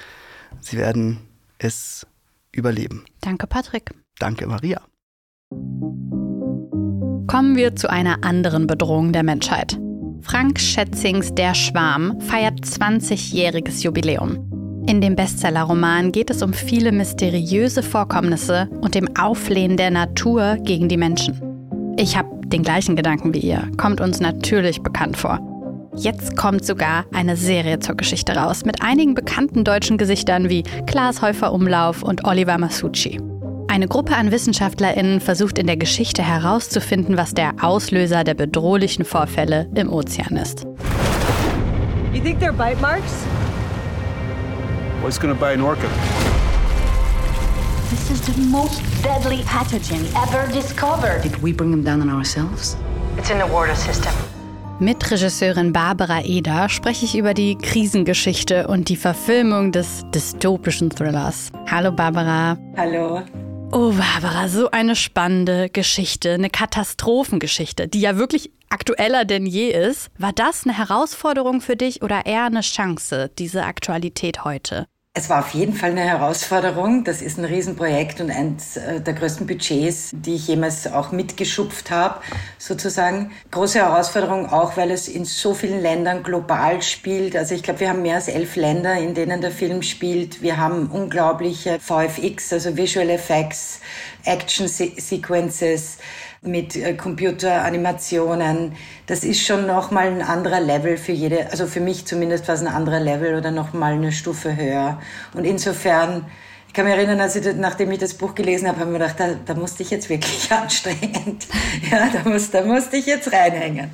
sie 0.62 0.78
werden 0.78 1.20
es 1.58 2.06
überleben. 2.52 3.06
Danke, 3.22 3.48
Patrick. 3.48 3.92
Danke, 4.20 4.48
Maria. 4.48 4.82
Kommen 7.28 7.56
wir 7.56 7.76
zu 7.76 7.90
einer 7.90 8.24
anderen 8.24 8.68
Bedrohung 8.68 9.12
der 9.12 9.24
Menschheit. 9.24 9.80
Frank 10.24 10.60
Schätzings 10.60 11.36
Der 11.36 11.54
Schwarm 11.54 12.20
feiert 12.22 12.62
20-jähriges 12.62 13.84
Jubiläum. 13.84 14.84
In 14.88 15.02
dem 15.02 15.16
Bestsellerroman 15.16 16.12
geht 16.12 16.30
es 16.30 16.42
um 16.42 16.54
viele 16.54 16.92
mysteriöse 16.92 17.84
Vorkommnisse 17.84 18.70
und 18.82 18.96
dem 18.96 19.16
Auflehnen 19.18 19.78
der 19.78 19.92
Natur 19.92 20.58
gegen 20.62 20.88
die 20.88 20.98
Menschen. 20.98 21.96
Ich 21.98 22.18
habe 22.18 22.30
den 22.48 22.64
gleichen 22.64 22.96
Gedanken 22.96 23.34
wie 23.34 23.40
ihr, 23.40 23.70
kommt 23.78 24.00
uns 24.00 24.22
natürlich 24.22 24.82
bekannt 24.82 25.18
vor. 25.18 25.40
Jetzt 25.96 26.38
kommt 26.38 26.66
sogar 26.66 27.06
eine 27.14 27.36
Serie 27.38 27.80
zur 27.80 27.96
Geschichte 27.96 28.36
raus 28.36 28.66
mit 28.66 28.82
einigen 28.82 29.14
bekannten 29.14 29.64
deutschen 29.64 29.98
Gesichtern 29.98 30.50
wie 30.50 30.64
Klaas 30.88 31.22
Häufer 31.22 31.54
Umlauf 31.54 32.02
und 32.02 32.26
Oliver 32.26 32.58
Masucci. 32.58 33.20
Eine 33.74 33.88
Gruppe 33.88 34.16
an 34.16 34.32
WissenschaftlerInnen 34.32 35.20
versucht 35.20 35.58
in 35.58 35.66
der 35.66 35.78
Geschichte 35.78 36.22
herauszufinden, 36.22 37.18
was 37.18 37.34
der 37.34 37.56
Auslöser 37.60 38.24
der 38.24 38.36
bedrohlichen 38.36 39.04
Vorfälle 39.04 39.68
im 39.74 39.92
Ozean 39.92 40.38
ist. 40.38 40.68
You 42.14 42.22
think 42.22 42.40
they're 42.40 42.54
bite 42.54 42.80
marks? 42.80 43.26
What's 45.02 45.20
gonna 45.20 45.34
bite 45.34 45.56
an 45.56 45.62
orca? 45.62 45.88
This 47.90 48.12
is 48.12 48.22
the 48.28 48.40
most 48.44 48.80
deadly 49.02 49.44
pathogen 49.44 50.06
ever 50.22 50.48
discovered. 50.54 51.24
Did 51.24 51.42
we 51.42 51.52
bring 51.52 51.72
them 51.72 51.84
down 51.84 52.00
on 52.08 52.16
ourselves? 52.16 52.78
It's 53.18 53.32
in 53.32 53.40
the 53.40 53.52
water 53.52 53.76
system. 53.76 54.14
Mit 54.78 55.10
Regisseurin 55.10 55.74
Barbara 55.74 56.22
Eder 56.24 56.70
spreche 56.70 57.06
ich 57.06 57.18
über 57.18 57.34
die 57.34 57.58
Krisengeschichte 57.58 58.68
und 58.68 58.90
die 58.90 58.98
Verfilmung 58.98 59.72
des 59.72 60.04
dystopischen 60.14 60.92
Thrillers. 60.92 61.50
Hallo 61.72 61.92
Barbara. 61.92 62.56
Hallo. 62.78 63.24
Oh, 63.76 63.92
Barbara, 63.92 64.50
so 64.50 64.70
eine 64.70 64.96
spannende 64.96 65.68
Geschichte, 65.68 66.34
eine 66.34 66.52
Katastrophengeschichte, 66.52 67.88
die 67.88 68.02
ja 68.02 68.18
wirklich 68.18 68.52
aktueller 68.70 69.26
denn 69.26 69.48
je 69.48 69.72
ist. 69.72 70.12
War 70.16 70.32
das 70.32 70.64
eine 70.64 70.78
Herausforderung 70.78 71.60
für 71.60 71.76
dich 71.76 72.04
oder 72.04 72.28
eher 72.28 72.46
eine 72.46 72.62
Chance, 72.62 73.32
diese 73.40 73.64
Aktualität 73.64 74.46
heute? 74.46 74.86
Es 75.16 75.30
war 75.30 75.42
auf 75.42 75.54
jeden 75.54 75.74
Fall 75.74 75.92
eine 75.92 76.02
Herausforderung. 76.02 77.04
Das 77.04 77.22
ist 77.22 77.38
ein 77.38 77.46
Riesenprojekt 77.46 78.20
und 78.20 78.32
eines 78.32 78.78
äh, 78.78 79.00
der 79.00 79.14
größten 79.14 79.46
Budgets, 79.46 80.10
die 80.12 80.34
ich 80.34 80.48
jemals 80.48 80.92
auch 80.92 81.12
mitgeschupft 81.12 81.92
habe, 81.92 82.20
sozusagen. 82.58 83.32
Große 83.52 83.78
Herausforderung 83.78 84.50
auch, 84.52 84.76
weil 84.76 84.90
es 84.90 85.08
in 85.08 85.24
so 85.26 85.54
vielen 85.54 85.84
Ländern 85.84 86.24
global 86.24 86.82
spielt. 86.82 87.36
Also 87.36 87.54
ich 87.54 87.62
glaube, 87.62 87.82
wir 87.82 87.90
haben 87.90 88.02
mehr 88.02 88.16
als 88.16 88.28
elf 88.28 88.56
Länder, 88.56 88.96
in 88.96 89.14
denen 89.14 89.40
der 89.40 89.52
Film 89.52 89.84
spielt. 89.84 90.42
Wir 90.42 90.58
haben 90.58 90.88
unglaubliche 90.88 91.80
VFX, 91.80 92.52
also 92.52 92.76
Visual 92.76 93.12
Effects, 93.12 93.82
Action 94.26 94.68
Sequences 94.68 96.00
mit 96.44 96.76
äh, 96.76 96.94
Computeranimationen. 96.94 98.74
Das 99.08 99.24
ist 99.24 99.46
schon 99.46 99.66
nochmal 99.66 100.08
ein 100.08 100.22
anderer 100.22 100.60
Level 100.60 100.98
für 100.98 101.12
jede, 101.12 101.52
also 101.52 101.68
für 101.68 101.80
mich 101.80 102.06
zumindest 102.06 102.48
war 102.48 102.56
es 102.56 102.62
ein 102.62 102.68
anderer 102.68 103.00
Level 103.00 103.36
oder 103.36 103.52
nochmal 103.52 103.94
eine 103.94 104.12
Stufe 104.12 104.56
höher. 104.56 105.00
Und 105.34 105.46
insofern 105.46 106.26
ich 106.74 106.76
kann 106.76 106.86
mich 106.88 106.96
erinnern, 106.96 107.22
als 107.22 107.36
ich, 107.36 107.56
nachdem 107.56 107.92
ich 107.92 108.00
das 108.00 108.16
Buch 108.16 108.34
gelesen 108.34 108.68
habe, 108.68 108.80
habe 108.80 108.90
ich 108.90 108.98
mir 108.98 109.06
gedacht, 109.06 109.20
da, 109.20 109.36
da 109.46 109.54
musste 109.54 109.84
ich 109.84 109.92
jetzt 109.92 110.10
wirklich 110.10 110.52
anstrengend. 110.52 111.46
Ja, 111.92 112.10
da, 112.12 112.28
muss, 112.28 112.50
da 112.50 112.64
musste 112.64 112.98
ich 112.98 113.06
jetzt 113.06 113.32
reinhängen. 113.32 113.92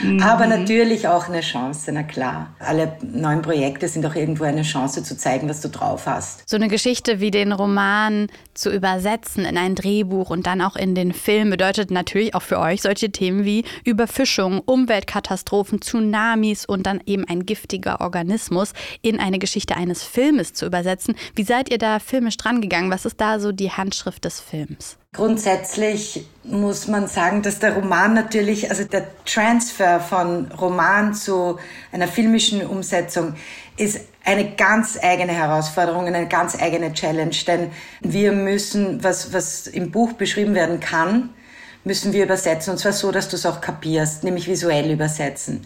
Mhm. 0.00 0.22
Aber 0.22 0.46
natürlich 0.46 1.08
auch 1.08 1.28
eine 1.28 1.40
Chance, 1.40 1.90
na 1.92 2.04
klar. 2.04 2.54
Alle 2.60 2.96
neuen 3.02 3.42
Projekte 3.42 3.88
sind 3.88 4.06
auch 4.06 4.14
irgendwo 4.14 4.44
eine 4.44 4.62
Chance 4.62 5.02
zu 5.02 5.16
zeigen, 5.16 5.48
was 5.48 5.62
du 5.62 5.68
drauf 5.68 6.06
hast. 6.06 6.48
So 6.48 6.54
eine 6.54 6.68
Geschichte 6.68 7.18
wie 7.18 7.32
den 7.32 7.50
Roman 7.50 8.28
zu 8.54 8.70
übersetzen 8.70 9.44
in 9.44 9.58
ein 9.58 9.74
Drehbuch 9.74 10.30
und 10.30 10.46
dann 10.46 10.60
auch 10.60 10.76
in 10.76 10.94
den 10.94 11.12
Film 11.12 11.50
bedeutet 11.50 11.90
natürlich 11.90 12.36
auch 12.36 12.42
für 12.42 12.60
euch 12.60 12.82
solche 12.82 13.10
Themen 13.10 13.44
wie 13.44 13.64
Überfischung, 13.84 14.60
Umweltkatastrophen, 14.60 15.80
Tsunamis 15.80 16.66
und 16.66 16.86
dann 16.86 17.00
eben 17.04 17.24
ein 17.28 17.46
giftiger 17.46 18.00
Organismus 18.00 18.74
in 19.00 19.18
eine 19.18 19.40
Geschichte 19.40 19.76
eines 19.76 20.04
Filmes 20.04 20.52
zu 20.52 20.66
übersetzen. 20.66 21.16
Wie 21.34 21.42
seid 21.42 21.68
ihr 21.68 21.78
da 21.78 21.98
filmisch 22.12 22.36
drangegangen? 22.36 22.90
Was 22.90 23.06
ist 23.06 23.18
da 23.22 23.40
so 23.40 23.52
die 23.52 23.70
Handschrift 23.70 24.26
des 24.26 24.38
Films? 24.38 24.98
Grundsätzlich 25.14 26.26
muss 26.44 26.86
man 26.86 27.06
sagen, 27.06 27.40
dass 27.40 27.58
der 27.58 27.74
Roman 27.74 28.12
natürlich, 28.12 28.68
also 28.68 28.84
der 28.84 29.06
Transfer 29.24 29.98
von 29.98 30.52
Roman 30.52 31.14
zu 31.14 31.58
einer 31.90 32.06
filmischen 32.06 32.66
Umsetzung 32.66 33.34
ist 33.78 34.00
eine 34.26 34.54
ganz 34.56 34.98
eigene 35.02 35.32
Herausforderung, 35.32 36.04
eine 36.04 36.28
ganz 36.28 36.60
eigene 36.60 36.92
Challenge, 36.92 37.34
denn 37.46 37.70
wir 38.02 38.32
müssen, 38.32 39.02
was, 39.02 39.32
was 39.32 39.66
im 39.66 39.90
Buch 39.90 40.12
beschrieben 40.12 40.54
werden 40.54 40.80
kann, 40.80 41.30
müssen 41.82 42.12
wir 42.12 42.24
übersetzen 42.24 42.72
und 42.74 42.78
zwar 42.78 42.92
so, 42.92 43.10
dass 43.10 43.30
du 43.30 43.36
es 43.36 43.46
auch 43.46 43.62
kapierst, 43.62 44.22
nämlich 44.22 44.48
visuell 44.48 44.90
übersetzen. 44.90 45.62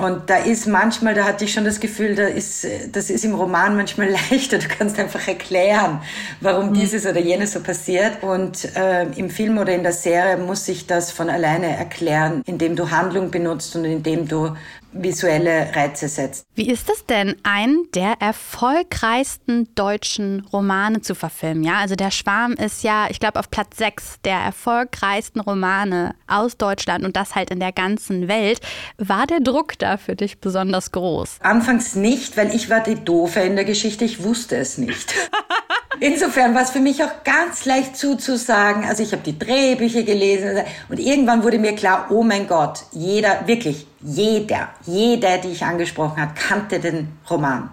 Und 0.00 0.30
da 0.30 0.36
ist 0.36 0.66
manchmal, 0.66 1.14
da 1.14 1.24
hatte 1.24 1.44
ich 1.44 1.52
schon 1.52 1.64
das 1.64 1.78
Gefühl, 1.78 2.14
da 2.14 2.26
ist, 2.26 2.66
das 2.92 3.10
ist 3.10 3.24
im 3.24 3.34
Roman 3.34 3.76
manchmal 3.76 4.08
leichter. 4.30 4.58
Du 4.58 4.66
kannst 4.66 4.98
einfach 4.98 5.28
erklären, 5.28 6.00
warum 6.40 6.70
mhm. 6.70 6.74
dieses 6.74 7.06
oder 7.06 7.20
jenes 7.20 7.52
so 7.52 7.60
passiert. 7.60 8.22
Und 8.22 8.74
äh, 8.76 9.04
im 9.16 9.28
Film 9.28 9.58
oder 9.58 9.74
in 9.74 9.82
der 9.82 9.92
Serie 9.92 10.38
muss 10.38 10.64
sich 10.64 10.86
das 10.86 11.10
von 11.12 11.28
alleine 11.28 11.76
erklären, 11.76 12.42
indem 12.46 12.76
du 12.76 12.90
Handlung 12.90 13.30
benutzt 13.30 13.76
und 13.76 13.84
indem 13.84 14.26
du 14.26 14.56
visuelle 14.92 15.74
Reize 15.74 16.08
setzt. 16.08 16.44
Wie 16.54 16.70
ist 16.70 16.90
es 16.90 17.06
denn, 17.06 17.36
einen 17.42 17.86
der 17.94 18.14
erfolgreichsten 18.20 19.74
deutschen 19.74 20.46
Romane 20.52 21.00
zu 21.00 21.14
verfilmen? 21.14 21.62
Ja, 21.62 21.78
also 21.78 21.94
der 21.94 22.10
Schwarm 22.10 22.52
ist 22.52 22.82
ja, 22.82 23.06
ich 23.08 23.20
glaube, 23.20 23.38
auf 23.38 23.50
Platz 23.50 23.76
6 23.76 24.20
der 24.24 24.38
erfolgreichsten 24.38 25.40
Romane 25.40 26.14
aus 26.26 26.56
Deutschland 26.56 27.04
und 27.04 27.16
das 27.16 27.34
halt 27.34 27.50
in 27.50 27.60
der 27.60 27.72
ganzen 27.72 28.28
Welt. 28.28 28.60
War 28.98 29.26
der 29.26 29.40
Druck 29.40 29.78
da 29.78 29.96
für 29.96 30.16
dich 30.16 30.40
besonders 30.40 30.92
groß? 30.92 31.38
Anfangs 31.40 31.94
nicht, 31.94 32.36
weil 32.36 32.54
ich 32.54 32.70
war 32.70 32.80
die 32.80 32.96
Doofe 32.96 33.40
in 33.40 33.56
der 33.56 33.64
Geschichte, 33.64 34.04
ich 34.04 34.22
wusste 34.22 34.56
es 34.56 34.78
nicht. 34.78 35.14
Insofern 36.00 36.54
war 36.54 36.62
es 36.62 36.70
für 36.70 36.80
mich 36.80 37.04
auch 37.04 37.24
ganz 37.24 37.66
leicht 37.66 37.96
zuzusagen. 37.96 38.84
Also 38.84 39.02
ich 39.02 39.12
habe 39.12 39.22
die 39.22 39.38
Drehbücher 39.38 40.02
gelesen 40.02 40.62
und 40.88 40.98
irgendwann 40.98 41.42
wurde 41.42 41.58
mir 41.58 41.74
klar, 41.74 42.06
oh 42.10 42.22
mein 42.22 42.46
Gott, 42.46 42.84
jeder, 42.92 43.46
wirklich 43.46 43.86
jeder, 44.02 44.68
jeder, 44.86 45.38
die 45.38 45.48
ich 45.48 45.64
angesprochen 45.64 46.20
habe, 46.20 46.34
kannte 46.34 46.80
den 46.80 47.18
Roman. 47.28 47.70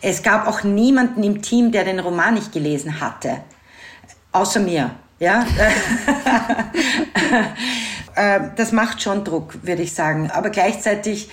Es 0.00 0.22
gab 0.22 0.46
auch 0.46 0.62
niemanden 0.62 1.22
im 1.22 1.42
Team, 1.42 1.72
der 1.72 1.84
den 1.84 1.98
Roman 1.98 2.34
nicht 2.34 2.52
gelesen 2.52 3.00
hatte, 3.00 3.40
außer 4.32 4.60
mir. 4.60 4.90
Ja, 5.20 5.44
äh, 8.14 8.40
das 8.54 8.70
macht 8.70 9.02
schon 9.02 9.24
Druck, 9.24 9.58
würde 9.62 9.82
ich 9.82 9.92
sagen. 9.92 10.30
Aber 10.30 10.50
gleichzeitig 10.50 11.28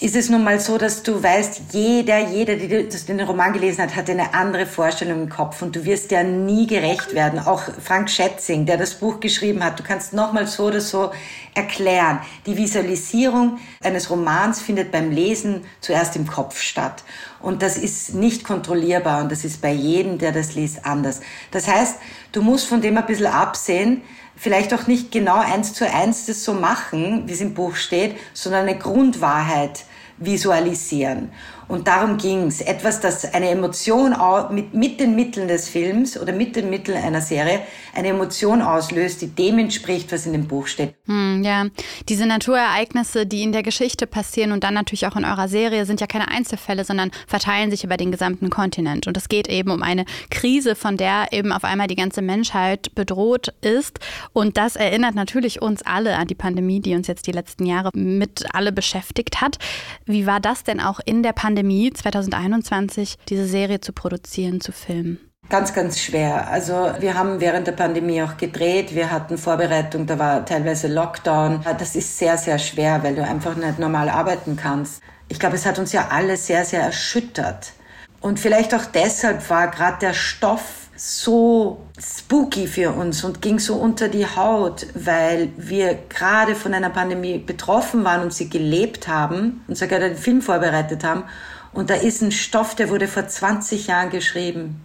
ist 0.00 0.16
es 0.16 0.28
nun 0.28 0.42
mal 0.42 0.58
so, 0.58 0.76
dass 0.76 1.02
du 1.02 1.22
weißt, 1.22 1.72
jeder, 1.72 2.18
jeder, 2.28 2.56
der 2.56 2.82
den 2.82 3.20
Roman 3.20 3.52
gelesen 3.52 3.82
hat, 3.82 3.94
hat 3.94 4.10
eine 4.10 4.34
andere 4.34 4.66
Vorstellung 4.66 5.22
im 5.22 5.28
Kopf 5.28 5.62
und 5.62 5.76
du 5.76 5.84
wirst 5.84 6.10
ja 6.10 6.24
nie 6.24 6.66
gerecht 6.66 7.14
werden. 7.14 7.38
Auch 7.38 7.62
Frank 7.82 8.10
Schätzing, 8.10 8.66
der 8.66 8.76
das 8.76 8.94
Buch 8.94 9.20
geschrieben 9.20 9.62
hat, 9.62 9.78
du 9.78 9.84
kannst 9.84 10.12
nochmal 10.12 10.46
so 10.46 10.64
oder 10.64 10.80
so 10.80 11.12
erklären. 11.54 12.18
Die 12.44 12.56
Visualisierung 12.56 13.58
eines 13.82 14.10
Romans 14.10 14.60
findet 14.60 14.90
beim 14.90 15.12
Lesen 15.12 15.64
zuerst 15.80 16.16
im 16.16 16.26
Kopf 16.26 16.60
statt. 16.60 17.04
Und 17.40 17.62
das 17.62 17.76
ist 17.76 18.14
nicht 18.14 18.42
kontrollierbar 18.42 19.22
und 19.22 19.30
das 19.30 19.44
ist 19.44 19.60
bei 19.60 19.72
jedem, 19.72 20.18
der 20.18 20.32
das 20.32 20.54
liest, 20.54 20.84
anders. 20.84 21.20
Das 21.52 21.68
heißt, 21.68 21.98
du 22.32 22.42
musst 22.42 22.66
von 22.66 22.80
dem 22.80 22.98
ein 22.98 23.06
bisschen 23.06 23.26
absehen, 23.26 24.02
vielleicht 24.36 24.74
auch 24.74 24.86
nicht 24.86 25.12
genau 25.12 25.38
eins 25.38 25.74
zu 25.74 25.90
eins 25.90 26.26
das 26.26 26.44
so 26.44 26.54
machen, 26.54 27.24
wie 27.26 27.32
es 27.32 27.40
im 27.40 27.54
Buch 27.54 27.76
steht, 27.76 28.16
sondern 28.32 28.68
eine 28.68 28.78
Grundwahrheit 28.78 29.84
visualisieren. 30.18 31.30
Und 31.68 31.86
darum 31.86 32.18
ging's. 32.18 32.60
Etwas, 32.60 33.00
das 33.00 33.32
eine 33.32 33.48
Emotion 33.48 34.14
mit, 34.50 34.74
mit 34.74 35.00
den 35.00 35.14
Mitteln 35.14 35.48
des 35.48 35.68
Films 35.68 36.20
oder 36.20 36.32
mit 36.32 36.56
den 36.56 36.70
Mitteln 36.70 37.02
einer 37.02 37.20
Serie 37.20 37.60
eine 37.94 38.08
Emotion 38.08 38.60
auslöst, 38.60 39.22
die 39.22 39.28
dem 39.28 39.58
entspricht, 39.58 40.12
was 40.12 40.26
in 40.26 40.32
dem 40.32 40.46
Buch 40.46 40.66
steht. 40.66 40.94
Hm, 41.06 41.42
ja, 41.44 41.66
diese 42.08 42.26
Naturereignisse, 42.26 43.26
die 43.26 43.42
in 43.42 43.52
der 43.52 43.62
Geschichte 43.62 44.06
passieren 44.06 44.52
und 44.52 44.64
dann 44.64 44.74
natürlich 44.74 45.06
auch 45.06 45.16
in 45.16 45.24
eurer 45.24 45.48
Serie, 45.48 45.86
sind 45.86 46.00
ja 46.00 46.06
keine 46.06 46.28
Einzelfälle, 46.28 46.84
sondern 46.84 47.10
verteilen 47.26 47.70
sich 47.70 47.84
über 47.84 47.96
den 47.96 48.10
gesamten 48.10 48.50
Kontinent. 48.50 49.06
Und 49.06 49.16
es 49.16 49.28
geht 49.28 49.48
eben 49.48 49.70
um 49.70 49.82
eine 49.82 50.04
Krise, 50.30 50.74
von 50.74 50.96
der 50.96 51.28
eben 51.32 51.52
auf 51.52 51.64
einmal 51.64 51.86
die 51.86 51.96
ganze 51.96 52.22
Menschheit 52.22 52.94
bedroht 52.94 53.54
ist. 53.60 54.00
Und 54.32 54.56
das 54.56 54.76
erinnert 54.76 55.14
natürlich 55.14 55.62
uns 55.62 55.82
alle 55.82 56.16
an 56.16 56.26
die 56.26 56.34
Pandemie, 56.34 56.80
die 56.80 56.94
uns 56.94 57.06
jetzt 57.06 57.26
die 57.26 57.32
letzten 57.32 57.66
Jahre 57.66 57.90
mit 57.94 58.44
alle 58.52 58.72
beschäftigt 58.72 59.40
hat. 59.40 59.58
Wie 60.04 60.26
war 60.26 60.40
das 60.40 60.64
denn 60.64 60.80
auch 60.80 61.00
in 61.04 61.22
der 61.22 61.32
Pandemie 61.32 61.53
2021, 61.56 63.16
diese 63.28 63.46
Serie 63.46 63.80
zu 63.80 63.92
produzieren, 63.92 64.60
zu 64.60 64.72
filmen? 64.72 65.18
Ganz, 65.50 65.74
ganz 65.74 66.00
schwer. 66.00 66.48
Also 66.48 66.90
wir 67.00 67.14
haben 67.14 67.40
während 67.40 67.66
der 67.66 67.72
Pandemie 67.72 68.22
auch 68.22 68.36
gedreht. 68.36 68.94
Wir 68.94 69.10
hatten 69.10 69.36
Vorbereitung, 69.36 70.06
da 70.06 70.18
war 70.18 70.44
teilweise 70.46 70.88
Lockdown. 70.88 71.60
Das 71.78 71.96
ist 71.96 72.18
sehr, 72.18 72.38
sehr 72.38 72.58
schwer, 72.58 73.02
weil 73.02 73.14
du 73.14 73.22
einfach 73.22 73.54
nicht 73.54 73.78
normal 73.78 74.08
arbeiten 74.08 74.56
kannst. 74.56 75.02
Ich 75.28 75.38
glaube, 75.38 75.56
es 75.56 75.66
hat 75.66 75.78
uns 75.78 75.92
ja 75.92 76.08
alle 76.10 76.36
sehr, 76.36 76.64
sehr 76.64 76.82
erschüttert. 76.82 77.72
Und 78.20 78.40
vielleicht 78.40 78.74
auch 78.74 78.86
deshalb 78.86 79.48
war 79.50 79.68
gerade 79.68 79.98
der 80.00 80.14
Stoff 80.14 80.83
so 80.96 81.86
spooky 81.98 82.66
für 82.66 82.92
uns 82.92 83.24
und 83.24 83.42
ging 83.42 83.58
so 83.58 83.74
unter 83.74 84.08
die 84.08 84.26
Haut, 84.26 84.86
weil 84.94 85.50
wir 85.56 85.98
gerade 86.08 86.54
von 86.54 86.72
einer 86.74 86.90
Pandemie 86.90 87.38
betroffen 87.38 88.04
waren 88.04 88.22
und 88.22 88.32
sie 88.32 88.48
gelebt 88.48 89.08
haben 89.08 89.64
und 89.66 89.76
sogar 89.76 89.98
den 89.98 90.16
Film 90.16 90.40
vorbereitet 90.40 91.04
haben. 91.04 91.24
Und 91.72 91.90
da 91.90 91.94
ist 91.94 92.22
ein 92.22 92.30
Stoff, 92.30 92.74
der 92.76 92.90
wurde 92.90 93.08
vor 93.08 93.26
20 93.26 93.88
Jahren 93.88 94.10
geschrieben 94.10 94.84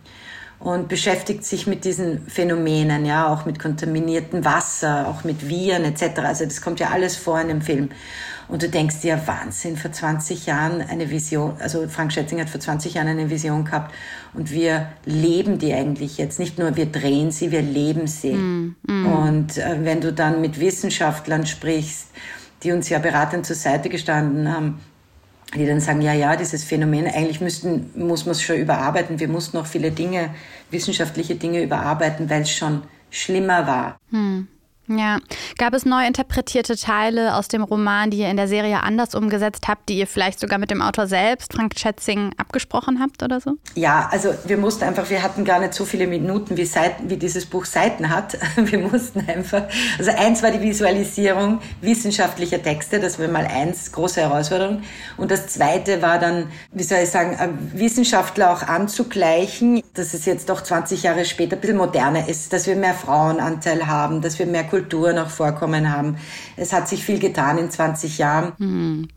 und 0.60 0.90
beschäftigt 0.90 1.46
sich 1.46 1.68
mit 1.68 1.86
diesen 1.86 2.28
Phänomenen, 2.28 3.06
ja, 3.06 3.28
auch 3.28 3.46
mit 3.46 3.60
kontaminiertem 3.60 4.44
Wasser, 4.44 5.08
auch 5.08 5.24
mit 5.24 5.48
Viren 5.48 5.86
etc. 5.86 6.20
Also 6.20 6.46
das 6.46 6.62
kommt 6.62 6.80
ja 6.80 6.90
alles 6.90 7.16
vor 7.16 7.40
in 7.40 7.48
dem 7.48 7.62
Film. 7.62 7.90
Und 8.50 8.64
du 8.64 8.68
denkst 8.70 9.02
dir, 9.02 9.22
Wahnsinn, 9.28 9.78
vor 9.78 9.92
20 9.92 10.48
Jahren 10.48 10.82
eine 10.82 11.12
Vision, 11.12 11.56
also 11.60 11.88
Frank 11.88 12.12
Schätzing 12.12 12.42
hat 12.42 12.50
vor 12.50 12.60
20 12.60 12.96
Jahren 12.96 13.08
eine 13.08 13.30
Vision 13.30 13.64
gehabt 13.64 13.94
und 14.34 14.52
wir 14.52 14.90
leben 15.06 15.58
die 15.58 15.74
eigentlich 15.74 16.18
jetzt. 16.18 16.40
Nicht 16.40 16.60
nur 16.60 16.76
wir 16.76 16.86
drehen 16.86 17.32
sie, 17.32 17.52
wir 17.52 17.62
leben 17.62 18.08
sie. 18.08 18.34
Mm, 18.34 18.76
mm. 18.88 19.06
Und 19.06 19.58
äh, 19.58 19.78
wenn 19.82 20.02
du 20.02 20.14
dann 20.14 20.42
mit 20.42 20.60
Wissenschaftlern 20.60 21.46
sprichst, 21.46 22.10
die 22.64 22.72
uns 22.72 22.90
ja 22.90 23.00
beratend 23.00 23.46
zur 23.46 23.56
Seite 23.56 23.90
gestanden 23.90 24.54
haben, 24.54 24.80
die 25.56 25.66
dann 25.66 25.80
sagen, 25.80 26.02
ja, 26.02 26.14
ja, 26.14 26.36
dieses 26.36 26.64
Phänomen, 26.64 27.08
eigentlich 27.08 27.42
müssten, 27.42 27.90
muss 27.96 28.26
man 28.26 28.34
es 28.34 28.42
schon 28.42 28.58
überarbeiten. 28.58 29.20
Wir 29.20 29.28
mussten 29.28 29.58
noch 29.58 29.66
viele 29.66 29.92
Dinge, 29.92 30.30
wissenschaftliche 30.70 31.36
Dinge 31.36 31.64
überarbeiten, 31.64 32.30
weil 32.30 32.44
es 32.44 32.52
schon 32.52 32.84
schlimmer 33.10 33.66
war. 33.66 34.00
Hm. 34.12 34.48
Ja. 34.90 35.20
Gab 35.60 35.76
es 35.76 35.86
neu 35.86 36.06
interpretierte 36.06 36.76
Teile 36.76 37.36
aus 37.36 37.48
dem 37.48 37.64
Roman, 37.64 38.10
die 38.10 38.18
ihr 38.18 38.30
in 38.30 38.38
der 38.38 38.48
Serie 38.48 38.82
anders 38.82 39.14
umgesetzt 39.14 39.68
habt, 39.68 39.88
die 39.88 40.00
ihr 40.00 40.08
vielleicht 40.08 40.40
sogar 40.40 40.58
mit 40.58 40.72
dem 40.72 40.82
Autor 40.82 41.06
selbst, 41.06 41.54
Frank 41.54 41.78
Schätzing, 41.78 42.32
abgesprochen 42.38 43.00
habt 43.00 43.22
oder 43.22 43.40
so? 43.40 43.58
Ja, 43.76 44.10
also 44.12 44.34
wir 44.46 44.58
mussten 44.58 44.84
einfach, 44.86 45.08
wir 45.12 45.22
hatten 45.22 45.46
gar 45.46 45.60
nicht 45.60 45.76
so 45.76 45.86
viele 45.86 46.08
Minuten, 46.08 46.58
wie, 46.58 46.66
Seiten, 46.66 47.10
wie 47.10 47.18
dieses 47.18 47.46
Buch 47.46 47.66
Seiten 47.66 48.10
hat. 48.10 48.38
Wir 48.70 48.80
mussten 48.80 49.26
einfach, 49.28 49.64
also 49.98 50.12
eins 50.12 50.44
war 50.44 50.52
die 50.52 50.62
Visualisierung 50.62 51.60
wissenschaftlicher 51.82 52.62
Texte, 52.62 53.00
das 53.00 53.20
war 53.20 53.28
mal 53.28 53.46
eins, 53.46 53.92
große 53.92 54.22
Herausforderung. 54.22 54.82
Und 55.18 55.32
das 55.32 55.48
zweite 55.48 56.02
war 56.02 56.20
dann, 56.20 56.48
wie 56.72 56.84
soll 56.84 57.00
ich 57.00 57.10
sagen, 57.10 57.60
Wissenschaftler 57.74 58.52
auch 58.52 58.64
anzugleichen, 58.64 59.82
dass 59.94 60.14
es 60.14 60.26
jetzt 60.26 60.50
doch 60.50 60.62
20 60.62 61.04
Jahre 61.04 61.26
später 61.26 61.56
ein 61.56 61.62
bisschen 61.62 61.78
moderner 61.78 62.28
ist, 62.28 62.54
dass 62.54 62.68
wir 62.68 62.76
mehr 62.76 62.94
Frauenanteil 62.94 63.88
haben, 63.88 64.22
dass 64.22 64.40
wir 64.40 64.46
mehr 64.46 64.64
Kultur 64.64 64.79
Kultur 64.80 65.12
noch 65.14 65.30
vorkommen 65.30 65.92
haben. 65.92 66.18
Es 66.56 66.72
hat 66.72 66.88
sich 66.88 67.04
viel 67.04 67.20
getan 67.20 67.58
in 67.58 67.70
20 67.70 68.18
Jahren. 68.18 68.54
Hm. 68.58 69.08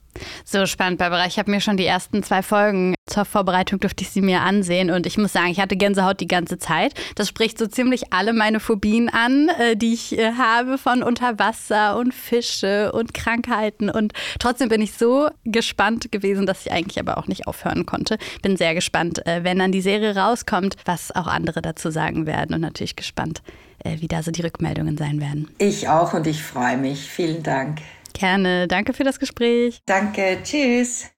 So 0.44 0.66
spannend, 0.66 0.98
Barbara. 0.98 1.26
Ich 1.26 1.38
habe 1.38 1.50
mir 1.50 1.60
schon 1.60 1.76
die 1.76 1.86
ersten 1.86 2.22
zwei 2.22 2.42
Folgen 2.42 2.94
zur 3.12 3.24
Vorbereitung 3.24 3.80
durfte 3.80 4.04
ich 4.04 4.10
sie 4.10 4.22
mir 4.22 4.40
ansehen 4.40 4.90
und 4.90 5.06
ich 5.06 5.18
muss 5.18 5.32
sagen, 5.32 5.50
ich 5.50 5.60
hatte 5.60 5.76
Gänsehaut 5.76 6.20
die 6.20 6.28
ganze 6.28 6.58
Zeit. 6.58 6.94
Das 7.14 7.28
spricht 7.28 7.58
so 7.58 7.66
ziemlich 7.66 8.12
alle 8.12 8.32
meine 8.32 8.60
Phobien 8.60 9.08
an, 9.08 9.48
äh, 9.58 9.76
die 9.76 9.92
ich 9.92 10.18
äh, 10.18 10.32
habe 10.32 10.78
von 10.78 11.02
Unterwasser 11.02 11.98
und 11.98 12.14
Fische 12.14 12.92
und 12.92 13.12
Krankheiten 13.12 13.90
und 13.90 14.12
trotzdem 14.38 14.68
bin 14.68 14.80
ich 14.80 14.92
so 14.94 15.28
gespannt 15.44 16.10
gewesen, 16.10 16.46
dass 16.46 16.64
ich 16.64 16.72
eigentlich 16.72 16.98
aber 16.98 17.18
auch 17.18 17.26
nicht 17.26 17.46
aufhören 17.46 17.86
konnte. 17.86 18.18
Bin 18.40 18.56
sehr 18.56 18.74
gespannt, 18.74 19.26
äh, 19.26 19.44
wenn 19.44 19.58
dann 19.58 19.72
die 19.72 19.82
Serie 19.82 20.16
rauskommt, 20.16 20.76
was 20.84 21.14
auch 21.14 21.26
andere 21.26 21.60
dazu 21.60 21.90
sagen 21.90 22.26
werden 22.26 22.54
und 22.54 22.60
natürlich 22.60 22.96
gespannt, 22.96 23.42
wie 23.84 24.06
da 24.06 24.22
so 24.22 24.30
die 24.30 24.42
Rückmeldungen 24.42 24.96
sein 24.96 25.20
werden. 25.20 25.50
Ich 25.58 25.88
auch 25.88 26.14
und 26.14 26.28
ich 26.28 26.40
freue 26.40 26.76
mich. 26.76 27.00
Vielen 27.00 27.42
Dank. 27.42 27.80
Gerne. 28.12 28.68
Danke 28.68 28.92
für 28.92 29.04
das 29.04 29.18
Gespräch. 29.18 29.80
Danke. 29.86 30.38
Tschüss. 30.42 31.10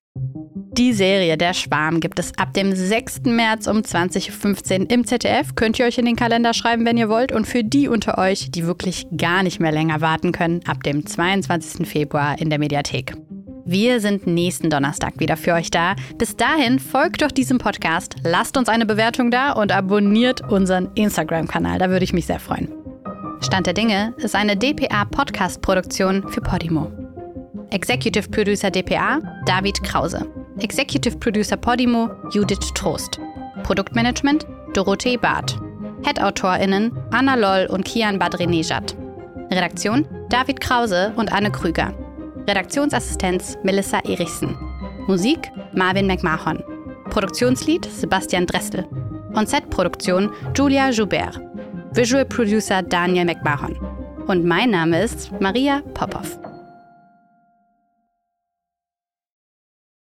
Die 0.76 0.92
Serie 0.92 1.36
Der 1.36 1.54
Schwarm 1.54 2.00
gibt 2.00 2.18
es 2.18 2.36
ab 2.36 2.52
dem 2.52 2.74
6. 2.74 3.22
März 3.26 3.66
um 3.68 3.78
20.15 3.78 4.80
Uhr 4.80 4.90
im 4.90 5.06
ZDF. 5.06 5.54
Könnt 5.54 5.78
ihr 5.78 5.86
euch 5.86 5.98
in 5.98 6.04
den 6.04 6.16
Kalender 6.16 6.52
schreiben, 6.52 6.84
wenn 6.84 6.96
ihr 6.96 7.08
wollt. 7.08 7.30
Und 7.30 7.46
für 7.46 7.62
die 7.62 7.88
unter 7.88 8.18
euch, 8.18 8.50
die 8.50 8.66
wirklich 8.66 9.06
gar 9.16 9.42
nicht 9.42 9.60
mehr 9.60 9.72
länger 9.72 10.00
warten 10.00 10.32
können, 10.32 10.60
ab 10.66 10.82
dem 10.82 11.06
22. 11.06 11.86
Februar 11.86 12.40
in 12.40 12.50
der 12.50 12.58
Mediathek. 12.58 13.14
Wir 13.66 14.00
sind 14.00 14.26
nächsten 14.26 14.68
Donnerstag 14.68 15.18
wieder 15.18 15.36
für 15.36 15.54
euch 15.54 15.70
da. 15.70 15.94
Bis 16.18 16.36
dahin 16.36 16.78
folgt 16.78 17.22
doch 17.22 17.30
diesem 17.30 17.58
Podcast, 17.58 18.16
lasst 18.22 18.58
uns 18.58 18.68
eine 18.68 18.84
Bewertung 18.84 19.30
da 19.30 19.52
und 19.52 19.72
abonniert 19.72 20.42
unseren 20.50 20.90
Instagram-Kanal. 20.94 21.78
Da 21.78 21.88
würde 21.88 22.04
ich 22.04 22.12
mich 22.12 22.26
sehr 22.26 22.40
freuen. 22.40 22.83
Stand 23.44 23.66
der 23.66 23.74
Dinge 23.74 24.14
ist 24.16 24.34
eine 24.34 24.56
DPA-Podcast-Produktion 24.56 26.26
für 26.30 26.40
Podimo. 26.40 26.90
Executive 27.68 28.26
Producer 28.30 28.70
DPA 28.70 29.20
David 29.44 29.82
Krause. 29.84 30.26
Executive 30.60 31.18
Producer 31.18 31.58
Podimo 31.58 32.08
Judith 32.30 32.72
Trost. 32.74 33.20
Produktmanagement 33.62 34.46
Dorothee 34.72 35.18
Barth. 35.18 35.58
Head-AutorInnen 36.04 36.90
Anna 37.10 37.34
Loll 37.34 37.66
und 37.66 37.84
Kian 37.84 38.18
Badrinejad. 38.18 38.96
Redaktion 39.50 40.06
David 40.30 40.62
Krause 40.62 41.12
und 41.16 41.30
Anne 41.30 41.52
Krüger. 41.52 41.92
Redaktionsassistenz 42.48 43.58
Melissa 43.62 43.98
Erichsen. 43.98 44.56
Musik 45.06 45.50
Marvin 45.74 46.06
McMahon. 46.06 46.64
Produktionslied 47.10 47.84
Sebastian 47.84 48.46
Dressel. 48.46 48.86
On-Set-Produktion 49.34 50.30
Julia 50.54 50.88
Joubert. 50.88 51.38
Visual 51.94 52.24
Producer 52.24 52.82
Daniel 52.82 53.24
McMahon. 53.24 53.76
Und 54.26 54.44
mein 54.44 54.70
Name 54.70 55.00
ist 55.04 55.30
Maria 55.40 55.80
Popov. 55.94 56.40